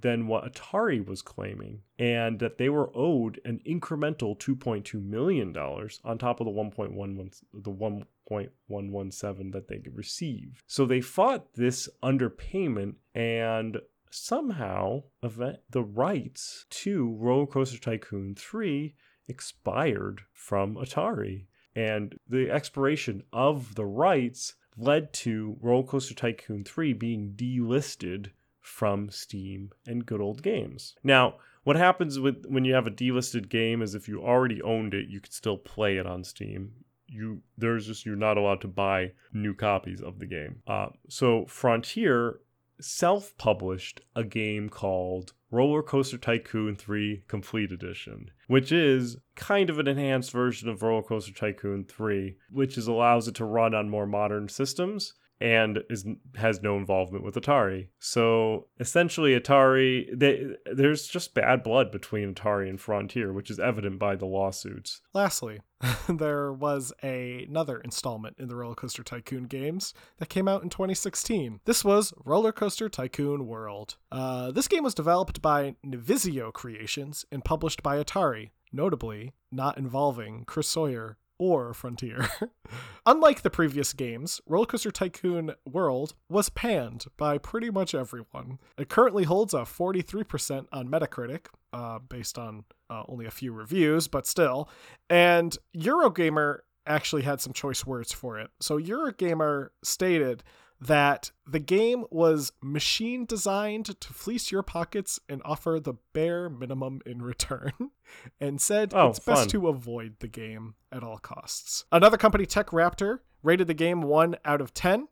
than 0.00 0.26
what 0.26 0.52
Atari 0.52 1.04
was 1.04 1.22
claiming, 1.22 1.82
and 1.98 2.38
that 2.38 2.58
they 2.58 2.68
were 2.68 2.90
owed 2.94 3.40
an 3.44 3.60
incremental 3.66 4.38
2.2 4.38 5.02
million 5.02 5.52
dollars 5.52 6.00
on 6.04 6.18
top 6.18 6.40
of 6.40 6.46
the 6.46 6.52
1.11 6.52 7.42
the 7.52 7.70
1.117 7.70 9.52
that 9.52 9.68
they 9.68 9.82
received. 9.92 10.62
So 10.66 10.86
they 10.86 11.00
fought 11.00 11.54
this 11.54 11.88
underpayment 12.02 12.94
and 13.14 13.80
somehow 14.10 15.04
the 15.22 15.82
rights 15.82 16.66
to 16.70 17.14
Roller 17.18 17.46
Coaster 17.46 17.78
Tycoon 17.78 18.34
3 18.34 18.94
expired 19.28 20.22
from 20.32 20.74
Atari. 20.74 21.46
And 21.76 22.18
the 22.28 22.50
expiration 22.50 23.22
of 23.32 23.76
the 23.76 23.86
rights 23.86 24.54
led 24.76 25.12
to 25.12 25.56
Roller 25.60 25.86
Coaster 25.86 26.14
Tycoon 26.14 26.64
3 26.64 26.92
being 26.94 27.34
delisted 27.36 28.30
from 28.60 29.10
Steam 29.10 29.70
and 29.86 30.06
good 30.06 30.20
old 30.20 30.42
games. 30.42 30.94
Now, 31.02 31.36
what 31.64 31.76
happens 31.76 32.18
with 32.18 32.46
when 32.46 32.64
you 32.64 32.74
have 32.74 32.86
a 32.86 32.90
delisted 32.90 33.48
game 33.48 33.82
is 33.82 33.94
if 33.94 34.08
you 34.08 34.22
already 34.22 34.62
owned 34.62 34.94
it, 34.94 35.08
you 35.08 35.20
could 35.20 35.32
still 35.32 35.58
play 35.58 35.96
it 35.96 36.06
on 36.06 36.24
Steam. 36.24 36.72
You 37.06 37.42
there's 37.58 37.86
just 37.86 38.06
you're 38.06 38.16
not 38.16 38.38
allowed 38.38 38.60
to 38.62 38.68
buy 38.68 39.12
new 39.32 39.54
copies 39.54 40.00
of 40.00 40.18
the 40.18 40.26
game. 40.26 40.62
Uh, 40.66 40.88
so 41.08 41.44
Frontier 41.46 42.40
self-published 42.80 44.00
a 44.16 44.24
game 44.24 44.70
called 44.70 45.34
Roller 45.50 45.82
Coaster 45.82 46.16
Tycoon 46.16 46.76
3 46.76 47.24
Complete 47.28 47.72
Edition, 47.72 48.30
which 48.46 48.72
is 48.72 49.18
kind 49.34 49.68
of 49.68 49.78
an 49.78 49.88
enhanced 49.88 50.30
version 50.30 50.68
of 50.68 50.82
Roller 50.82 51.02
Coaster 51.02 51.32
Tycoon 51.32 51.84
3, 51.84 52.36
which 52.50 52.78
is 52.78 52.86
allows 52.86 53.28
it 53.28 53.34
to 53.34 53.44
run 53.44 53.74
on 53.74 53.90
more 53.90 54.06
modern 54.06 54.48
systems 54.48 55.14
and 55.40 55.82
is 55.88 56.06
has 56.36 56.62
no 56.62 56.76
involvement 56.76 57.24
with 57.24 57.34
Atari. 57.34 57.88
So 57.98 58.66
essentially, 58.78 59.38
Atari 59.38 60.06
they, 60.18 60.56
there's 60.72 61.06
just 61.06 61.34
bad 61.34 61.62
blood 61.62 61.90
between 61.90 62.34
Atari 62.34 62.68
and 62.68 62.80
Frontier, 62.80 63.32
which 63.32 63.50
is 63.50 63.58
evident 63.58 63.98
by 63.98 64.16
the 64.16 64.26
lawsuits. 64.26 65.00
Lastly, 65.14 65.60
there 66.08 66.52
was 66.52 66.92
a, 67.02 67.44
another 67.48 67.78
installment 67.80 68.36
in 68.38 68.48
the 68.48 68.56
Roller 68.56 68.74
Coaster 68.74 69.02
Tycoon 69.02 69.44
games 69.44 69.94
that 70.18 70.28
came 70.28 70.46
out 70.46 70.62
in 70.62 70.68
2016. 70.68 71.60
This 71.64 71.84
was 71.84 72.12
Roller 72.24 72.52
Coaster 72.52 72.88
Tycoon 72.88 73.46
World. 73.46 73.96
Uh, 74.12 74.50
this 74.50 74.68
game 74.68 74.84
was 74.84 74.94
developed 74.94 75.40
by 75.40 75.76
Nvizzio 75.84 76.52
Creations 76.52 77.24
and 77.32 77.44
published 77.44 77.82
by 77.82 78.02
Atari, 78.02 78.50
notably 78.72 79.32
not 79.50 79.78
involving 79.78 80.44
Chris 80.44 80.68
Sawyer 80.68 81.16
or 81.40 81.72
Frontier. 81.72 82.28
Unlike 83.06 83.40
the 83.40 83.50
previous 83.50 83.94
games, 83.94 84.42
Roller 84.46 84.66
Coaster 84.66 84.90
Tycoon 84.90 85.52
World 85.66 86.14
was 86.28 86.50
panned 86.50 87.06
by 87.16 87.38
pretty 87.38 87.70
much 87.70 87.94
everyone. 87.94 88.58
It 88.78 88.90
currently 88.90 89.24
holds 89.24 89.54
a 89.54 89.60
43% 89.60 90.66
on 90.70 90.88
Metacritic, 90.88 91.46
uh, 91.72 91.98
based 91.98 92.38
on 92.38 92.64
uh, 92.90 93.04
only 93.08 93.24
a 93.24 93.30
few 93.30 93.52
reviews, 93.52 94.06
but 94.06 94.26
still. 94.26 94.68
And 95.08 95.56
Eurogamer 95.74 96.58
actually 96.86 97.22
had 97.22 97.40
some 97.40 97.54
choice 97.54 97.86
words 97.86 98.12
for 98.12 98.38
it. 98.38 98.50
So 98.60 98.78
Eurogamer 98.78 99.68
stated 99.82 100.44
that 100.80 101.30
the 101.46 101.58
game 101.58 102.04
was 102.10 102.52
machine 102.62 103.24
designed 103.26 104.00
to 104.00 104.12
fleece 104.12 104.50
your 104.50 104.62
pockets 104.62 105.20
and 105.28 105.42
offer 105.44 105.78
the 105.78 105.94
bare 106.12 106.48
minimum 106.48 107.00
in 107.04 107.22
return, 107.22 107.72
and 108.40 108.60
said 108.60 108.92
Oh, 108.94 109.08
it's 109.08 109.18
best 109.18 109.50
to 109.50 109.68
avoid 109.68 110.16
the 110.20 110.28
game 110.28 110.74
at 110.90 111.02
all 111.02 111.18
costs. 111.18 111.84
Another 111.92 112.16
company, 112.16 112.46
TechRaptor, 112.46 113.18
rated 113.42 113.66
the 113.66 113.74
game 113.74 114.02
1 114.02 114.36
out 114.44 114.60
of 114.60 114.74
10 114.74 115.08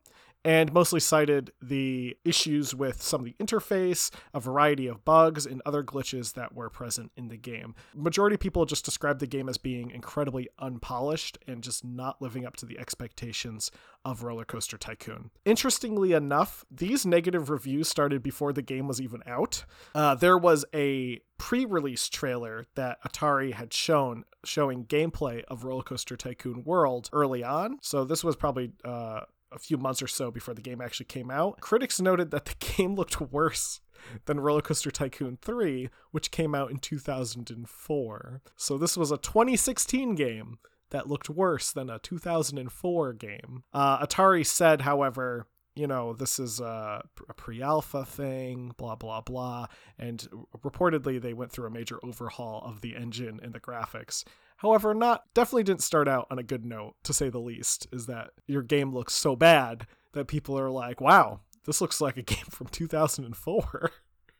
and 0.49 0.73
mostly 0.73 0.99
cited 0.99 1.53
the 1.61 2.17
issues 2.25 2.75
with 2.75 3.03
some 3.03 3.21
of 3.21 3.27
the 3.27 3.37
interface, 3.39 4.11
a 4.33 4.41
variety 4.41 4.87
of 4.87 5.05
bugs, 5.05 5.45
and 5.45 5.61
other 5.67 5.85
glitches 5.85 6.33
that 6.33 6.55
were 6.55 6.71
present 6.71 7.13
in 7.19 7.29
the 7.29 7.37
game. 7.37 7.75
Majority 7.95 8.33
of 8.33 8.41
people 8.41 8.65
just 8.65 8.83
described 8.83 9.21
the 9.21 9.27
game 9.27 9.51
as 9.51 9.59
being 9.59 9.91
incredibly 9.91 10.49
unpolished 10.59 11.37
and 11.47 11.63
just 11.63 11.85
not 11.85 12.23
living 12.23 12.47
up 12.47 12.57
to 12.57 12.65
the 12.65 12.79
expectations 12.79 13.71
of 14.07 14.23
Roller 14.23 14.47
Coaster 14.47 14.79
Tycoon. 14.79 15.31
Interestingly 15.45 16.15
enough, 16.15 16.65
these 16.71 17.05
negative 17.05 17.51
reviews 17.51 17.87
started 17.87 18.23
before 18.23 18.55
the 18.55 18.63
game 18.63 18.89
was 18.89 19.03
even 19.03 19.23
out. 19.27 19.67
Uh, 19.95 20.15
there 20.15 20.39
was 20.39 20.65
a 20.73 21.21
pre-release 21.37 22.09
trailer 22.09 22.65
that 22.75 23.03
Atari 23.05 23.53
had 23.53 23.75
shown 23.75 24.25
showing 24.45 24.87
gameplay 24.87 25.45
of 25.45 25.65
Roller 25.65 25.83
Coaster 25.83 26.17
Tycoon 26.17 26.65
World 26.65 27.11
early 27.13 27.45
on. 27.45 27.79
So 27.83 28.05
this 28.05 28.25
was 28.25 28.35
probably 28.35 28.73
uh, 28.83 29.21
a 29.53 29.59
few 29.59 29.77
months 29.77 30.03
or 30.03 30.07
so 30.07 30.31
before 30.31 30.55
the 30.55 30.63
game 30.63 30.81
actually 30.81 31.07
came 31.07 31.31
out. 31.31 31.61
Critics 31.61 32.01
noted 32.01 32.31
that 32.31 32.45
the 32.45 32.55
game 32.77 32.95
looked 32.95 33.21
worse 33.21 33.81
than 34.27 34.41
Roller 34.41 34.63
Coaster 34.63 34.91
Tycoon 34.91 35.39
3, 35.41 35.89
which 36.13 36.31
came 36.31 36.55
out 36.55 36.71
in 36.71 36.79
2004. 36.79 38.43
So 38.57 38.79
this 38.79 38.97
was 38.97 39.11
a 39.11 39.19
2016 39.19 40.15
game 40.15 40.59
that 40.91 41.09
looked 41.09 41.29
worse 41.29 41.73
than 41.73 41.91
a 41.91 41.99
2004 41.99 43.13
game. 43.15 43.65
Uh, 43.73 44.05
Atari 44.05 44.47
said, 44.47 44.83
however, 44.83 45.47
you 45.75 45.87
know, 45.87 46.13
this 46.13 46.39
is 46.39 46.59
a, 46.61 47.05
a 47.29 47.35
pre 47.35 47.63
alpha 47.63 48.05
thing, 48.05 48.73
blah, 48.77 48.97
blah, 48.97 49.21
blah. 49.21 49.67
And 49.99 50.27
reportedly, 50.59 51.21
they 51.21 51.35
went 51.35 51.53
through 51.53 51.67
a 51.67 51.71
major 51.71 52.01
overhaul 52.03 52.63
of 52.65 52.81
the 52.81 52.97
engine 52.97 53.39
and 53.43 53.53
the 53.53 53.61
graphics. 53.61 54.25
However, 54.59 54.93
not 54.93 55.23
definitely 55.35 55.65
didn't 55.65 55.83
start 55.83 56.09
out 56.09 56.27
on 56.31 56.39
a 56.39 56.43
good 56.43 56.65
note, 56.65 56.95
to 57.05 57.13
say 57.13 57.29
the 57.29 57.39
least, 57.39 57.87
is 57.93 58.07
that 58.07 58.31
your 58.47 58.63
game 58.63 58.93
looks 58.93 59.15
so 59.15 59.37
bad 59.37 59.87
that 60.13 60.27
people 60.27 60.59
are 60.59 60.71
like, 60.71 61.01
wow, 61.01 61.41
this 61.65 61.81
looks 61.81 62.01
like 62.01 62.17
a 62.17 62.23
game 62.35 62.47
from 62.51 62.67
2004. 62.67 63.91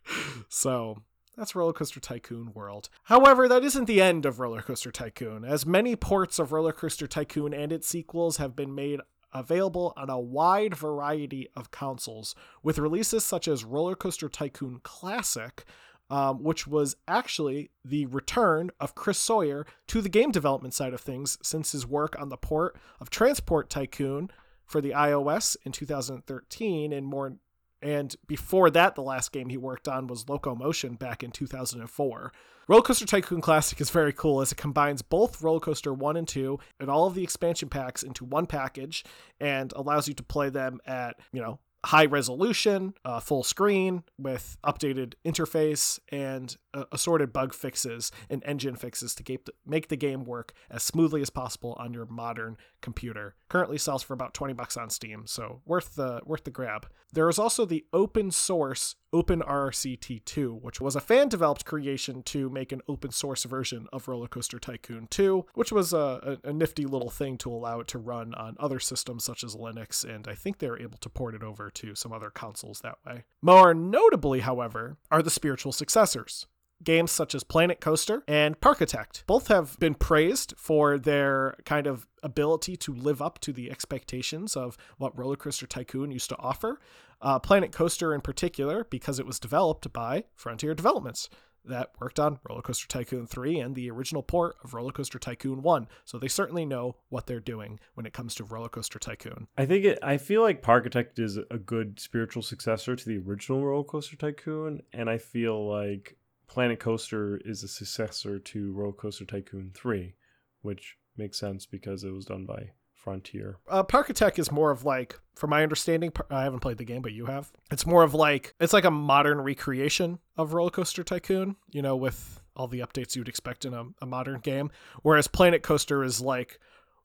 so 0.49 0.99
that's 1.37 1.55
Roller 1.55 1.73
Coaster 1.73 2.01
Tycoon 2.01 2.53
World. 2.53 2.89
However, 3.05 3.47
that 3.47 3.63
isn't 3.63 3.85
the 3.85 4.03
end 4.03 4.27
of 4.27 4.41
Roller 4.41 4.61
Coaster 4.63 4.91
Tycoon, 4.91 5.45
as 5.45 5.65
many 5.65 5.95
ports 5.95 6.41
of 6.41 6.51
Roller 6.51 6.73
Coaster 6.73 7.07
Tycoon 7.07 7.55
and 7.55 7.73
its 7.73 7.87
sequels 7.87 8.39
have 8.39 8.57
been 8.57 8.75
made 8.75 9.01
available 9.33 9.93
on 9.97 10.11
a 10.11 10.19
wide 10.19 10.75
variety 10.75 11.49
of 11.55 11.71
consoles, 11.71 12.35
with 12.63 12.79
releases 12.79 13.25
such 13.25 13.47
as 13.47 13.65
Roller 13.65 13.95
Coaster 13.95 14.29
Tycoon 14.29 14.81
Classic, 14.83 15.65
um, 16.11 16.43
which 16.43 16.67
was 16.67 16.97
actually 17.07 17.71
the 17.85 18.07
return 18.07 18.71
of 18.81 18.95
Chris 18.95 19.19
Sawyer 19.19 19.67
to 19.89 20.01
the 20.01 20.09
game 20.09 20.31
development 20.31 20.75
side 20.75 20.95
of 20.95 21.01
things 21.01 21.39
since 21.43 21.73
his 21.73 21.87
work 21.87 22.19
on 22.19 22.29
the 22.29 22.37
port 22.37 22.77
of 23.01 23.11
Transport 23.11 23.71
Tycoon 23.71 24.31
for 24.65 24.81
the 24.81 24.91
iOS 24.91 25.57
in 25.65 25.73
2013 25.73 26.93
and 26.93 27.07
more 27.07 27.37
and 27.81 28.17
before 28.27 28.71
that 28.71 28.97
the 28.97 29.03
last 29.03 29.31
game 29.31 29.49
he 29.49 29.57
worked 29.57 29.87
on 29.87 30.09
was 30.09 30.29
Locomotion 30.29 30.95
back 30.95 31.23
in 31.23 31.31
2004. 31.31 32.33
Roller 32.67 32.83
Coaster 32.83 33.07
Tycoon 33.07 33.41
Classic 33.41 33.81
is 33.81 33.89
very 33.89 34.13
cool 34.13 34.41
as 34.41 34.53
it 34.53 34.59
combines 34.59 35.01
both 35.01 35.41
Roller 35.41 35.61
Coaster 35.61 35.95
1 35.95 36.17
and 36.17 36.29
2 36.29 36.59
and 36.81 36.91
all 36.91 37.07
of 37.07 37.15
the 37.15 37.23
expansion 37.23 37.69
packs 37.69 38.03
into 38.03 38.25
one 38.25 38.47
package 38.47 39.05
and 39.41 39.73
allows 39.75 40.09
you 40.09 40.15
to 40.15 40.23
play 40.25 40.51
them 40.51 40.81
at, 40.87 41.19
you 41.33 41.41
know, 41.41 41.61
high 41.87 42.07
resolution, 42.07 42.95
uh, 43.05 43.21
full 43.21 43.43
screen 43.43 44.03
with 44.19 44.57
updated 44.65 45.15
interface 45.25 45.99
and 46.11 46.57
uh, 46.75 46.85
assorted 46.91 47.33
bug 47.33 47.55
fixes 47.55 48.11
and 48.29 48.43
engine 48.45 48.75
fixes 48.75 49.15
to 49.15 49.23
ga- 49.23 49.39
make 49.65 49.89
the 49.89 49.97
game 49.97 50.25
work 50.25 50.53
as 50.71 50.83
smoothly 50.83 51.23
as 51.23 51.31
possible 51.31 51.77
on 51.79 51.93
your 51.95 52.07
modern 52.07 52.57
computer. 52.81 53.37
Currently 53.49 53.79
sells 53.79 54.03
for 54.03 54.15
about 54.15 54.35
20 54.35 54.55
bucks 54.55 54.77
on 54.77 54.91
Steam, 54.91 55.27
so 55.27 55.63
worth 55.65 55.95
the 55.95 56.21
worth 56.25 56.45
the 56.45 56.51
grab. 56.51 56.89
There 57.13 57.29
is 57.29 57.39
also 57.39 57.65
the 57.65 57.85
open 57.93 58.31
source 58.31 58.97
OpenRCT2, 59.13 60.61
which 60.61 60.81
was 60.81 60.95
a 60.95 61.01
fan 61.01 61.29
developed 61.29 61.65
creation 61.65 62.23
to 62.25 62.51
make 62.51 62.73
an 62.73 62.83
open 62.89 63.11
source 63.11 63.45
version 63.45 63.87
of 63.93 64.09
Roller 64.09 64.29
Coaster 64.29 64.59
Tycoon 64.59 65.07
2, 65.11 65.47
which 65.55 65.73
was 65.73 65.93
a, 65.93 66.39
a, 66.45 66.53
nifty 66.53 66.85
little 66.85 67.11
thing 67.11 67.39
to 67.39 67.51
allow 67.51 67.81
it 67.81 67.89
to 67.89 67.99
run 67.99 68.35
on 68.35 68.57
other 68.59 68.81
systems 68.81 69.25
such 69.25 69.43
as 69.43 69.55
Linux, 69.55 70.05
and 70.05 70.29
I 70.29 70.35
think 70.35 70.59
they 70.59 70.69
were 70.69 70.81
able 70.81 70.99
to 70.99 71.09
port 71.09 71.35
it 71.35 71.43
over 71.43 71.71
to 71.71 71.95
some 71.95 72.13
other 72.13 72.31
consoles 72.31 72.81
that 72.81 72.99
way. 73.07 73.25
More 73.41 73.75
notably, 73.75 74.41
however, 74.41 74.99
are 75.11 75.23
the 75.23 75.31
spiritual 75.31 75.73
successors. 75.73 76.47
Games 76.85 77.11
such 77.11 77.35
as 77.35 77.43
Planet 77.43 77.81
Coaster 77.81 78.23
and 78.29 78.61
Parkitect 78.61 79.25
both 79.27 79.49
have 79.49 79.77
been 79.81 79.95
praised 79.95 80.55
for 80.57 80.97
their 80.97 81.57
kind 81.65 81.89
of 81.89 82.07
ability 82.23 82.77
to 82.77 82.95
live 82.95 83.21
up 83.21 83.41
to 83.41 83.53
the 83.53 83.69
expectations 83.69 84.57
of 84.57 84.77
what 84.97 85.17
Roller 85.19 85.35
Coaster 85.35 85.67
Tycoon 85.67 86.13
used 86.13 86.29
to 86.29 86.39
offer. 86.39 86.79
Uh, 87.21 87.39
Planet 87.39 87.73
Coaster, 87.73 88.15
in 88.15 88.21
particular, 88.21 88.85
because 88.91 89.19
it 89.19 89.27
was 89.27 89.39
developed 89.39 89.93
by 89.93 90.25
Frontier 90.35 90.75
Developments 90.75 91.29
that 91.65 91.93
worked 92.01 92.19
on 92.19 92.39
Roller 92.49 92.63
Coaster 92.63 92.89
Tycoon 92.89 93.27
3 93.27 93.59
and 93.59 93.75
the 93.75 93.91
original 93.91 94.23
port 94.23 94.57
of 94.65 94.75
Roller 94.75 94.93
Coaster 94.93 95.19
Tycoon 95.19 95.63
1. 95.63 95.89
So 96.05 96.19
they 96.19 96.29
certainly 96.29 96.65
know 96.65 96.97
what 97.09 97.27
they're 97.27 97.41
doing 97.41 97.79
when 97.95 98.07
it 98.07 98.13
comes 98.13 98.35
to 98.37 98.45
Roller 98.45 98.69
Coaster 98.69 98.99
Tycoon. 98.99 99.49
I 99.57 99.67
think 99.67 99.85
it. 99.85 99.99
I 100.03 100.17
feel 100.17 100.43
like 100.43 100.63
Parkitect 100.63 101.19
is 101.19 101.37
a 101.37 101.59
good 101.59 102.01
spiritual 102.01 102.43
successor 102.43 102.97
to 102.97 103.05
the 103.05 103.19
original 103.19 103.65
Roller 103.65 103.85
Coaster 103.85 104.17
Tycoon, 104.17 104.83
and 104.93 105.09
I 105.11 105.19
feel 105.19 105.69
like 105.69 106.17
Planet 106.47 106.81
Coaster 106.81 107.41
is 107.45 107.63
a 107.63 107.69
successor 107.69 108.39
to 108.39 108.73
Roller 108.73 108.93
Coaster 108.93 109.25
Tycoon 109.25 109.71
3, 109.75 110.15
which 110.63 110.97
makes 111.17 111.39
sense 111.39 111.67
because 111.67 112.05
it 112.05 112.11
was 112.11 112.25
done 112.25 112.47
by 112.47 112.71
Frontier. 113.03 113.59
Uh, 113.69 113.83
Parkitect 113.83 114.39
is 114.39 114.51
more 114.51 114.71
of 114.71 114.85
like, 114.85 115.19
from 115.35 115.51
my 115.51 115.63
understanding, 115.63 116.13
I 116.31 116.43
haven't 116.43 116.61
played 116.61 116.79
the 116.79 116.85
game, 116.85 117.03
but 117.03 117.13
you 117.13 117.27
have. 117.27 117.51
It's 117.71 117.87
more 117.87 118.03
of 118.03 118.15
like, 118.15 118.55
it's 118.61 118.73
like 118.73 118.85
a 118.85 118.91
modern 118.91 119.41
recreation 119.41 120.19
of 120.37 120.53
Roller 120.53 120.71
Coaster 120.71 121.05
Tycoon, 121.05 121.57
you 121.71 121.83
know, 121.83 121.97
with 121.97 122.41
all 122.57 122.67
the 122.67 122.81
updates 122.81 123.15
you'd 123.15 123.29
expect 123.29 123.65
in 123.65 123.73
a, 123.73 123.85
a 124.03 124.07
modern 124.07 124.41
game. 124.41 124.71
Whereas 125.03 125.29
Planet 125.29 125.63
Coaster 125.63 126.03
is 126.03 126.21
like 126.21 126.59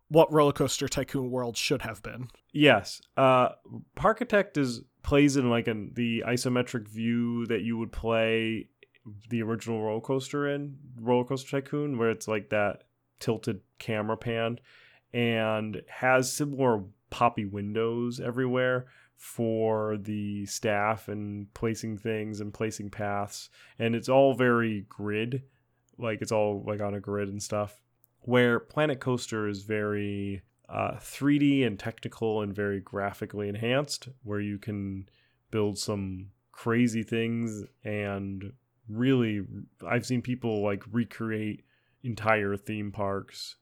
what 0.09 0.31
Roller 0.31 0.51
Coaster 0.51 0.87
Tycoon 0.87 1.29
World 1.31 1.57
should 1.57 1.83
have 1.83 2.01
been. 2.01 2.27
Yes, 2.51 3.01
uh, 3.17 3.49
Parkitect 3.95 4.57
is 4.57 4.81
plays 5.03 5.37
in 5.37 5.49
like 5.49 5.67
an 5.67 5.91
the 5.95 6.23
isometric 6.25 6.87
view 6.87 7.45
that 7.47 7.61
you 7.61 7.77
would 7.77 7.91
play 7.91 8.69
the 9.29 9.43
original 9.43 9.83
roller 9.83 9.99
coaster 9.99 10.47
in 10.47 10.77
Roller 10.99 11.25
Coaster 11.25 11.61
Tycoon, 11.61 11.97
where 11.97 12.09
it's 12.09 12.27
like 12.27 12.49
that 12.49 12.83
tilted 13.19 13.61
camera 13.79 14.17
pan, 14.17 14.59
and 15.13 15.81
has 15.87 16.31
similar 16.31 16.83
poppy 17.09 17.45
windows 17.45 18.19
everywhere 18.19 18.87
for 19.15 19.97
the 19.97 20.45
staff 20.45 21.07
and 21.07 21.53
placing 21.53 21.97
things 21.97 22.41
and 22.41 22.53
placing 22.53 22.89
paths, 22.89 23.49
and 23.79 23.95
it's 23.95 24.09
all 24.09 24.33
very 24.33 24.85
grid, 24.89 25.43
like 25.97 26.21
it's 26.21 26.31
all 26.31 26.63
like 26.67 26.81
on 26.81 26.95
a 26.95 26.99
grid 26.99 27.29
and 27.29 27.41
stuff. 27.41 27.81
Where 28.21 28.59
Planet 28.59 28.99
Coaster 28.99 29.47
is 29.47 29.63
very 29.63 30.41
uh, 30.67 30.93
3D 30.95 31.65
and 31.65 31.77
technical 31.79 32.41
and 32.41 32.53
very 32.53 32.79
graphically 32.79 33.47
enhanced, 33.47 34.09
where 34.23 34.39
you 34.39 34.57
can 34.57 35.07
build 35.51 35.77
some 35.77 36.31
crazy 36.51 37.03
things 37.03 37.63
and 37.83 38.53
really 38.89 39.41
I've 39.87 40.05
seen 40.05 40.21
people 40.21 40.63
like 40.63 40.83
recreate 40.91 41.63
entire 42.03 42.57
theme 42.57 42.91
parks 42.91 43.55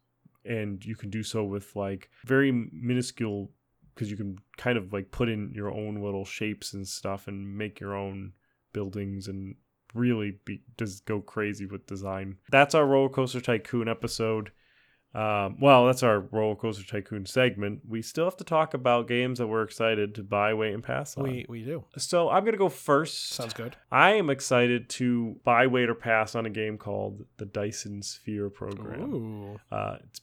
and 0.45 0.83
you 0.83 0.95
can 0.95 1.09
do 1.09 1.23
so 1.23 1.43
with 1.43 1.75
like 1.75 2.09
very 2.25 2.51
minuscule 2.51 3.51
because 3.93 4.09
you 4.09 4.17
can 4.17 4.37
kind 4.57 4.77
of 4.77 4.93
like 4.93 5.11
put 5.11 5.29
in 5.29 5.51
your 5.53 5.71
own 5.71 6.01
little 6.01 6.25
shapes 6.25 6.73
and 6.73 6.87
stuff 6.87 7.27
and 7.27 7.57
make 7.57 7.79
your 7.79 7.95
own 7.95 8.33
buildings 8.73 9.27
and 9.27 9.55
really 9.93 10.37
be 10.45 10.61
just 10.77 11.05
go 11.05 11.19
crazy 11.21 11.65
with 11.65 11.85
design. 11.87 12.37
That's 12.51 12.75
our 12.75 12.85
roller 12.85 13.09
coaster 13.09 13.41
tycoon 13.41 13.87
episode. 13.87 14.51
Um, 15.13 15.57
well, 15.59 15.87
that's 15.87 16.03
our 16.03 16.21
roller 16.21 16.55
coaster 16.55 16.85
tycoon 16.85 17.25
segment. 17.25 17.81
We 17.87 18.01
still 18.01 18.23
have 18.23 18.37
to 18.37 18.45
talk 18.45 18.73
about 18.73 19.09
games 19.09 19.39
that 19.39 19.47
we're 19.47 19.63
excited 19.63 20.15
to 20.15 20.23
buy, 20.23 20.53
wait, 20.53 20.73
and 20.73 20.81
pass 20.81 21.17
on. 21.17 21.23
We 21.23 21.45
we 21.49 21.63
do. 21.63 21.83
so 21.97 22.29
I'm 22.29 22.45
gonna 22.45 22.57
go 22.57 22.69
first. 22.69 23.31
Sounds 23.31 23.53
good. 23.53 23.75
I 23.91 24.13
am 24.13 24.29
excited 24.29 24.89
to 24.91 25.35
buy, 25.43 25.67
wait, 25.67 25.89
or 25.89 25.95
pass 25.95 26.33
on 26.33 26.45
a 26.45 26.49
game 26.49 26.77
called 26.77 27.25
the 27.37 27.45
Dyson 27.45 28.01
Sphere 28.01 28.49
program. 28.49 29.13
Ooh. 29.13 29.59
Uh, 29.69 29.97
it's 30.05 30.21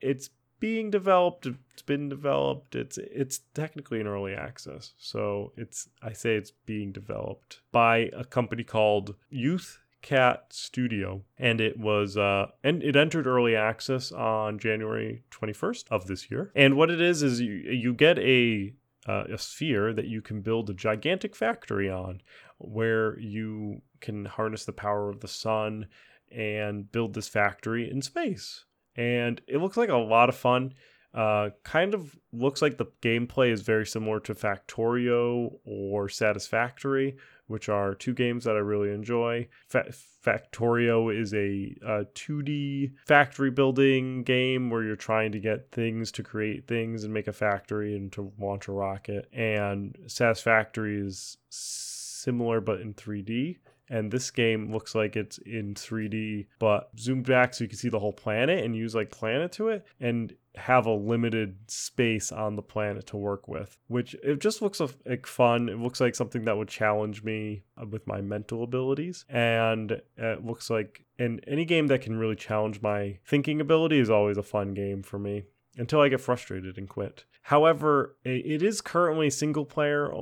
it's 0.00 0.30
being 0.60 0.90
developed. 0.90 1.46
It's 1.46 1.82
been 1.82 2.08
developed. 2.08 2.76
It's 2.76 2.98
it's 2.98 3.40
technically 3.54 4.00
an 4.00 4.06
early 4.06 4.34
access. 4.34 4.92
So 4.98 5.52
it's 5.56 5.88
I 6.02 6.12
say 6.12 6.36
it's 6.36 6.52
being 6.66 6.92
developed 6.92 7.60
by 7.72 8.10
a 8.12 8.24
company 8.24 8.62
called 8.62 9.16
Youth 9.30 9.80
Cat 10.02 10.46
Studio, 10.50 11.24
and 11.38 11.60
it 11.60 11.78
was 11.78 12.16
uh 12.16 12.48
and 12.62 12.82
it 12.82 12.94
entered 12.94 13.26
early 13.26 13.56
access 13.56 14.12
on 14.12 14.58
January 14.58 15.24
21st 15.30 15.86
of 15.90 16.06
this 16.06 16.30
year. 16.30 16.52
And 16.54 16.76
what 16.76 16.90
it 16.90 17.00
is 17.00 17.22
is 17.22 17.40
you 17.40 17.52
you 17.54 17.94
get 17.94 18.18
a 18.18 18.74
uh, 19.08 19.24
a 19.32 19.38
sphere 19.38 19.94
that 19.94 20.08
you 20.08 20.20
can 20.20 20.42
build 20.42 20.68
a 20.68 20.74
gigantic 20.74 21.34
factory 21.34 21.90
on, 21.90 22.20
where 22.58 23.18
you 23.18 23.80
can 24.00 24.26
harness 24.26 24.66
the 24.66 24.72
power 24.72 25.08
of 25.08 25.20
the 25.20 25.28
sun 25.28 25.86
and 26.30 26.92
build 26.92 27.14
this 27.14 27.26
factory 27.26 27.90
in 27.90 28.02
space 28.02 28.66
and 28.96 29.40
it 29.46 29.58
looks 29.58 29.76
like 29.76 29.88
a 29.88 29.96
lot 29.96 30.28
of 30.28 30.36
fun. 30.36 30.74
Uh, 31.12 31.50
kind 31.64 31.92
of 31.92 32.16
looks 32.32 32.62
like 32.62 32.78
the 32.78 32.86
gameplay 33.02 33.50
is 33.50 33.62
very 33.62 33.84
similar 33.84 34.20
to 34.20 34.32
Factorio 34.32 35.50
or 35.64 36.08
Satisfactory, 36.08 37.16
which 37.48 37.68
are 37.68 37.96
two 37.96 38.14
games 38.14 38.44
that 38.44 38.54
I 38.54 38.60
really 38.60 38.92
enjoy. 38.92 39.48
Fa- 39.66 39.92
Factorio 40.24 41.12
is 41.12 41.34
a, 41.34 41.74
a 41.84 42.04
2D 42.14 42.92
factory 43.06 43.50
building 43.50 44.22
game 44.22 44.70
where 44.70 44.84
you're 44.84 44.94
trying 44.94 45.32
to 45.32 45.40
get 45.40 45.72
things 45.72 46.12
to 46.12 46.22
create 46.22 46.68
things 46.68 47.02
and 47.02 47.12
make 47.12 47.26
a 47.26 47.32
factory 47.32 47.96
and 47.96 48.12
to 48.12 48.32
launch 48.38 48.68
a 48.68 48.72
rocket. 48.72 49.28
And 49.32 49.98
Satisfactory 50.06 51.00
is 51.00 51.38
similar 51.48 52.60
but 52.60 52.80
in 52.80 52.94
3D 52.94 53.56
and 53.90 54.10
this 54.10 54.30
game 54.30 54.72
looks 54.72 54.94
like 54.94 55.16
it's 55.16 55.38
in 55.38 55.74
3D 55.74 56.46
but 56.58 56.90
zoomed 56.98 57.26
back 57.26 57.52
so 57.52 57.64
you 57.64 57.68
can 57.68 57.78
see 57.78 57.88
the 57.88 57.98
whole 57.98 58.12
planet 58.12 58.64
and 58.64 58.76
use 58.76 58.94
like 58.94 59.10
planet 59.10 59.52
to 59.52 59.68
it 59.68 59.84
and 60.00 60.34
have 60.56 60.86
a 60.86 60.92
limited 60.92 61.56
space 61.68 62.32
on 62.32 62.56
the 62.56 62.62
planet 62.62 63.06
to 63.06 63.16
work 63.16 63.46
with 63.46 63.76
which 63.88 64.14
it 64.22 64.40
just 64.40 64.62
looks 64.62 64.80
like 64.80 65.26
fun 65.26 65.68
it 65.68 65.78
looks 65.78 66.00
like 66.00 66.14
something 66.14 66.44
that 66.44 66.56
would 66.56 66.68
challenge 66.68 67.22
me 67.22 67.62
uh, 67.80 67.86
with 67.86 68.06
my 68.06 68.20
mental 68.20 68.62
abilities 68.62 69.24
and 69.28 70.00
it 70.16 70.44
looks 70.44 70.70
like 70.70 71.04
and 71.18 71.44
any 71.46 71.64
game 71.64 71.86
that 71.88 72.00
can 72.00 72.16
really 72.16 72.36
challenge 72.36 72.80
my 72.80 73.18
thinking 73.26 73.60
ability 73.60 73.98
is 73.98 74.10
always 74.10 74.38
a 74.38 74.42
fun 74.42 74.72
game 74.74 75.02
for 75.02 75.18
me 75.18 75.44
until 75.76 76.00
I 76.00 76.08
get 76.08 76.20
frustrated 76.20 76.78
and 76.78 76.88
quit. 76.88 77.24
However, 77.42 78.16
it 78.24 78.62
is 78.62 78.80
currently 78.80 79.30
single 79.30 79.64
player 79.64 80.12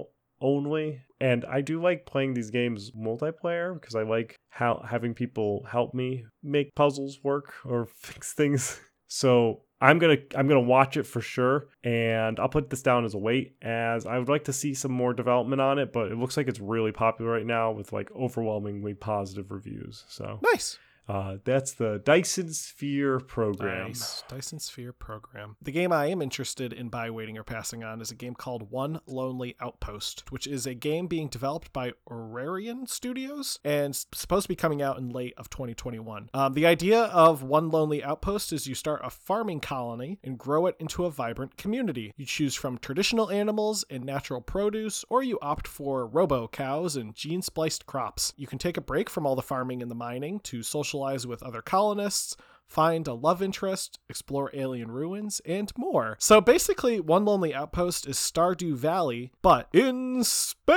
only 0.40 1.00
and 1.20 1.44
i 1.46 1.60
do 1.60 1.80
like 1.80 2.06
playing 2.06 2.34
these 2.34 2.50
games 2.50 2.90
multiplayer 2.92 3.74
because 3.74 3.94
i 3.94 4.02
like 4.02 4.36
how 4.50 4.82
having 4.88 5.14
people 5.14 5.64
help 5.70 5.94
me 5.94 6.24
make 6.42 6.74
puzzles 6.74 7.18
work 7.22 7.52
or 7.64 7.86
fix 7.96 8.32
things 8.32 8.80
so 9.08 9.62
i'm 9.80 9.98
gonna 9.98 10.16
i'm 10.36 10.46
gonna 10.48 10.60
watch 10.60 10.96
it 10.96 11.04
for 11.04 11.20
sure 11.20 11.68
and 11.82 12.38
i'll 12.38 12.48
put 12.48 12.70
this 12.70 12.82
down 12.82 13.04
as 13.04 13.14
a 13.14 13.18
wait 13.18 13.56
as 13.62 14.06
i 14.06 14.18
would 14.18 14.28
like 14.28 14.44
to 14.44 14.52
see 14.52 14.74
some 14.74 14.92
more 14.92 15.12
development 15.12 15.60
on 15.60 15.78
it 15.78 15.92
but 15.92 16.10
it 16.10 16.16
looks 16.18 16.36
like 16.36 16.48
it's 16.48 16.60
really 16.60 16.92
popular 16.92 17.30
right 17.30 17.46
now 17.46 17.70
with 17.70 17.92
like 17.92 18.10
overwhelmingly 18.12 18.94
positive 18.94 19.50
reviews 19.50 20.04
so 20.08 20.38
Nice. 20.42 20.78
Uh, 21.08 21.36
that's 21.44 21.72
the 21.72 22.00
dyson 22.04 22.52
sphere 22.52 23.18
program 23.18 23.88
Nice. 23.88 24.22
Dyson 24.28 24.58
Sphere 24.58 24.92
program. 24.92 25.56
The 25.62 25.72
game 25.72 25.92
I 25.92 26.06
am 26.06 26.20
interested 26.20 26.72
in 26.72 26.88
buy, 26.88 27.10
waiting, 27.10 27.38
or 27.38 27.44
passing 27.44 27.82
on 27.82 28.00
is 28.00 28.10
a 28.10 28.14
game 28.14 28.34
called 28.34 28.70
One 28.70 29.00
Lonely 29.06 29.56
Outpost, 29.60 30.30
which 30.30 30.46
is 30.46 30.66
a 30.66 30.74
game 30.74 31.06
being 31.06 31.28
developed 31.28 31.72
by 31.72 31.92
Orarian 32.10 32.88
Studios 32.88 33.58
and 33.64 33.94
supposed 33.96 34.44
to 34.44 34.48
be 34.48 34.56
coming 34.56 34.82
out 34.82 34.98
in 34.98 35.08
late 35.10 35.34
of 35.36 35.48
2021. 35.50 36.30
Um, 36.34 36.52
the 36.52 36.66
idea 36.66 37.04
of 37.04 37.42
One 37.42 37.70
Lonely 37.70 38.02
Outpost 38.04 38.52
is 38.52 38.66
you 38.66 38.74
start 38.74 39.00
a 39.02 39.10
farming 39.10 39.60
colony 39.60 40.18
and 40.22 40.38
grow 40.38 40.66
it 40.66 40.76
into 40.78 41.04
a 41.04 41.10
vibrant 41.10 41.56
community. 41.56 42.12
You 42.16 42.26
choose 42.26 42.54
from 42.54 42.78
traditional 42.78 43.30
animals 43.30 43.84
and 43.90 44.04
natural 44.04 44.40
produce, 44.40 45.04
or 45.08 45.22
you 45.22 45.38
opt 45.40 45.66
for 45.66 46.06
robo 46.06 46.48
cows 46.48 46.96
and 46.96 47.14
gene 47.14 47.42
spliced 47.42 47.86
crops. 47.86 48.32
You 48.36 48.46
can 48.46 48.58
take 48.58 48.76
a 48.76 48.82
break 48.82 49.08
from 49.08 49.26
all 49.26 49.36
the 49.36 49.42
farming 49.42 49.82
and 49.82 49.90
the 49.90 49.94
mining 49.94 50.40
to 50.40 50.62
socialize 50.98 51.26
with 51.26 51.42
other 51.42 51.62
colonists, 51.62 52.36
find 52.66 53.06
a 53.06 53.14
love 53.14 53.40
interest, 53.40 54.00
explore 54.08 54.50
alien 54.52 54.90
ruins, 54.90 55.40
and 55.46 55.70
more. 55.76 56.16
So 56.18 56.40
basically, 56.40 56.98
One 57.00 57.24
Lonely 57.24 57.54
Outpost 57.54 58.06
is 58.08 58.16
Stardew 58.16 58.74
Valley, 58.74 59.30
but 59.42 59.68
in 59.72 60.24
space. 60.24 60.68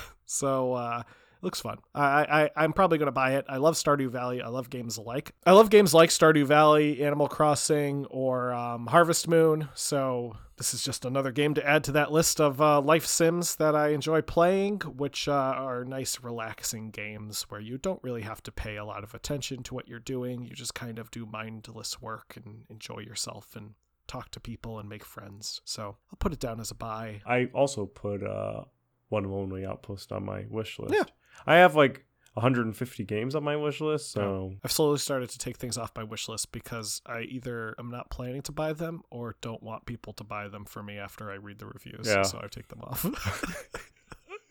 So 0.28 0.72
uh 0.72 1.04
looks 1.46 1.60
fun. 1.60 1.78
I, 1.94 2.50
I 2.56 2.64
I'm 2.64 2.72
probably 2.72 2.98
gonna 2.98 3.12
buy 3.12 3.36
it. 3.36 3.46
I 3.48 3.58
love 3.58 3.76
Stardew 3.76 4.10
Valley. 4.10 4.42
I 4.42 4.48
love 4.48 4.68
games 4.68 4.96
alike. 4.96 5.32
I 5.46 5.52
love 5.52 5.70
games 5.70 5.94
like 5.94 6.10
Stardew 6.10 6.44
Valley, 6.44 7.02
Animal 7.02 7.28
Crossing, 7.28 8.04
or 8.06 8.52
um, 8.52 8.88
Harvest 8.88 9.28
Moon. 9.28 9.68
So 9.74 10.36
this 10.56 10.74
is 10.74 10.82
just 10.82 11.04
another 11.04 11.30
game 11.30 11.54
to 11.54 11.64
add 11.66 11.84
to 11.84 11.92
that 11.92 12.10
list 12.10 12.40
of 12.40 12.60
uh, 12.60 12.80
life 12.80 13.06
sims 13.06 13.56
that 13.56 13.76
I 13.76 13.90
enjoy 13.90 14.22
playing, 14.22 14.80
which 14.80 15.28
uh, 15.28 15.32
are 15.32 15.84
nice, 15.84 16.20
relaxing 16.20 16.90
games 16.90 17.46
where 17.48 17.60
you 17.60 17.78
don't 17.78 18.02
really 18.02 18.22
have 18.22 18.42
to 18.42 18.52
pay 18.52 18.76
a 18.76 18.84
lot 18.84 19.04
of 19.04 19.14
attention 19.14 19.62
to 19.64 19.74
what 19.74 19.86
you're 19.86 20.00
doing. 20.00 20.44
You 20.44 20.54
just 20.56 20.74
kind 20.74 20.98
of 20.98 21.12
do 21.12 21.26
mindless 21.26 22.02
work 22.02 22.36
and 22.36 22.64
enjoy 22.68 22.98
yourself 23.00 23.54
and 23.54 23.74
talk 24.08 24.32
to 24.32 24.40
people 24.40 24.80
and 24.80 24.88
make 24.88 25.04
friends. 25.04 25.60
So 25.64 25.96
I'll 26.10 26.18
put 26.18 26.32
it 26.32 26.40
down 26.40 26.58
as 26.58 26.72
a 26.72 26.74
buy. 26.74 27.20
I 27.24 27.50
also 27.54 27.86
put 27.86 28.24
uh 28.24 28.64
one 29.08 29.24
lonely 29.30 29.64
outpost 29.64 30.12
on 30.12 30.24
my 30.24 30.44
wish 30.50 30.78
list. 30.78 30.94
Yeah. 30.94 31.04
I 31.46 31.56
have 31.56 31.74
like 31.74 32.04
150 32.34 33.04
games 33.04 33.34
on 33.34 33.42
my 33.42 33.56
wish 33.56 33.80
list, 33.80 34.12
so 34.12 34.52
I've 34.62 34.72
slowly 34.72 34.98
started 34.98 35.30
to 35.30 35.38
take 35.38 35.56
things 35.56 35.78
off 35.78 35.92
my 35.96 36.04
wish 36.04 36.28
list 36.28 36.52
because 36.52 37.00
I 37.06 37.22
either 37.22 37.74
am 37.78 37.90
not 37.90 38.10
planning 38.10 38.42
to 38.42 38.52
buy 38.52 38.74
them 38.74 39.02
or 39.10 39.36
don't 39.40 39.62
want 39.62 39.86
people 39.86 40.12
to 40.14 40.24
buy 40.24 40.48
them 40.48 40.64
for 40.64 40.82
me 40.82 40.98
after 40.98 41.30
I 41.30 41.36
read 41.36 41.58
the 41.58 41.66
reviews. 41.66 42.06
Yeah. 42.06 42.22
So 42.22 42.40
I 42.42 42.48
take 42.48 42.68
them 42.68 42.82
off. 42.82 43.02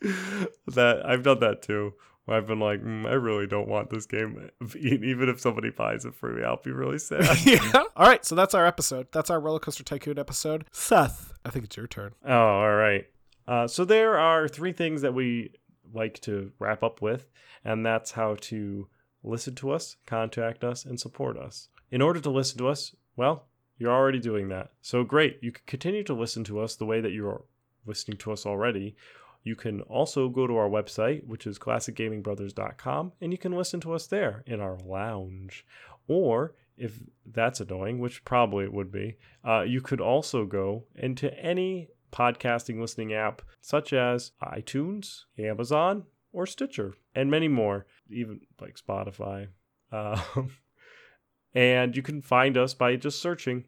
that 0.66 1.02
I've 1.06 1.22
done 1.22 1.40
that 1.40 1.62
too. 1.62 1.94
Where 2.24 2.36
I've 2.36 2.48
been 2.48 2.58
like, 2.58 2.82
mm, 2.82 3.06
I 3.06 3.12
really 3.12 3.46
don't 3.46 3.68
want 3.68 3.90
this 3.90 4.04
game. 4.04 4.50
Even 4.76 5.28
if 5.28 5.40
somebody 5.40 5.70
buys 5.70 6.04
it 6.04 6.16
for 6.16 6.32
me, 6.32 6.42
I'll 6.42 6.60
be 6.60 6.72
really 6.72 6.98
sad. 6.98 7.38
yeah. 7.46 7.84
All 7.96 8.08
right. 8.08 8.24
So 8.24 8.34
that's 8.34 8.52
our 8.52 8.66
episode. 8.66 9.06
That's 9.12 9.30
our 9.30 9.38
roller 9.38 9.60
coaster 9.60 9.84
tycoon 9.84 10.18
episode. 10.18 10.64
Seth, 10.72 11.34
I 11.44 11.50
think 11.50 11.66
it's 11.66 11.76
your 11.76 11.86
turn. 11.86 12.14
oh, 12.24 12.32
all 12.32 12.74
right. 12.74 13.06
Uh, 13.46 13.68
so 13.68 13.84
there 13.84 14.18
are 14.18 14.48
three 14.48 14.72
things 14.72 15.02
that 15.02 15.14
we 15.14 15.52
like 15.92 16.20
to 16.20 16.52
wrap 16.58 16.82
up 16.82 17.02
with, 17.02 17.28
and 17.64 17.84
that's 17.84 18.12
how 18.12 18.36
to 18.42 18.88
listen 19.22 19.54
to 19.56 19.70
us, 19.70 19.96
contact 20.06 20.64
us, 20.64 20.84
and 20.84 20.98
support 21.00 21.36
us. 21.36 21.68
In 21.90 22.02
order 22.02 22.20
to 22.20 22.30
listen 22.30 22.58
to 22.58 22.68
us, 22.68 22.94
well, 23.16 23.46
you're 23.78 23.92
already 23.92 24.20
doing 24.20 24.48
that. 24.48 24.70
So 24.80 25.04
great. 25.04 25.38
You 25.42 25.52
can 25.52 25.62
continue 25.66 26.02
to 26.04 26.14
listen 26.14 26.44
to 26.44 26.60
us 26.60 26.76
the 26.76 26.86
way 26.86 27.00
that 27.00 27.12
you're 27.12 27.44
listening 27.84 28.18
to 28.18 28.32
us 28.32 28.46
already. 28.46 28.96
You 29.44 29.54
can 29.54 29.82
also 29.82 30.28
go 30.28 30.46
to 30.46 30.56
our 30.56 30.68
website, 30.68 31.24
which 31.26 31.46
is 31.46 31.58
classicgamingbrothers.com, 31.58 33.12
and 33.20 33.32
you 33.32 33.38
can 33.38 33.52
listen 33.52 33.80
to 33.80 33.92
us 33.92 34.06
there 34.06 34.42
in 34.46 34.60
our 34.60 34.76
lounge. 34.84 35.64
Or 36.08 36.54
if 36.76 37.00
that's 37.24 37.60
annoying, 37.60 37.98
which 37.98 38.24
probably 38.24 38.64
it 38.64 38.72
would 38.72 38.90
be, 38.90 39.16
uh, 39.46 39.62
you 39.62 39.80
could 39.80 40.00
also 40.00 40.44
go 40.44 40.84
into 40.94 41.32
any 41.38 41.88
podcasting 42.12 42.80
listening 42.80 43.12
app 43.12 43.42
such 43.60 43.92
as 43.92 44.32
iTunes, 44.42 45.24
Amazon, 45.38 46.04
or 46.32 46.46
Stitcher, 46.46 46.94
and 47.14 47.30
many 47.30 47.48
more, 47.48 47.86
even 48.10 48.40
like 48.60 48.76
Spotify. 48.76 49.48
Um, 49.90 50.50
and 51.54 51.96
you 51.96 52.02
can 52.02 52.20
find 52.20 52.56
us 52.56 52.74
by 52.74 52.96
just 52.96 53.20
searching 53.20 53.64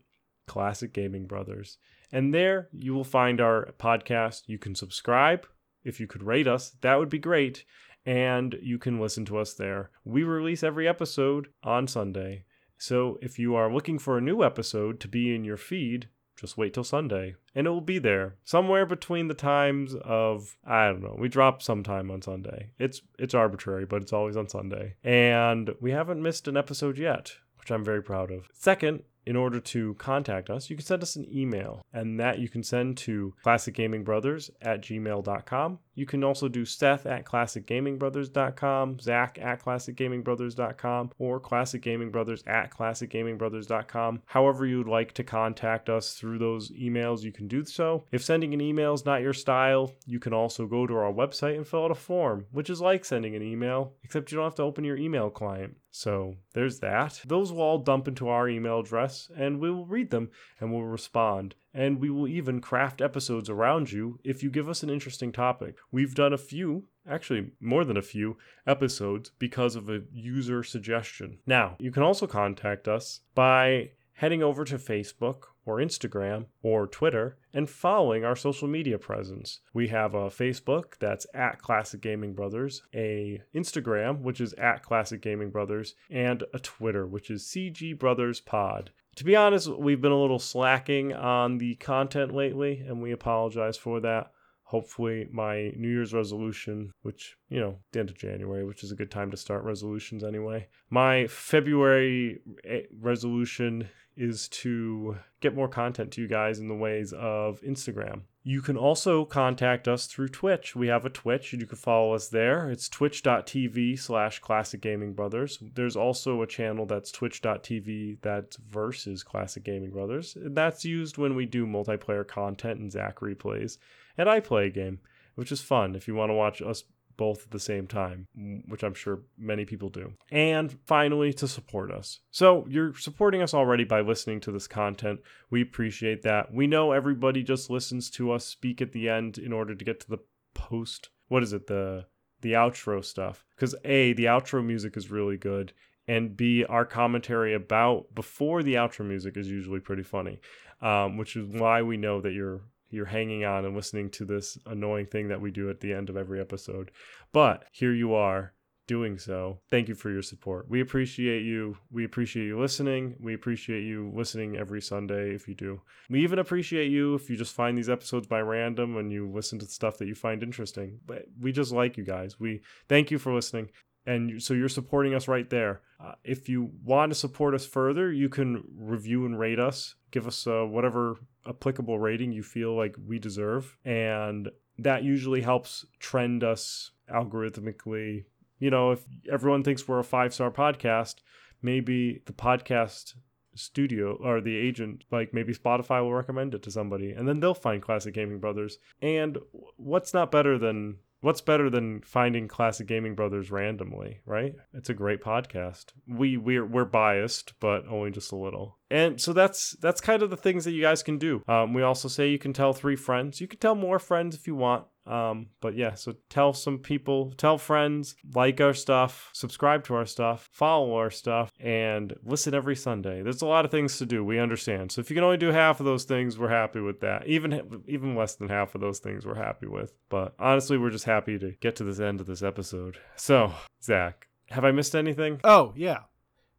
Classic 0.47 0.93
Gaming 0.93 1.27
Brothers. 1.27 1.79
And 2.11 2.35
there 2.35 2.69
you 2.73 2.95
will 2.95 3.05
find 3.05 3.41
our 3.41 3.71
podcast. 3.79 4.43
You 4.47 4.59
can 4.59 4.75
subscribe. 4.75 5.47
If 5.85 6.01
you 6.01 6.07
could 6.07 6.23
rate 6.23 6.47
us, 6.47 6.71
that 6.81 6.99
would 6.99 7.09
be 7.09 7.19
great. 7.19 7.65
And 8.05 8.57
you 8.63 8.79
can 8.79 9.01
listen 9.01 9.25
to 9.27 9.39
us 9.39 9.55
there. 9.55 9.91
We 10.05 10.23
release 10.23 10.63
every 10.63 10.89
episode 10.89 11.49
on 11.63 11.87
Sunday. 11.87 12.45
So 12.79 13.19
if 13.21 13.39
you 13.39 13.55
are 13.55 13.73
looking 13.73 13.99
for 13.99 14.17
a 14.17 14.23
new 14.23 14.43
episode 14.43 15.01
to 15.01 15.09
be 15.09 15.35
in 15.35 15.45
your 15.45 15.57
feed, 15.57 16.09
just 16.39 16.57
wait 16.57 16.73
till 16.73 16.85
Sunday 16.85 17.35
and 17.55 17.67
it 17.67 17.71
will 17.71 17.81
be 17.81 17.99
there 17.99 18.37
somewhere 18.45 18.87
between 18.87 19.29
the 19.29 19.35
times 19.35 19.95
of 20.05 20.57
I 20.65 20.87
don't 20.87 21.03
know. 21.03 21.17
We 21.19 21.29
drop 21.29 21.63
sometime 21.63 22.11
on 22.11 22.23
Sunday. 22.23 22.71
It's 22.79 23.03
it's 23.19 23.35
arbitrary, 23.35 23.85
but 23.85 24.03
it's 24.03 24.13
always 24.13 24.37
on 24.37 24.49
Sunday. 24.49 24.95
And 25.03 25.71
we 25.81 25.91
haven't 25.91 26.23
missed 26.23 26.49
an 26.49 26.57
episode 26.57 26.99
yet, 26.99 27.33
which 27.59 27.71
I'm 27.71 27.85
very 27.85 28.03
proud 28.03 28.31
of. 28.31 28.49
Second, 28.53 29.03
in 29.29 29.37
order 29.37 29.61
to 29.61 29.93
contact 29.95 30.49
us, 30.49 30.71
you 30.71 30.77
can 30.77 30.87
send 30.87 31.03
us 31.03 31.15
an 31.15 31.27
email, 31.31 31.83
and 31.93 32.19
that 32.19 32.39
you 32.39 32.49
can 32.49 32.63
send 32.63 32.97
to 32.97 33.35
classicgamingbrothers 33.45 34.49
at 34.63 34.81
gmail.com. 34.81 35.79
You 35.95 36.07
can 36.07 36.25
also 36.25 36.49
do 36.49 36.65
Seth 36.65 37.05
at 37.05 37.27
classicgamingbrothers.com, 37.27 39.01
Zach 39.01 39.39
at 39.43 39.63
classicgamingbrothers.com, 39.63 41.11
or 41.19 41.41
classicgamingbrothers 41.41 42.49
at 42.49 42.71
classicgamingbrothers.com. 42.71 44.23
However, 44.25 44.65
you'd 44.65 44.89
like 44.89 45.13
to 45.13 45.25
contact 45.25 45.91
us 45.91 46.15
through 46.15 46.39
those 46.39 46.71
emails, 46.71 47.23
you 47.23 47.33
can 47.33 47.49
do 47.49 47.67
so. 47.67 48.05
If 48.11 48.25
sending 48.25 48.55
an 48.55 48.63
email 48.63 48.95
is 48.95 49.05
not 49.05 49.21
your 49.21 49.35
style, 49.35 49.93
you 50.07 50.21
can 50.21 50.33
also 50.33 50.67
go 50.67 50.87
to 50.87 50.95
our 50.95 51.13
website 51.13 51.57
and 51.57 51.67
fill 51.67 51.85
out 51.85 51.91
a 51.91 51.97
form, 51.97 52.47
which 52.51 52.71
is 52.71 52.81
like 52.81 53.05
sending 53.05 53.35
an 53.35 53.43
email, 53.43 53.93
except 54.05 54.33
you 54.33 54.37
don't 54.37 54.47
have 54.47 54.55
to 54.55 54.63
open 54.63 54.85
your 54.85 54.97
email 54.97 55.29
client. 55.29 55.77
So 55.99 56.37
there's 56.55 56.79
that. 56.79 57.21
Those 57.27 57.51
will 57.51 57.61
all 57.61 57.79
dump 57.79 58.07
into 58.07 58.29
our 58.29 58.49
email 58.49 58.79
address, 58.79 59.33
and 59.37 59.59
we 59.59 59.69
will 59.69 59.85
read 59.85 60.11
them 60.11 60.31
and 60.61 60.73
we'll 60.73 60.85
respond. 60.85 61.57
And 61.75 61.99
we 61.99 62.09
will 62.09 62.29
even 62.29 62.61
craft 62.61 63.01
episodes 63.01 63.51
around 63.51 63.91
you 63.91 64.21
if 64.23 64.41
you 64.41 64.49
give 64.49 64.69
us 64.69 64.85
an 64.85 64.91
interesting 64.91 65.33
topic. 65.33 65.75
We've 65.91 66.15
done 66.15 66.33
a 66.33 66.39
few, 66.39 66.85
actually 67.05 67.51
more 67.61 67.85
than 67.85 67.97
a 67.97 68.03
few, 68.03 68.37
episodes 68.65 69.33
because 69.41 69.75
of 69.75 69.91
a 69.91 70.03
user 70.13 70.63
suggestion. 70.63 71.39
Now, 71.47 71.75
you 71.81 71.91
can 71.91 72.05
also 72.05 72.29
contact 72.29 72.87
us 72.87 73.23
by 73.35 73.91
heading 74.13 74.41
over 74.41 74.65
to 74.67 74.79
Facebook 74.79 75.47
or 75.69 75.77
Instagram 75.77 76.47
or 76.63 76.87
Twitter 76.87 77.37
and 77.53 77.69
following 77.69 78.25
our 78.25 78.35
social 78.35 78.67
media 78.67 78.99
presence. 78.99 79.61
We 79.75 79.89
have 79.89 80.15
a 80.15 80.31
Facebook 80.31 80.95
that's 80.99 81.27
at 81.35 81.61
Classic 81.61 82.01
Gaming 82.01 82.35
Brothers, 82.35 82.83
a 82.95 83.43
Instagram 83.55 84.23
which 84.23 84.41
is 84.41 84.55
at 84.55 84.83
Classic 84.83 85.21
Gaming 85.21 85.51
Brothers, 85.51 85.95
and 86.11 86.43
a 86.55 86.59
Twitter 86.59 87.07
which 87.07 87.31
is 87.31 87.45
CG 87.45 87.99
Brothers 87.99 88.41
Pod. 88.41 88.91
To 89.17 89.25
be 89.25 89.37
honest, 89.37 89.69
we've 89.69 90.01
been 90.01 90.13
a 90.13 90.21
little 90.21 90.39
slacking 90.39 91.13
on 91.13 91.59
the 91.59 91.75
content 91.77 92.35
lately, 92.35 92.79
and 92.87 93.03
we 93.03 93.13
apologize 93.13 93.77
for 93.77 94.01
that 94.01 94.31
hopefully 94.69 95.27
my 95.33 95.73
new 95.77 95.89
year's 95.89 96.13
resolution 96.13 96.93
which 97.01 97.39
you 97.49 97.59
know 97.59 97.79
the 97.93 98.01
end 98.01 98.11
of 98.11 98.19
january 98.19 98.67
which 98.67 98.85
is 98.85 98.93
a 98.93 98.95
good 98.95 99.11
time 99.11 99.31
to 99.31 99.37
start 99.37 99.65
resolutions 99.65 100.23
anyway 100.23 100.69
my 100.91 101.27
february 101.27 102.39
eh, 102.65 102.83
resolution 103.01 103.89
is 104.19 104.49
to 104.49 105.17
get 105.41 105.55
more 105.55 105.69
content 105.69 106.11
to 106.13 106.21
you 106.21 106.29
guys 106.29 106.59
in 106.59 106.69
the 106.69 106.75
ways 106.75 107.13
of 107.13 107.61
instagram. 107.63 108.23
You 108.43 108.63
can 108.63 108.77
also 108.77 109.25
contact 109.27 109.87
us 109.87 110.07
through 110.07 110.29
twitch. 110.29 110.75
We 110.75 110.89
have 110.89 111.05
a 111.05 111.11
twitch 111.11 111.53
and 111.53 111.61
you 111.61 111.69
can 111.69 111.77
follow 111.77 112.15
us 112.15 112.29
there. 112.29 112.71
It's 112.71 112.89
twitch.tv 112.89 113.99
slash 113.99 114.39
classic 114.39 114.81
gaming 114.81 115.13
brothers. 115.13 115.59
There's 115.75 115.97
also 115.97 116.41
a 116.41 116.47
channel 116.47 116.87
that's 116.87 117.13
twitch.tv 117.13 118.19
that's 118.23 118.57
versus 118.57 119.23
classic 119.23 119.65
gaming 119.65 119.91
brothers. 119.91 120.37
That's 120.41 120.85
used 120.85 121.19
when 121.19 121.35
we 121.35 121.45
do 121.45 121.67
multiplayer 121.67 122.27
content 122.27 122.81
and 122.81 122.91
zach 122.91 123.21
replays 123.21 123.77
and 124.17 124.29
I 124.29 124.41
play 124.41 124.67
a 124.67 124.71
game, 124.71 125.01
which 125.35 125.53
is 125.53 125.61
fun. 125.61 125.95
If 125.95 126.09
you 126.09 126.15
want 126.15 126.31
to 126.31 126.35
watch 126.35 126.61
us 126.61 126.85
both 127.19 127.43
at 127.43 127.51
the 127.51 127.61
same 127.61 127.87
time, 127.87 128.27
which 128.67 128.83
I'm 128.83 128.95
sure 128.95 129.25
many 129.37 129.67
people 129.67 129.91
do. 129.91 130.15
And 130.31 130.79
finally, 130.87 131.35
to 131.35 131.47
support 131.47 131.91
us. 131.91 132.21
So, 132.31 132.65
you're 132.71 132.95
supporting 132.95 133.43
us 133.43 133.53
already 133.53 133.85
by 133.85 134.01
listening 134.01 134.41
to 134.41 134.53
this 134.53 134.67
content. 134.67 135.21
We 135.51 135.61
appreciate 135.61 136.23
that. 136.23 136.55
We 136.55 136.67
know 136.67 136.93
everybody 136.93 137.43
just 137.43 137.69
listens 137.69 138.09
to 138.13 138.33
us 138.33 138.47
speak 138.47 138.81
at 138.81 138.93
the 138.93 139.11
end 139.11 139.37
in 139.37 139.53
order 139.53 139.75
to 139.75 139.85
get 139.85 140.01
to 140.01 140.09
the 140.09 140.21
post. 140.55 141.11
What 141.29 141.43
is 141.43 141.53
it? 141.53 141.67
The 141.67 142.07
the 142.41 142.53
outro 142.53 143.05
stuff. 143.05 143.45
Cuz 143.57 143.75
A, 143.85 144.13
the 144.13 144.27
outro 144.27 144.65
music 144.65 144.97
is 144.97 145.11
really 145.11 145.37
good, 145.37 145.73
and 146.07 146.37
B, 146.37 146.65
our 146.65 146.85
commentary 146.85 147.53
about 147.53 148.15
before 148.15 148.63
the 148.63 148.75
outro 148.75 149.05
music 149.05 149.37
is 149.37 149.51
usually 149.51 149.81
pretty 149.81 150.05
funny. 150.05 150.41
Um, 150.81 151.17
which 151.17 151.35
is 151.35 151.49
why 151.49 151.83
we 151.83 151.97
know 151.97 152.21
that 152.21 152.33
you're 152.33 152.61
you're 152.91 153.07
hanging 153.07 153.45
on 153.45 153.65
and 153.65 153.75
listening 153.75 154.11
to 154.11 154.25
this 154.25 154.59
annoying 154.67 155.07
thing 155.07 155.29
that 155.29 155.41
we 155.41 155.51
do 155.51 155.71
at 155.71 155.81
the 155.81 155.93
end 155.93 156.09
of 156.09 156.17
every 156.17 156.41
episode. 156.41 156.91
But 157.33 157.65
here 157.73 157.93
you 157.93 158.15
are 158.15 158.55
doing 158.87 159.19
so. 159.19 159.61
Thank 159.71 159.89
you 159.89 159.95
for 159.95 160.11
your 160.11 160.23
support. 160.23 160.69
We 160.69 160.81
appreciate 160.81 161.43
you. 161.43 161.77
We 161.91 162.05
appreciate 162.05 162.47
you 162.47 162.59
listening. 162.59 163.17
We 163.21 163.35
appreciate 163.35 163.83
you 163.83 164.11
listening 164.15 164.57
every 164.57 164.81
Sunday 164.81 165.35
if 165.35 165.47
you 165.47 165.55
do. 165.55 165.83
We 166.09 166.23
even 166.23 166.39
appreciate 166.39 166.91
you 166.91 167.15
if 167.15 167.29
you 167.29 167.37
just 167.37 167.55
find 167.55 167.77
these 167.77 167.91
episodes 167.91 168.27
by 168.27 168.41
random 168.41 168.97
and 168.97 169.13
you 169.13 169.31
listen 169.31 169.59
to 169.59 169.67
the 169.67 169.71
stuff 169.71 169.99
that 169.99 170.09
you 170.09 170.15
find 170.15 170.43
interesting. 170.43 171.01
But 171.07 171.27
we 171.39 171.53
just 171.53 171.71
like 171.71 171.99
you 171.99 172.05
guys. 172.05 172.41
We 172.41 172.63
thank 172.89 173.11
you 173.11 173.19
for 173.19 173.35
listening 173.35 173.69
and 174.09 174.43
so 174.43 174.55
you're 174.55 174.71
supporting 174.71 175.15
us 175.15 175.29
right 175.29 175.51
there. 175.51 175.83
Uh, 176.01 176.13
if 176.25 176.49
you 176.49 176.71
want 176.83 177.11
to 177.11 177.15
support 177.15 177.55
us 177.55 177.67
further, 177.67 178.11
you 178.11 178.31
can 178.31 178.65
review 178.75 179.27
and 179.27 179.39
rate 179.39 179.59
us. 179.59 179.97
Give 180.11 180.27
us 180.27 180.47
uh, 180.47 180.63
whatever 180.63 181.19
applicable 181.49 181.99
rating 181.99 182.33
you 182.33 182.43
feel 182.43 182.77
like 182.77 182.97
we 183.07 183.19
deserve, 183.19 183.77
and 183.85 184.49
that 184.79 185.03
usually 185.03 185.41
helps 185.41 185.87
trend 185.99 186.45
us 186.45 186.91
algorithmically. 187.13 188.25
You 188.59 188.71
know, 188.71 188.93
if 188.93 189.05
everyone 189.31 189.63
thinks 189.63 189.87
we're 189.87 189.99
a 189.99 190.05
five 190.05 190.35
star 190.35 190.51
podcast, 190.51 191.17
maybe 191.63 192.23
the 192.27 192.33
podcast 192.33 193.15
studio 193.55 194.17
or 194.23 194.41
the 194.41 194.57
agent 194.57 195.03
like 195.11 195.35
maybe 195.35 195.53
spotify 195.53 196.01
will 196.01 196.15
recommend 196.15 196.55
it 196.55 196.63
to 196.63 196.71
somebody 196.71 197.11
and 197.11 197.27
then 197.27 197.41
they'll 197.41 197.55
find 197.55 197.83
classic 197.83 198.15
gaming 198.15 198.39
brothers 198.39 198.79
and 199.03 199.37
what's 199.77 200.15
not 200.15 200.31
better 200.31 200.57
than 200.59 200.97
What's 201.21 201.41
better 201.41 201.69
than 201.69 202.03
finding 202.03 202.47
Classic 202.47 202.87
Gaming 202.87 203.15
Brothers 203.15 203.51
randomly, 203.51 204.21
right? 204.25 204.55
It's 204.73 204.89
a 204.89 204.95
great 204.95 205.21
podcast. 205.21 205.87
We 206.07 206.37
we're 206.37 206.65
we're 206.65 206.85
biased, 206.85 207.55
but 207.59 207.87
only 207.89 208.13
just 208.13 208.31
a 208.31 208.37
little. 208.37 208.79
And 208.91 209.21
so 209.21 209.33
that's 209.33 209.77
that's 209.81 210.01
kind 210.01 210.23
of 210.23 210.31
the 210.31 210.37
things 210.37 210.65
that 210.65 210.73
you 210.73 210.83
guys 210.83 211.03
can 211.03 211.19
do. 211.19 211.43
Um, 211.49 211.75
we 211.75 211.83
also 211.83 212.07
say 212.09 212.29
you 212.29 212.39
can 212.39 212.53
tell 212.53 212.73
three 212.73 212.97
friends. 212.97 213.41
You 213.41 213.49
can 213.49 213.59
tell 213.59 213.75
more 213.75 213.99
friends 213.99 214.37
if 214.37 214.47
you 214.47 214.55
want. 214.55 214.87
Um, 215.09 215.47
but 215.61 215.75
yeah, 215.75 215.95
so 215.95 216.15
tell 216.29 216.53
some 216.53 216.79
people, 216.79 217.33
tell 217.37 217.57
friends, 217.59 218.15
like 218.35 218.61
our 218.61 218.75
stuff, 218.75 219.31
subscribe 219.33 219.85
to 219.85 219.95
our 219.95 220.07
stuff, 220.07 220.49
follow 220.53 220.95
our 220.97 221.11
stuff, 221.11 221.51
and 221.59 222.15
listen 222.23 222.55
every 222.55 222.77
Sunday. 222.77 223.23
There's 223.23 223.43
a 223.43 223.47
lot 223.47 223.65
of 223.65 223.71
things 223.71 223.99
to 223.99 224.07
do. 224.07 224.23
We 224.23 224.39
understand. 224.39 224.93
So 224.93 225.01
if 225.01 225.11
you 225.11 225.15
can 225.15 225.25
only 225.25 225.39
do 225.39 225.51
half 225.51 225.81
of 225.81 225.87
those 225.87 226.05
things, 226.05 226.39
we're 226.39 226.49
happy 226.49 226.81
with 226.81 227.01
that. 227.01 227.27
Even 227.27 227.83
even 227.89 228.15
less 228.15 228.35
than 228.37 228.49
half 228.49 228.75
of 228.75 228.81
those 228.81 228.99
things, 228.99 229.25
we're 229.25 229.35
happy 229.35 229.67
with. 229.67 229.93
But 230.09 230.35
honestly, 230.39 230.77
we're 230.77 230.91
just 230.91 231.05
happy 231.07 231.39
to 231.39 231.53
get 231.61 231.77
to 231.77 231.85
this 231.85 232.01
end 232.01 232.21
of 232.21 232.27
this 232.27 232.43
episode. 232.43 232.99
So 233.17 233.53
Zach, 233.83 234.29
have 234.51 234.65
I 234.65 234.73
missed 234.73 234.95
anything? 234.95 235.41
Oh 235.43 235.73
yeah. 235.75 236.01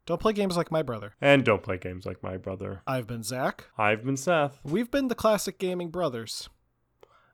Don't 0.06 0.20
play 0.20 0.32
games 0.32 0.56
like 0.56 0.72
my 0.72 0.82
brother. 0.82 1.14
And 1.20 1.44
don't 1.44 1.62
play 1.62 1.78
games 1.78 2.04
like 2.04 2.22
my 2.22 2.36
brother. 2.36 2.82
I've 2.84 3.06
been 3.06 3.22
Zach. 3.22 3.66
I've 3.78 4.04
been 4.04 4.16
Seth. 4.16 4.58
We've 4.64 4.90
been 4.90 5.06
the 5.06 5.14
Classic 5.14 5.56
Gaming 5.56 5.90
Brothers. 5.90 6.48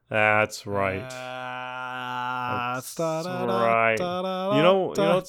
That's 0.08 0.66
right. 0.66 1.10
That's 2.74 2.98
right. 2.98 3.96
You 4.56 4.62
know, 4.62 4.92
you 4.96 5.02
know, 5.02 5.22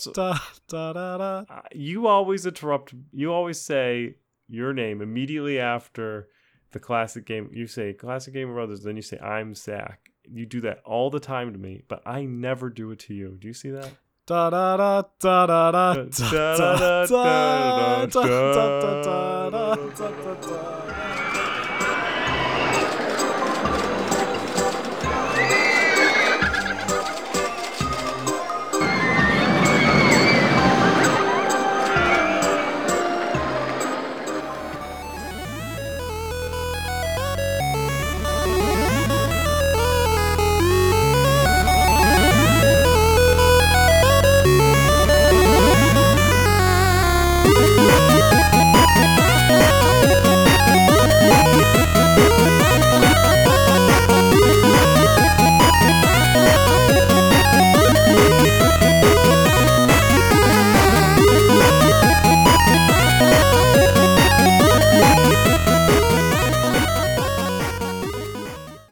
uh, 1.50 1.52
you 1.74 2.08
always 2.08 2.46
interrupt. 2.46 2.94
You 3.12 3.34
always 3.34 3.60
say 3.60 4.16
your 4.48 4.74
name 4.74 5.02
immediately 5.02 5.60
after 5.60 6.28
the 6.72 6.80
classic 6.80 7.26
game. 7.26 7.50
You 7.54 7.68
say 7.68 7.94
classic 7.94 8.34
game 8.34 8.54
brothers, 8.54 8.84
then 8.84 8.96
you 8.96 9.02
say 9.02 9.18
I'm 9.20 9.56
Zach. 9.56 10.12
You 10.30 10.46
do 10.46 10.62
that 10.62 10.82
all 10.86 11.10
the 11.10 11.20
time 11.20 11.54
to 11.54 11.60
me, 11.60 11.84
but 11.88 12.02
I 12.06 12.26
never 12.26 12.70
do 12.70 12.92
it 12.92 13.00
to 13.00 13.14
you. 13.14 13.38
Do 13.40 13.48
you 13.48 13.54
see 13.54 13.72
that? 13.72 13.92
Da 14.28 14.50
da 14.50 14.76
da 14.76 15.04
da 15.20 15.46
da 15.48 15.72
da 15.72 15.94
da 15.94 16.58
da 16.58 17.06
da 17.06 18.06
da 18.06 18.06
da 18.06 19.50
da 19.50 19.76
da 19.76 20.36
da 20.36 20.87